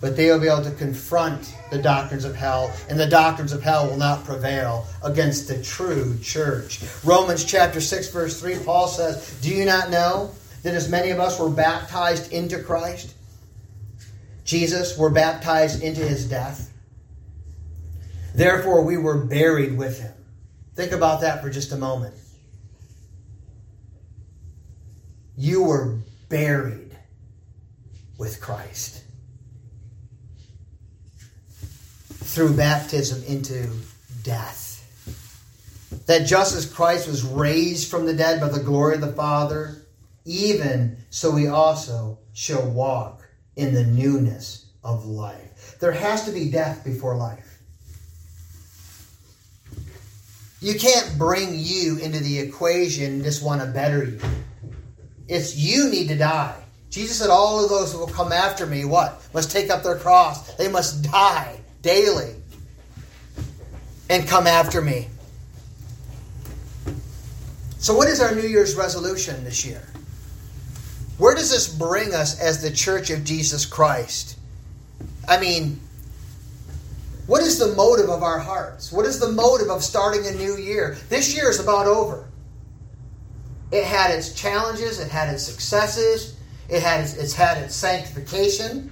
but 0.00 0.16
they 0.16 0.30
will 0.30 0.40
be 0.40 0.48
able 0.48 0.64
to 0.64 0.70
confront 0.72 1.54
the 1.70 1.80
doctrines 1.80 2.24
of 2.24 2.34
hell, 2.34 2.72
and 2.88 2.98
the 2.98 3.06
doctrines 3.06 3.52
of 3.52 3.62
hell 3.62 3.88
will 3.88 3.98
not 3.98 4.24
prevail 4.24 4.86
against 5.04 5.46
the 5.46 5.62
true 5.62 6.18
church. 6.22 6.82
Romans 7.04 7.44
chapter 7.44 7.80
6, 7.80 8.10
verse 8.10 8.40
3, 8.40 8.58
Paul 8.64 8.88
says, 8.88 9.38
Do 9.42 9.54
you 9.54 9.66
not 9.66 9.90
know 9.90 10.30
that 10.62 10.74
as 10.74 10.88
many 10.88 11.10
of 11.10 11.20
us 11.20 11.38
were 11.38 11.50
baptized 11.50 12.32
into 12.32 12.62
Christ? 12.62 13.14
Jesus 14.44 14.96
were 14.96 15.10
baptized 15.10 15.82
into 15.82 16.00
his 16.00 16.28
death. 16.28 16.72
Therefore, 18.34 18.82
we 18.82 18.96
were 18.96 19.18
buried 19.18 19.76
with 19.76 20.00
him. 20.00 20.12
Think 20.74 20.92
about 20.92 21.20
that 21.20 21.42
for 21.42 21.50
just 21.50 21.72
a 21.72 21.76
moment. 21.76 22.14
You 25.40 25.62
were 25.62 25.96
buried 26.28 26.94
with 28.18 28.42
Christ 28.42 29.02
through 32.10 32.58
baptism 32.58 33.24
into 33.24 33.70
death. 34.22 34.66
That 36.04 36.26
just 36.26 36.54
as 36.54 36.70
Christ 36.70 37.08
was 37.08 37.24
raised 37.24 37.90
from 37.90 38.04
the 38.04 38.12
dead 38.12 38.38
by 38.38 38.50
the 38.50 38.62
glory 38.62 38.96
of 38.96 39.00
the 39.00 39.14
Father, 39.14 39.86
even 40.26 40.98
so 41.08 41.30
we 41.30 41.46
also 41.46 42.18
shall 42.34 42.68
walk 42.68 43.26
in 43.56 43.72
the 43.72 43.84
newness 43.84 44.66
of 44.84 45.06
life. 45.06 45.78
There 45.80 45.92
has 45.92 46.26
to 46.26 46.32
be 46.32 46.50
death 46.50 46.84
before 46.84 47.16
life. 47.16 47.62
You 50.60 50.78
can't 50.78 51.16
bring 51.16 51.52
you 51.54 51.96
into 51.96 52.18
the 52.18 52.40
equation 52.40 53.04
and 53.04 53.24
just 53.24 53.42
want 53.42 53.62
to 53.62 53.66
better 53.68 54.04
you. 54.04 54.20
It's 55.30 55.56
you 55.56 55.88
need 55.88 56.08
to 56.08 56.16
die. 56.16 56.60
Jesus 56.90 57.18
said, 57.18 57.30
All 57.30 57.62
of 57.62 57.70
those 57.70 57.92
who 57.92 58.00
will 58.00 58.08
come 58.08 58.32
after 58.32 58.66
me, 58.66 58.84
what? 58.84 59.22
Must 59.32 59.48
take 59.48 59.70
up 59.70 59.84
their 59.84 59.96
cross. 59.96 60.54
They 60.56 60.68
must 60.68 61.04
die 61.04 61.60
daily 61.82 62.34
and 64.10 64.28
come 64.28 64.48
after 64.48 64.82
me. 64.82 65.06
So, 67.78 67.94
what 67.94 68.08
is 68.08 68.20
our 68.20 68.34
New 68.34 68.46
Year's 68.46 68.74
resolution 68.74 69.44
this 69.44 69.64
year? 69.64 69.86
Where 71.16 71.36
does 71.36 71.50
this 71.50 71.72
bring 71.72 72.12
us 72.12 72.40
as 72.40 72.60
the 72.60 72.70
church 72.70 73.10
of 73.10 73.22
Jesus 73.22 73.64
Christ? 73.64 74.36
I 75.28 75.38
mean, 75.38 75.78
what 77.28 77.42
is 77.42 77.56
the 77.56 77.72
motive 77.76 78.10
of 78.10 78.24
our 78.24 78.40
hearts? 78.40 78.90
What 78.90 79.06
is 79.06 79.20
the 79.20 79.30
motive 79.30 79.70
of 79.70 79.84
starting 79.84 80.26
a 80.26 80.32
new 80.32 80.56
year? 80.56 80.98
This 81.08 81.36
year 81.36 81.48
is 81.50 81.60
about 81.60 81.86
over. 81.86 82.29
It 83.72 83.84
had 83.84 84.10
its 84.10 84.34
challenges, 84.34 84.98
it 84.98 85.08
had 85.08 85.32
its 85.32 85.44
successes, 85.44 86.36
it 86.68 86.82
had 86.82 87.00
its, 87.00 87.14
it's 87.14 87.34
had 87.34 87.58
its 87.58 87.74
sanctification, 87.74 88.90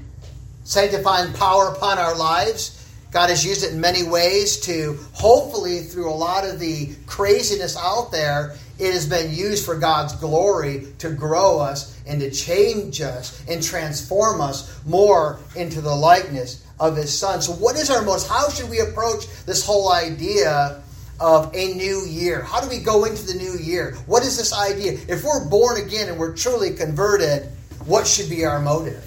sanctifying 0.64 1.32
power 1.32 1.68
upon 1.68 1.98
our 1.98 2.16
lives. 2.16 2.74
God 3.10 3.30
has 3.30 3.44
used 3.44 3.64
it 3.64 3.72
in 3.72 3.80
many 3.80 4.02
ways 4.02 4.60
to 4.60 4.98
hopefully, 5.12 5.80
through 5.80 6.10
a 6.10 6.14
lot 6.14 6.46
of 6.46 6.60
the 6.60 6.94
craziness 7.06 7.76
out 7.76 8.12
there, 8.12 8.56
it 8.78 8.92
has 8.92 9.08
been 9.08 9.34
used 9.34 9.64
for 9.64 9.76
God's 9.76 10.14
glory 10.16 10.86
to 10.98 11.10
grow 11.10 11.58
us 11.58 12.00
and 12.06 12.20
to 12.20 12.30
change 12.30 13.00
us 13.00 13.42
and 13.48 13.62
transform 13.62 14.40
us 14.40 14.80
more 14.84 15.40
into 15.56 15.80
the 15.80 15.94
likeness 15.94 16.64
of 16.78 16.96
His 16.96 17.16
Son. 17.16 17.42
So, 17.42 17.52
what 17.52 17.76
is 17.76 17.90
our 17.90 18.02
most, 18.02 18.28
how 18.28 18.48
should 18.50 18.70
we 18.70 18.78
approach 18.78 19.26
this 19.46 19.64
whole 19.64 19.92
idea 19.92 20.82
of 21.20 21.54
a 21.54 21.74
new 21.74 22.04
year? 22.06 22.42
How 22.42 22.60
do 22.60 22.68
we 22.68 22.78
go 22.78 23.04
into 23.04 23.24
the 23.26 23.34
new 23.34 23.58
year? 23.58 23.96
What 24.06 24.22
is 24.22 24.36
this 24.36 24.52
idea? 24.52 24.98
If 25.08 25.24
we're 25.24 25.48
born 25.48 25.80
again 25.80 26.08
and 26.08 26.18
we're 26.18 26.36
truly 26.36 26.74
converted, 26.74 27.48
what 27.86 28.06
should 28.06 28.30
be 28.30 28.44
our 28.44 28.60
motive? 28.60 29.04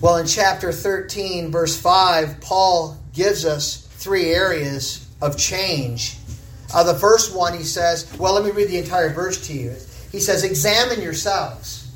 Well, 0.00 0.18
in 0.18 0.26
chapter 0.26 0.70
13, 0.70 1.50
verse 1.50 1.80
5, 1.80 2.40
Paul 2.40 2.96
gives 3.12 3.44
us 3.44 3.88
three 3.96 4.26
areas 4.26 5.08
of 5.20 5.36
change. 5.36 6.16
Uh, 6.72 6.84
the 6.84 6.94
first 6.94 7.34
one, 7.34 7.56
he 7.56 7.64
says, 7.64 8.12
well, 8.18 8.34
let 8.34 8.44
me 8.44 8.50
read 8.50 8.68
the 8.68 8.78
entire 8.78 9.12
verse 9.12 9.46
to 9.48 9.52
you. 9.52 9.74
He 10.12 10.20
says, 10.20 10.44
Examine 10.44 11.02
yourselves 11.02 11.90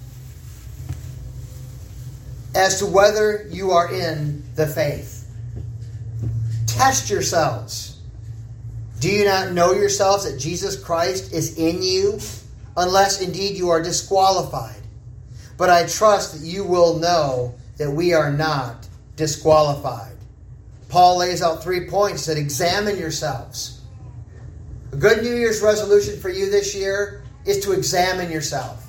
as 2.55 2.79
to 2.81 2.87
whether 2.87 3.47
you 3.51 3.71
are 3.71 3.93
in 3.93 4.43
the 4.55 4.67
faith. 4.67 5.12
Test 6.73 7.11
yourselves. 7.11 7.99
Do 8.99 9.11
you 9.11 9.25
not 9.25 9.53
know 9.53 9.73
yourselves 9.73 10.25
that 10.25 10.39
Jesus 10.39 10.83
Christ 10.83 11.33
is 11.33 11.59
in 11.59 11.83
you, 11.83 12.19
unless 12.77 13.21
indeed 13.21 13.57
you 13.57 13.69
are 13.69 13.83
disqualified? 13.83 14.81
But 15.59 15.71
I 15.71 15.87
trust 15.87 16.35
that 16.35 16.47
you 16.47 16.65
will 16.65 16.99
know 16.99 17.55
that 17.77 17.91
we 17.91 18.15
are 18.15 18.33
not 18.33 18.89
disqualified. 19.17 20.17
Paul 20.89 21.19
lays 21.19 21.43
out 21.43 21.63
three 21.63 21.89
points 21.89 22.27
that 22.27 22.39
examine 22.39 22.97
yourselves. 22.97 23.81
A 24.93 24.97
good 24.97 25.23
New 25.23 25.35
Year's 25.35 25.63
resolution 25.63 26.19
for 26.21 26.29
you 26.29 26.51
this 26.51 26.75
year 26.75 27.23
is 27.45 27.61
to 27.65 27.73
examine 27.73 28.31
yourself. 28.31 28.82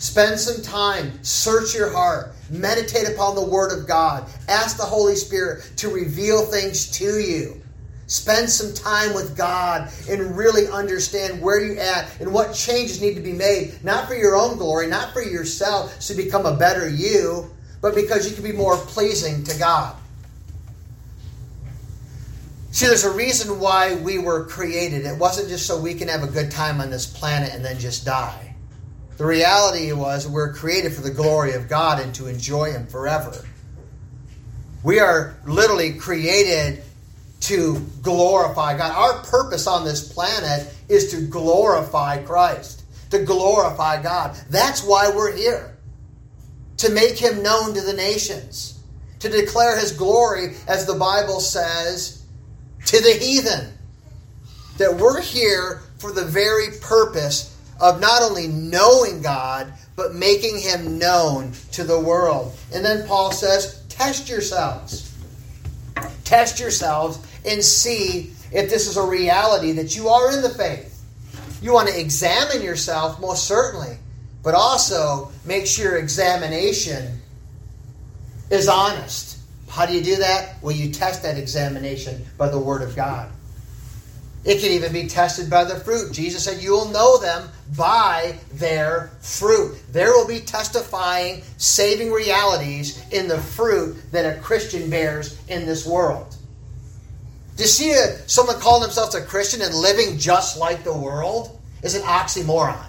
Spend 0.00 0.40
some 0.40 0.62
time, 0.62 1.22
search 1.22 1.74
your 1.74 1.92
heart, 1.92 2.32
meditate 2.48 3.06
upon 3.06 3.34
the 3.34 3.44
Word 3.44 3.70
of 3.70 3.86
God, 3.86 4.26
ask 4.48 4.78
the 4.78 4.82
Holy 4.82 5.14
Spirit 5.14 5.72
to 5.76 5.90
reveal 5.90 6.46
things 6.46 6.90
to 6.92 7.18
you. 7.18 7.60
Spend 8.06 8.48
some 8.48 8.72
time 8.72 9.12
with 9.12 9.36
God 9.36 9.92
and 10.08 10.34
really 10.38 10.66
understand 10.68 11.42
where 11.42 11.62
you're 11.62 11.78
at 11.78 12.18
and 12.18 12.32
what 12.32 12.54
changes 12.54 13.02
need 13.02 13.12
to 13.16 13.20
be 13.20 13.34
made, 13.34 13.74
not 13.84 14.08
for 14.08 14.14
your 14.14 14.36
own 14.36 14.56
glory, 14.56 14.86
not 14.86 15.12
for 15.12 15.22
yourself 15.22 16.00
to 16.00 16.14
become 16.14 16.46
a 16.46 16.56
better 16.56 16.88
you, 16.88 17.50
but 17.82 17.94
because 17.94 18.26
you 18.26 18.34
can 18.34 18.42
be 18.42 18.52
more 18.52 18.78
pleasing 18.78 19.44
to 19.44 19.58
God. 19.58 19.94
See, 22.70 22.86
there's 22.86 23.04
a 23.04 23.12
reason 23.12 23.60
why 23.60 23.96
we 23.96 24.18
were 24.18 24.46
created. 24.46 25.04
It 25.04 25.18
wasn't 25.18 25.50
just 25.50 25.66
so 25.66 25.78
we 25.78 25.92
can 25.92 26.08
have 26.08 26.22
a 26.22 26.26
good 26.26 26.50
time 26.50 26.80
on 26.80 26.88
this 26.88 27.06
planet 27.06 27.52
and 27.52 27.62
then 27.62 27.78
just 27.78 28.06
die. 28.06 28.49
The 29.20 29.26
reality 29.26 29.92
was 29.92 30.26
we're 30.26 30.54
created 30.54 30.94
for 30.94 31.02
the 31.02 31.10
glory 31.10 31.52
of 31.52 31.68
God 31.68 32.00
and 32.00 32.14
to 32.14 32.26
enjoy 32.26 32.72
Him 32.72 32.86
forever. 32.86 33.34
We 34.82 34.98
are 34.98 35.36
literally 35.44 35.92
created 35.92 36.82
to 37.40 37.86
glorify 38.00 38.78
God. 38.78 38.92
Our 38.92 39.22
purpose 39.24 39.66
on 39.66 39.84
this 39.84 40.10
planet 40.10 40.74
is 40.88 41.10
to 41.10 41.20
glorify 41.20 42.22
Christ, 42.22 42.84
to 43.10 43.18
glorify 43.22 44.02
God. 44.02 44.38
That's 44.48 44.82
why 44.82 45.12
we're 45.14 45.36
here. 45.36 45.76
To 46.78 46.90
make 46.90 47.18
Him 47.18 47.42
known 47.42 47.74
to 47.74 47.82
the 47.82 47.92
nations, 47.92 48.82
to 49.18 49.28
declare 49.28 49.78
His 49.78 49.92
glory, 49.92 50.54
as 50.66 50.86
the 50.86 50.94
Bible 50.94 51.40
says 51.40 52.24
to 52.86 53.02
the 53.02 53.12
heathen. 53.22 53.70
That 54.78 54.96
we're 54.96 55.20
here 55.20 55.82
for 55.98 56.10
the 56.10 56.24
very 56.24 56.68
purpose 56.80 57.54
of 57.80 58.00
not 58.00 58.22
only 58.22 58.46
knowing 58.46 59.22
God, 59.22 59.72
but 59.96 60.14
making 60.14 60.58
him 60.58 60.98
known 60.98 61.52
to 61.72 61.84
the 61.84 61.98
world. 61.98 62.54
And 62.72 62.84
then 62.84 63.06
Paul 63.06 63.32
says, 63.32 63.82
test 63.88 64.28
yourselves. 64.28 65.14
Test 66.24 66.60
yourselves 66.60 67.18
and 67.44 67.64
see 67.64 68.32
if 68.52 68.70
this 68.70 68.86
is 68.86 68.96
a 68.96 69.02
reality 69.02 69.72
that 69.72 69.96
you 69.96 70.08
are 70.08 70.32
in 70.32 70.42
the 70.42 70.50
faith. 70.50 71.02
You 71.62 71.72
want 71.72 71.88
to 71.88 71.98
examine 71.98 72.62
yourself, 72.62 73.20
most 73.20 73.46
certainly, 73.46 73.96
but 74.42 74.54
also 74.54 75.30
make 75.44 75.66
sure 75.66 75.92
your 75.92 75.98
examination 75.98 77.20
is 78.50 78.68
honest. 78.68 79.38
How 79.68 79.86
do 79.86 79.92
you 79.92 80.02
do 80.02 80.16
that? 80.16 80.56
Well, 80.62 80.74
you 80.74 80.90
test 80.90 81.22
that 81.22 81.38
examination 81.38 82.24
by 82.36 82.48
the 82.48 82.58
Word 82.58 82.82
of 82.82 82.96
God. 82.96 83.30
It 84.44 84.60
can 84.60 84.70
even 84.72 84.92
be 84.92 85.06
tested 85.06 85.50
by 85.50 85.64
the 85.64 85.76
fruit. 85.80 86.12
Jesus 86.12 86.44
said, 86.44 86.62
You 86.62 86.72
will 86.72 86.88
know 86.88 87.18
them 87.18 87.48
by 87.76 88.38
their 88.54 89.10
fruit. 89.20 89.78
There 89.92 90.12
will 90.12 90.26
be 90.26 90.40
testifying, 90.40 91.42
saving 91.58 92.10
realities 92.10 93.04
in 93.12 93.28
the 93.28 93.38
fruit 93.38 93.96
that 94.12 94.24
a 94.24 94.40
Christian 94.40 94.88
bears 94.88 95.38
in 95.48 95.66
this 95.66 95.86
world. 95.86 96.36
To 97.58 97.68
see 97.68 97.92
a, 97.92 98.16
someone 98.26 98.58
call 98.58 98.80
themselves 98.80 99.14
a 99.14 99.22
Christian 99.22 99.60
and 99.60 99.74
living 99.74 100.16
just 100.16 100.58
like 100.58 100.84
the 100.84 100.96
world 100.96 101.60
is 101.82 101.94
an 101.94 102.02
oxymoron. 102.02 102.86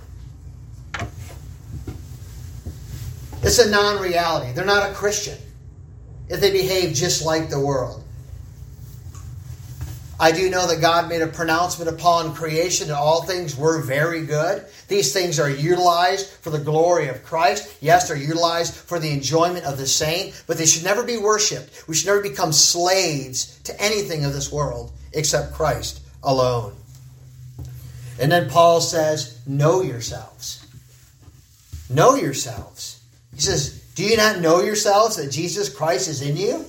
It's 3.44 3.60
a 3.60 3.70
non 3.70 4.02
reality. 4.02 4.54
They're 4.54 4.64
not 4.64 4.90
a 4.90 4.94
Christian 4.94 5.38
if 6.30 6.40
they 6.40 6.52
behave 6.52 6.94
just 6.94 7.26
like 7.26 7.50
the 7.50 7.60
world. 7.60 8.01
I 10.22 10.32
do 10.32 10.50
know 10.50 10.68
that 10.68 10.80
God 10.80 11.10
made 11.10 11.22
a 11.22 11.28
pronouncement 11.28 11.90
upon 11.90 12.36
creation 12.36 12.90
and 12.90 12.96
all 12.96 13.24
things 13.24 13.58
were 13.58 13.82
very 13.82 14.26
good. 14.26 14.64
These 14.88 15.12
things 15.12 15.40
are 15.40 15.50
utilized 15.50 16.30
for 16.30 16.52
the 16.52 16.60
glory 16.60 17.08
of 17.08 17.24
Christ. 17.24 17.76
Yes, 17.82 18.08
they're 18.08 18.16
utilized 18.16 18.74
for 18.74 19.00
the 19.00 19.12
enjoyment 19.12 19.66
of 19.66 19.78
the 19.78 19.88
saint, 19.88 20.44
but 20.46 20.58
they 20.58 20.66
should 20.66 20.84
never 20.84 21.04
be 21.04 21.18
worshiped. 21.18 21.86
We 21.88 21.96
should 21.96 22.08
never 22.08 22.22
become 22.22 22.54
slaves 22.54 23.60
to 23.64 23.82
anything 23.82 24.24
of 24.24 24.32
this 24.32 24.52
world 24.52 24.92
except 25.12 25.54
Christ 25.54 26.02
alone. 26.24 26.76
And 28.20 28.32
then 28.32 28.50
Paul 28.50 28.80
says, 28.80 29.42
Know 29.48 29.82
yourselves. 29.82 30.66
Know 31.90 32.16
yourselves. 32.16 33.02
He 33.34 33.42
says, 33.42 33.82
do 33.96 34.04
you 34.04 34.18
not 34.18 34.40
know 34.40 34.62
yourselves 34.62 35.18
that 35.18 35.32
Jesus 35.32 35.70
Christ 35.70 36.08
is 36.08 36.22
in 36.22 36.38
you? 36.38 36.66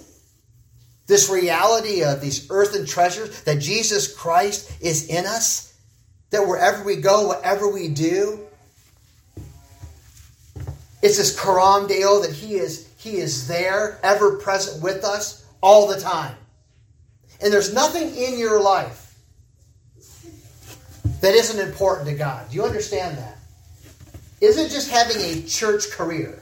This 1.07 1.29
reality 1.29 2.05
of 2.05 2.21
these 2.21 2.47
earthen 2.51 2.87
treasures, 2.87 3.43
that 3.43 3.59
Jesus 3.59 4.15
Christ 4.15 4.73
is 4.81 5.09
in 5.09 5.27
us, 5.27 5.75
that 6.31 6.47
wherever 6.47 6.85
we 6.85 6.97
go, 6.97 7.29
whatever 7.29 7.71
we 7.71 7.89
do, 7.89 8.41
it's 11.03 11.17
this 11.17 11.39
Coram 11.39 11.89
Deo 11.89 12.21
that 12.21 12.31
He 12.31 12.55
is, 12.55 12.89
He 12.97 13.17
is 13.17 13.49
there, 13.49 13.99
ever 14.03 14.39
present 14.39 14.83
with 14.83 15.05
us 15.05 15.45
all 15.61 15.89
the 15.89 16.01
time. 16.01 16.37
And 17.43 17.53
there's 17.53 17.75
nothing 17.75 18.15
in 18.15 18.39
your 18.39 18.61
life 18.61 19.15
that 21.21 21.35
isn't 21.35 21.69
important 21.69 22.09
to 22.09 22.15
God. 22.15 22.49
Do 22.51 22.57
you 22.57 22.65
understand 22.65 23.19
that? 23.19 23.39
Isn't 24.41 24.71
just 24.71 24.91
having 24.91 25.17
a 25.21 25.43
church 25.43 25.91
career. 25.91 26.41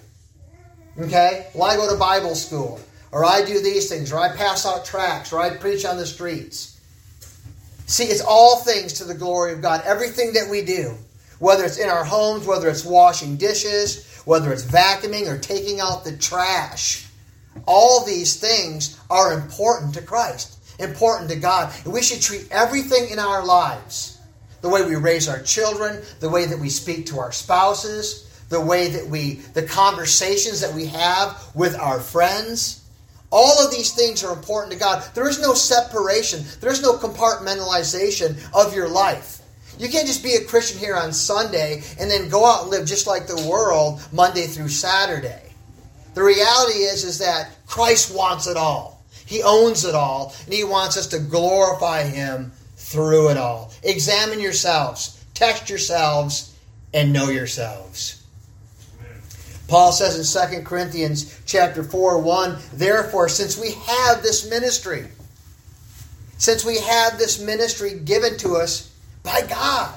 Okay? 0.98 1.46
I 1.54 1.76
go 1.76 1.90
to 1.90 1.98
Bible 1.98 2.34
school, 2.34 2.80
or 3.12 3.24
I 3.24 3.44
do 3.44 3.60
these 3.60 3.88
things, 3.88 4.12
or 4.12 4.18
I 4.18 4.34
pass 4.34 4.66
out 4.66 4.84
tracts, 4.84 5.32
or 5.32 5.40
I 5.40 5.56
preach 5.56 5.84
on 5.84 5.96
the 5.96 6.06
streets. 6.06 6.80
See, 7.86 8.04
it's 8.04 8.22
all 8.22 8.56
things 8.56 8.92
to 8.94 9.04
the 9.04 9.14
glory 9.14 9.52
of 9.52 9.62
God. 9.62 9.82
Everything 9.84 10.32
that 10.34 10.48
we 10.48 10.62
do, 10.62 10.94
whether 11.40 11.64
it's 11.64 11.78
in 11.78 11.88
our 11.88 12.04
homes, 12.04 12.46
whether 12.46 12.68
it's 12.68 12.84
washing 12.84 13.36
dishes, 13.36 14.06
whether 14.24 14.52
it's 14.52 14.64
vacuuming 14.64 15.26
or 15.26 15.38
taking 15.38 15.80
out 15.80 16.04
the 16.04 16.16
trash, 16.16 17.06
all 17.66 18.04
these 18.04 18.38
things 18.38 18.98
are 19.10 19.32
important 19.32 19.94
to 19.94 20.02
Christ, 20.02 20.58
important 20.78 21.30
to 21.30 21.36
God. 21.36 21.74
And 21.84 21.92
we 21.92 22.02
should 22.02 22.22
treat 22.22 22.46
everything 22.50 23.10
in 23.10 23.18
our 23.18 23.44
lives 23.44 24.18
the 24.60 24.68
way 24.68 24.84
we 24.84 24.94
raise 24.94 25.28
our 25.28 25.42
children, 25.42 26.02
the 26.20 26.28
way 26.28 26.46
that 26.46 26.58
we 26.58 26.68
speak 26.68 27.06
to 27.06 27.18
our 27.18 27.32
spouses, 27.32 28.44
the 28.50 28.60
way 28.60 28.88
that 28.88 29.06
we, 29.06 29.34
the 29.54 29.62
conversations 29.62 30.60
that 30.60 30.74
we 30.74 30.86
have 30.86 31.50
with 31.54 31.78
our 31.78 31.98
friends. 32.00 32.79
All 33.30 33.64
of 33.64 33.70
these 33.70 33.92
things 33.92 34.24
are 34.24 34.32
important 34.32 34.72
to 34.72 34.78
God. 34.78 35.08
There 35.14 35.28
is 35.28 35.40
no 35.40 35.54
separation, 35.54 36.44
there's 36.60 36.82
no 36.82 36.94
compartmentalization 36.94 38.36
of 38.52 38.74
your 38.74 38.88
life. 38.88 39.38
You 39.78 39.88
can't 39.88 40.06
just 40.06 40.22
be 40.22 40.34
a 40.34 40.44
Christian 40.44 40.78
here 40.78 40.96
on 40.96 41.12
Sunday 41.12 41.82
and 41.98 42.10
then 42.10 42.28
go 42.28 42.44
out 42.44 42.62
and 42.62 42.70
live 42.70 42.86
just 42.86 43.06
like 43.06 43.26
the 43.26 43.48
world 43.48 44.02
Monday 44.12 44.46
through 44.46 44.68
Saturday. 44.68 45.54
The 46.14 46.22
reality 46.22 46.80
is, 46.80 47.04
is 47.04 47.18
that 47.18 47.50
Christ 47.66 48.14
wants 48.14 48.46
it 48.46 48.56
all. 48.56 49.02
He 49.24 49.42
owns 49.42 49.84
it 49.84 49.94
all, 49.94 50.34
and 50.44 50.52
He 50.52 50.64
wants 50.64 50.96
us 50.96 51.06
to 51.08 51.18
glorify 51.20 52.02
Him 52.02 52.52
through 52.76 53.30
it 53.30 53.36
all. 53.36 53.72
Examine 53.84 54.40
yourselves, 54.40 55.24
test 55.34 55.70
yourselves, 55.70 56.54
and 56.92 57.12
know 57.12 57.28
yourselves. 57.28 58.19
Paul 59.70 59.92
says 59.92 60.34
in 60.34 60.50
2 60.50 60.64
Corinthians 60.64 61.40
chapter 61.46 61.84
4, 61.84 62.18
1, 62.18 62.58
therefore, 62.72 63.28
since 63.28 63.56
we 63.56 63.70
have 63.70 64.20
this 64.20 64.50
ministry, 64.50 65.06
since 66.38 66.64
we 66.64 66.78
have 66.80 67.18
this 67.18 67.40
ministry 67.40 67.94
given 68.00 68.36
to 68.38 68.56
us 68.56 68.92
by 69.22 69.42
God. 69.48 69.94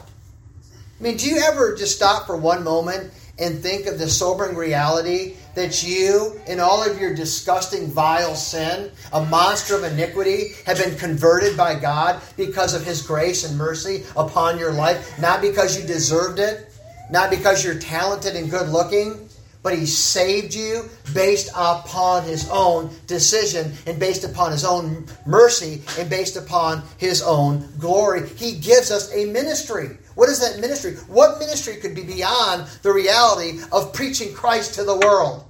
I 1.00 1.04
mean, 1.04 1.18
do 1.18 1.28
you 1.28 1.40
ever 1.40 1.76
just 1.76 1.96
stop 1.96 2.28
for 2.28 2.38
one 2.38 2.64
moment 2.64 3.12
and 3.40 3.64
think 3.64 3.88
of 3.88 3.98
the 3.98 4.08
sobering 4.08 4.56
reality 4.56 5.38
that 5.56 5.82
you, 5.82 6.40
in 6.46 6.60
all 6.60 6.88
of 6.88 7.02
your 7.02 7.16
disgusting, 7.16 7.88
vile 7.88 8.36
sin, 8.36 8.92
a 9.12 9.26
monster 9.26 9.76
of 9.76 9.84
iniquity, 9.84 10.50
have 10.68 10.78
been 10.78 10.96
converted 11.00 11.58
by 11.58 11.80
God 11.80 12.22
because 12.38 12.76
of 12.76 12.86
His 12.86 13.02
grace 13.02 13.44
and 13.44 13.58
mercy 13.58 14.04
upon 14.16 14.60
your 14.60 14.72
life? 14.72 15.20
Not 15.20 15.42
because 15.42 15.82
you 15.82 15.88
deserved 15.88 16.38
it, 16.38 16.72
not 17.10 17.32
because 17.32 17.66
you're 17.66 17.80
talented 17.80 18.36
and 18.36 18.52
good 18.52 18.70
looking, 18.70 19.23
but 19.64 19.78
he 19.78 19.86
saved 19.86 20.54
you 20.54 20.90
based 21.14 21.50
upon 21.56 22.24
his 22.24 22.48
own 22.50 22.94
decision 23.08 23.72
and 23.88 23.98
based 23.98 24.26
upon 24.26 24.52
his 24.52 24.66
own 24.66 25.08
mercy 25.26 25.82
and 25.98 26.10
based 26.10 26.36
upon 26.36 26.84
his 26.98 27.22
own 27.24 27.68
glory. 27.80 28.28
He 28.28 28.60
gives 28.60 28.92
us 28.92 29.12
a 29.14 29.26
ministry. 29.26 29.98
What 30.16 30.30
is 30.30 30.42
that 30.42 30.60
ministry? 30.60 30.96
What 31.08 31.40
ministry 31.40 31.78
could 31.78 31.96
be 31.96 32.04
beyond 32.04 32.68
the 32.84 32.94
reality 32.94 33.60
of 33.72 33.94
preaching 33.94 34.34
Christ 34.34 34.76
to 34.76 34.84
the 34.84 34.98
world? 34.98 35.46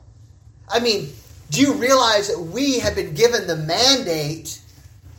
I 0.70 0.80
mean, 0.80 1.09
do 1.49 1.61
you 1.61 1.74
realize 1.74 2.30
that 2.30 2.39
we 2.39 2.80
have 2.80 2.95
been 2.95 3.14
given 3.14 3.47
the 3.47 3.57
mandate? 3.57 4.59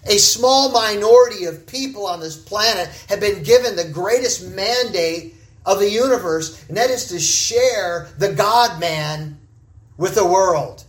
A 0.06 0.18
small 0.18 0.70
minority 0.70 1.46
of 1.46 1.66
people 1.66 2.06
on 2.06 2.20
this 2.20 2.36
planet 2.36 2.88
have 3.08 3.20
been 3.20 3.42
given 3.42 3.74
the 3.74 3.88
greatest 3.88 4.50
mandate 4.50 5.33
of 5.64 5.78
the 5.78 5.90
universe, 5.90 6.66
and 6.68 6.76
that 6.76 6.90
is 6.90 7.06
to 7.06 7.18
share 7.18 8.08
the 8.18 8.32
God 8.32 8.80
man 8.80 9.38
with 9.96 10.14
the 10.14 10.26
world. 10.26 10.84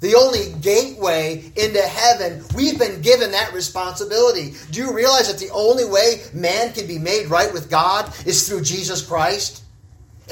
The 0.00 0.16
only 0.16 0.52
gateway 0.60 1.50
into 1.56 1.80
heaven, 1.80 2.44
we've 2.54 2.78
been 2.78 3.00
given 3.00 3.30
that 3.32 3.54
responsibility. 3.54 4.54
Do 4.70 4.80
you 4.80 4.92
realize 4.92 5.32
that 5.32 5.38
the 5.38 5.52
only 5.52 5.86
way 5.86 6.22
man 6.34 6.72
can 6.74 6.86
be 6.86 6.98
made 6.98 7.28
right 7.28 7.52
with 7.52 7.70
God 7.70 8.12
is 8.26 8.46
through 8.46 8.62
Jesus 8.62 9.00
Christ? 9.00 9.62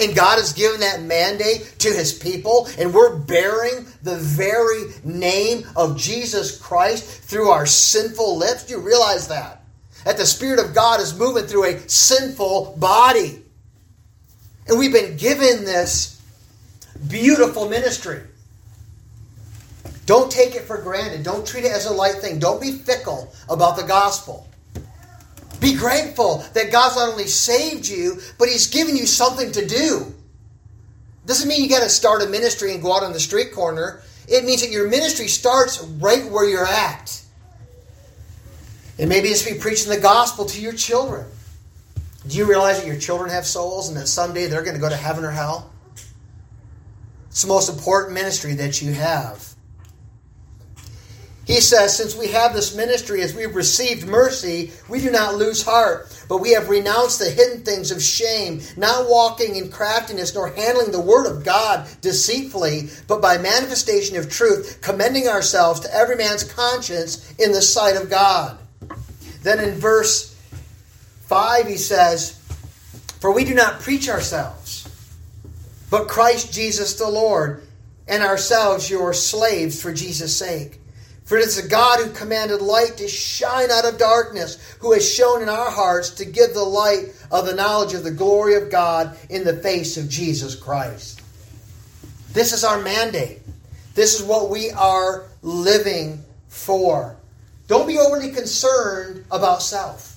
And 0.00 0.16
God 0.16 0.38
has 0.38 0.52
given 0.52 0.80
that 0.80 1.02
mandate 1.02 1.74
to 1.80 1.88
his 1.88 2.12
people, 2.12 2.68
and 2.78 2.94
we're 2.94 3.16
bearing 3.16 3.86
the 4.02 4.16
very 4.16 4.84
name 5.04 5.66
of 5.76 5.98
Jesus 5.98 6.58
Christ 6.58 7.04
through 7.04 7.50
our 7.50 7.66
sinful 7.66 8.38
lips. 8.38 8.64
Do 8.64 8.74
you 8.74 8.80
realize 8.80 9.28
that? 9.28 9.64
That 10.04 10.16
the 10.16 10.26
Spirit 10.26 10.64
of 10.64 10.74
God 10.74 11.00
is 11.00 11.18
moving 11.18 11.44
through 11.44 11.64
a 11.64 11.88
sinful 11.88 12.76
body. 12.78 13.41
And 14.68 14.78
we've 14.78 14.92
been 14.92 15.16
given 15.16 15.64
this 15.64 16.20
beautiful 17.08 17.68
ministry. 17.68 18.20
Don't 20.06 20.30
take 20.30 20.54
it 20.54 20.62
for 20.62 20.78
granted. 20.78 21.22
Don't 21.22 21.46
treat 21.46 21.64
it 21.64 21.72
as 21.72 21.86
a 21.86 21.92
light 21.92 22.16
thing. 22.16 22.38
Don't 22.38 22.60
be 22.60 22.72
fickle 22.72 23.32
about 23.48 23.76
the 23.76 23.82
gospel. 23.84 24.48
Be 25.60 25.74
grateful 25.74 26.44
that 26.54 26.72
God's 26.72 26.96
not 26.96 27.10
only 27.10 27.28
saved 27.28 27.86
you, 27.86 28.20
but 28.38 28.48
He's 28.48 28.66
given 28.66 28.96
you 28.96 29.06
something 29.06 29.52
to 29.52 29.66
do. 29.66 30.12
Doesn't 31.24 31.48
mean 31.48 31.62
you 31.62 31.68
got 31.68 31.84
to 31.84 31.88
start 31.88 32.22
a 32.22 32.26
ministry 32.26 32.72
and 32.72 32.82
go 32.82 32.92
out 32.92 33.04
on 33.04 33.12
the 33.12 33.20
street 33.20 33.52
corner. 33.52 34.02
It 34.26 34.44
means 34.44 34.62
that 34.62 34.70
your 34.70 34.88
ministry 34.88 35.28
starts 35.28 35.80
right 35.80 36.28
where 36.30 36.48
you're 36.48 36.66
at. 36.66 37.22
And 38.98 39.08
maybe 39.08 39.28
it's 39.28 39.48
be 39.48 39.58
preaching 39.58 39.90
the 39.90 40.00
gospel 40.00 40.46
to 40.46 40.60
your 40.60 40.72
children. 40.72 41.26
Do 42.26 42.36
you 42.36 42.48
realize 42.48 42.78
that 42.80 42.86
your 42.86 42.98
children 42.98 43.30
have 43.30 43.46
souls 43.46 43.88
and 43.88 43.96
that 43.96 44.06
someday 44.06 44.46
they're 44.46 44.62
going 44.62 44.76
to 44.76 44.80
go 44.80 44.88
to 44.88 44.96
heaven 44.96 45.24
or 45.24 45.30
hell? 45.30 45.70
It's 47.28 47.42
the 47.42 47.48
most 47.48 47.68
important 47.68 48.14
ministry 48.14 48.54
that 48.54 48.80
you 48.80 48.92
have. 48.92 49.52
He 51.44 51.60
says, 51.60 51.96
Since 51.96 52.16
we 52.16 52.28
have 52.28 52.54
this 52.54 52.76
ministry, 52.76 53.22
as 53.22 53.34
we've 53.34 53.54
received 53.54 54.06
mercy, 54.06 54.70
we 54.88 55.00
do 55.00 55.10
not 55.10 55.34
lose 55.34 55.62
heart, 55.64 56.08
but 56.28 56.38
we 56.38 56.52
have 56.52 56.68
renounced 56.68 57.18
the 57.18 57.30
hidden 57.30 57.64
things 57.64 57.90
of 57.90 58.02
shame, 58.02 58.60
not 58.76 59.08
walking 59.08 59.56
in 59.56 59.70
craftiness, 59.70 60.34
nor 60.34 60.48
handling 60.48 60.92
the 60.92 61.00
word 61.00 61.26
of 61.26 61.44
God 61.44 61.88
deceitfully, 62.00 62.90
but 63.08 63.20
by 63.20 63.38
manifestation 63.38 64.16
of 64.16 64.30
truth, 64.30 64.78
commending 64.82 65.26
ourselves 65.26 65.80
to 65.80 65.94
every 65.94 66.16
man's 66.16 66.44
conscience 66.44 67.34
in 67.38 67.50
the 67.50 67.62
sight 67.62 67.96
of 67.96 68.08
God. 68.08 68.58
Then 69.42 69.58
in 69.58 69.74
verse 69.74 70.31
5, 71.32 71.66
he 71.66 71.78
says, 71.78 72.32
For 73.20 73.32
we 73.32 73.46
do 73.46 73.54
not 73.54 73.80
preach 73.80 74.06
ourselves, 74.10 74.86
but 75.88 76.06
Christ 76.06 76.52
Jesus 76.52 76.92
the 76.98 77.08
Lord, 77.08 77.66
and 78.06 78.22
ourselves 78.22 78.90
your 78.90 79.14
slaves 79.14 79.80
for 79.80 79.94
Jesus' 79.94 80.36
sake. 80.36 80.78
For 81.24 81.38
it 81.38 81.46
is 81.46 81.56
the 81.56 81.66
God 81.66 82.00
who 82.00 82.12
commanded 82.12 82.60
light 82.60 82.98
to 82.98 83.08
shine 83.08 83.70
out 83.70 83.86
of 83.86 83.96
darkness, 83.96 84.76
who 84.80 84.92
has 84.92 85.10
shone 85.10 85.40
in 85.40 85.48
our 85.48 85.70
hearts 85.70 86.10
to 86.16 86.26
give 86.26 86.52
the 86.52 86.62
light 86.62 87.14
of 87.30 87.46
the 87.46 87.54
knowledge 87.54 87.94
of 87.94 88.04
the 88.04 88.10
glory 88.10 88.56
of 88.56 88.70
God 88.70 89.16
in 89.30 89.42
the 89.42 89.56
face 89.56 89.96
of 89.96 90.10
Jesus 90.10 90.54
Christ. 90.54 91.22
This 92.34 92.52
is 92.52 92.62
our 92.62 92.82
mandate. 92.82 93.38
This 93.94 94.20
is 94.20 94.26
what 94.26 94.50
we 94.50 94.70
are 94.72 95.24
living 95.40 96.22
for. 96.48 97.16
Don't 97.68 97.86
be 97.86 97.96
overly 97.96 98.32
concerned 98.32 99.24
about 99.30 99.62
self. 99.62 100.11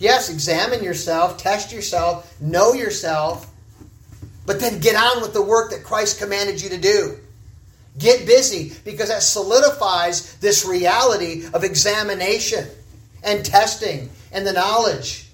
Yes, 0.00 0.30
examine 0.30 0.82
yourself, 0.82 1.36
test 1.36 1.72
yourself, 1.72 2.40
know 2.40 2.72
yourself, 2.72 3.46
but 4.46 4.58
then 4.58 4.80
get 4.80 4.96
on 4.96 5.20
with 5.20 5.34
the 5.34 5.42
work 5.42 5.70
that 5.70 5.84
Christ 5.84 6.18
commanded 6.18 6.60
you 6.60 6.70
to 6.70 6.78
do. 6.78 7.18
Get 7.98 8.26
busy 8.26 8.72
because 8.82 9.10
that 9.10 9.22
solidifies 9.22 10.36
this 10.36 10.64
reality 10.64 11.44
of 11.52 11.64
examination 11.64 12.66
and 13.22 13.44
testing 13.44 14.08
and 14.32 14.46
the 14.46 14.54
knowledge. 14.54 15.28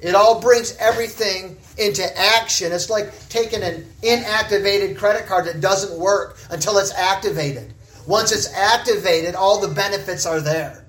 It 0.00 0.14
all 0.14 0.40
brings 0.40 0.76
everything 0.76 1.56
into 1.76 2.04
action. 2.16 2.70
It's 2.70 2.88
like 2.88 3.12
taking 3.28 3.64
an 3.64 3.84
inactivated 4.02 4.96
credit 4.96 5.26
card 5.26 5.46
that 5.46 5.60
doesn't 5.60 5.98
work 5.98 6.38
until 6.50 6.78
it's 6.78 6.94
activated. 6.94 7.72
Once 8.06 8.30
it's 8.30 8.52
activated, 8.54 9.34
all 9.34 9.60
the 9.60 9.74
benefits 9.74 10.24
are 10.24 10.40
there. 10.40 10.84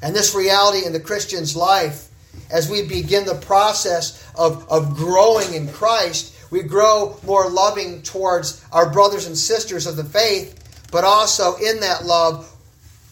And 0.00 0.14
this 0.14 0.32
reality 0.32 0.86
in 0.86 0.92
the 0.92 1.00
Christian's 1.00 1.56
life, 1.56 2.08
as 2.52 2.70
we 2.70 2.86
begin 2.86 3.24
the 3.24 3.34
process 3.34 4.30
of, 4.36 4.68
of 4.70 4.94
growing 4.94 5.54
in 5.54 5.68
Christ, 5.68 6.36
we 6.50 6.62
grow 6.62 7.18
more 7.24 7.48
loving 7.48 8.02
towards 8.02 8.62
our 8.70 8.92
brothers 8.92 9.26
and 9.26 9.36
sisters 9.36 9.86
of 9.86 9.96
the 9.96 10.04
faith, 10.04 10.86
but 10.92 11.02
also 11.02 11.56
in 11.56 11.80
that 11.80 12.04
love, 12.04 12.48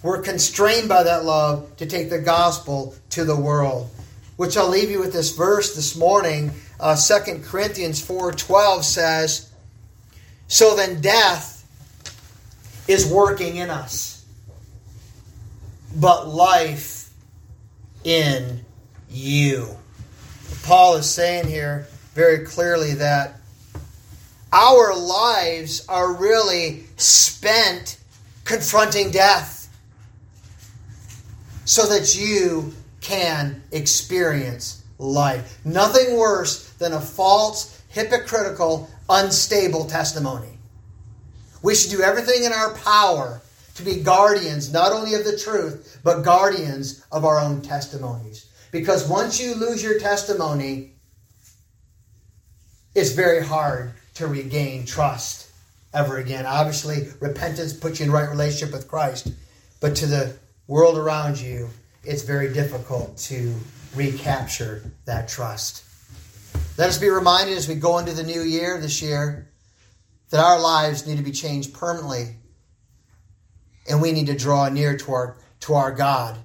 we're 0.02 0.20
constrained 0.20 0.90
by 0.90 1.02
that 1.02 1.24
love 1.24 1.74
to 1.78 1.86
take 1.86 2.10
the 2.10 2.18
gospel 2.18 2.94
to 3.10 3.24
the 3.24 3.34
world. 3.34 3.90
Which 4.36 4.58
I'll 4.58 4.68
leave 4.68 4.90
you 4.90 5.00
with 5.00 5.14
this 5.14 5.34
verse 5.34 5.74
this 5.74 5.96
morning. 5.96 6.50
Uh, 6.78 6.96
2 6.96 7.40
Corinthians 7.42 8.06
4.12 8.06 8.84
says, 8.84 9.50
So 10.48 10.76
then 10.76 11.00
death 11.00 11.56
is 12.88 13.06
working 13.06 13.56
in 13.56 13.70
us, 13.70 14.24
but 15.94 16.28
life 16.28 17.10
in 18.04 18.59
you. 19.10 19.76
Paul 20.62 20.96
is 20.96 21.08
saying 21.08 21.48
here 21.48 21.86
very 22.14 22.44
clearly 22.44 22.94
that 22.94 23.34
our 24.52 24.94
lives 24.96 25.86
are 25.88 26.12
really 26.12 26.84
spent 26.96 27.98
confronting 28.44 29.10
death 29.10 29.68
so 31.64 31.86
that 31.86 32.18
you 32.18 32.74
can 33.00 33.62
experience 33.70 34.82
life. 34.98 35.58
Nothing 35.64 36.16
worse 36.16 36.70
than 36.74 36.92
a 36.92 37.00
false, 37.00 37.80
hypocritical, 37.88 38.90
unstable 39.08 39.86
testimony. 39.86 40.58
We 41.62 41.74
should 41.74 41.90
do 41.90 42.02
everything 42.02 42.44
in 42.44 42.52
our 42.52 42.74
power 42.74 43.40
to 43.76 43.82
be 43.82 44.02
guardians 44.02 44.72
not 44.72 44.92
only 44.92 45.14
of 45.14 45.24
the 45.24 45.38
truth, 45.38 46.00
but 46.02 46.22
guardians 46.22 47.04
of 47.12 47.24
our 47.24 47.38
own 47.38 47.62
testimonies. 47.62 48.46
Because 48.70 49.08
once 49.08 49.40
you 49.40 49.54
lose 49.54 49.82
your 49.82 49.98
testimony, 49.98 50.92
it's 52.94 53.12
very 53.12 53.44
hard 53.44 53.92
to 54.14 54.26
regain 54.26 54.84
trust 54.84 55.50
ever 55.92 56.18
again. 56.18 56.46
Obviously, 56.46 57.08
repentance 57.20 57.72
puts 57.72 57.98
you 57.98 58.06
in 58.06 58.12
right 58.12 58.28
relationship 58.28 58.72
with 58.72 58.88
Christ, 58.88 59.32
but 59.80 59.96
to 59.96 60.06
the 60.06 60.36
world 60.66 60.96
around 60.96 61.40
you, 61.40 61.68
it's 62.04 62.22
very 62.22 62.52
difficult 62.52 63.16
to 63.18 63.54
recapture 63.94 64.82
that 65.04 65.28
trust. 65.28 65.84
Let 66.78 66.88
us 66.88 66.98
be 66.98 67.08
reminded 67.08 67.58
as 67.58 67.68
we 67.68 67.74
go 67.74 67.98
into 67.98 68.12
the 68.12 68.22
new 68.22 68.42
year 68.42 68.80
this 68.80 69.02
year 69.02 69.48
that 70.30 70.42
our 70.42 70.60
lives 70.60 71.06
need 71.06 71.18
to 71.18 71.24
be 71.24 71.32
changed 71.32 71.74
permanently 71.74 72.36
and 73.88 74.00
we 74.00 74.12
need 74.12 74.26
to 74.26 74.36
draw 74.36 74.68
near 74.68 74.96
to 74.96 75.12
our, 75.12 75.36
to 75.60 75.74
our 75.74 75.90
God 75.90 76.38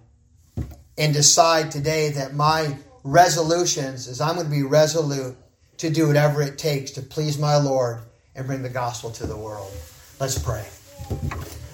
and 0.98 1.14
decide 1.14 1.72
today 1.72 2.10
that 2.10 2.34
my 2.34 2.78
resolutions 3.04 4.08
is 4.08 4.22
I'm 4.22 4.36
going 4.36 4.48
to 4.48 4.52
be 4.52 4.64
resolute 4.64 5.36
to 5.78 5.89
do 5.89 6.08
whatever 6.08 6.41
it 6.41 6.58
takes 6.58 6.91
to 6.91 7.02
please 7.02 7.38
my 7.38 7.58
Lord 7.58 8.00
and 8.36 8.48
bring 8.48 8.64
the 8.64 8.70
gospel 8.70 9.12
to 9.12 9.28
the 9.28 9.38
world. 9.38 9.72
Let's 10.20 10.38
pray. 10.38 10.64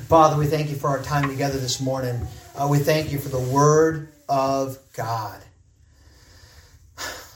Father, 0.08 0.38
we 0.38 0.46
thank 0.48 0.70
you 0.70 0.76
for 0.76 0.90
our 0.90 1.02
time 1.02 1.30
together 1.30 1.58
this 1.58 1.80
morning. 1.80 2.20
Uh, 2.56 2.68
we 2.70 2.80
thank 2.80 3.12
you 3.12 3.20
for 3.20 3.30
the 3.30 3.40
word 3.40 4.10
of 4.28 4.78
God. 4.94 5.42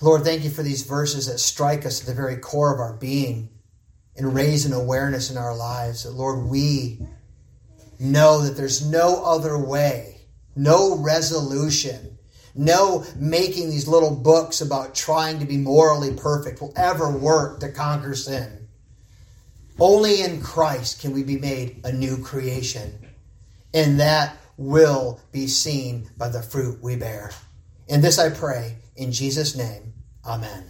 Lord, 0.01 0.23
thank 0.23 0.43
you 0.43 0.49
for 0.49 0.61
these 0.61 0.83
verses 0.83 1.27
that 1.27 1.39
strike 1.39 1.85
us 1.85 2.01
at 2.01 2.07
the 2.07 2.13
very 2.13 2.37
core 2.37 2.73
of 2.73 2.79
our 2.79 2.93
being 2.93 3.49
and 4.17 4.35
raise 4.35 4.65
an 4.65 4.73
awareness 4.73 5.31
in 5.31 5.37
our 5.37 5.55
lives 5.55 6.03
that, 6.03 6.11
Lord, 6.11 6.45
we 6.45 6.99
know 7.99 8.41
that 8.41 8.57
there's 8.57 8.85
no 8.85 9.23
other 9.23 9.57
way, 9.57 10.14
no 10.55 10.97
resolution, 10.97 12.17
no 12.53 13.05
making 13.15 13.69
these 13.69 13.87
little 13.87 14.15
books 14.15 14.61
about 14.61 14.95
trying 14.95 15.39
to 15.39 15.45
be 15.45 15.57
morally 15.57 16.13
perfect 16.13 16.61
will 16.61 16.73
ever 16.75 17.09
work 17.09 17.59
to 17.59 17.71
conquer 17.71 18.15
sin. 18.15 18.67
Only 19.79 20.21
in 20.21 20.41
Christ 20.41 21.01
can 21.01 21.11
we 21.11 21.23
be 21.23 21.37
made 21.37 21.81
a 21.83 21.91
new 21.91 22.23
creation. 22.23 22.93
And 23.73 23.99
that 23.99 24.37
will 24.57 25.19
be 25.33 25.47
seen 25.47 26.09
by 26.17 26.29
the 26.29 26.41
fruit 26.41 26.81
we 26.81 26.95
bear. 26.95 27.31
And 27.89 28.01
this 28.01 28.17
I 28.17 28.29
pray 28.29 28.77
in 28.95 29.11
Jesus' 29.11 29.55
name. 29.55 29.93
Amen. 30.25 30.63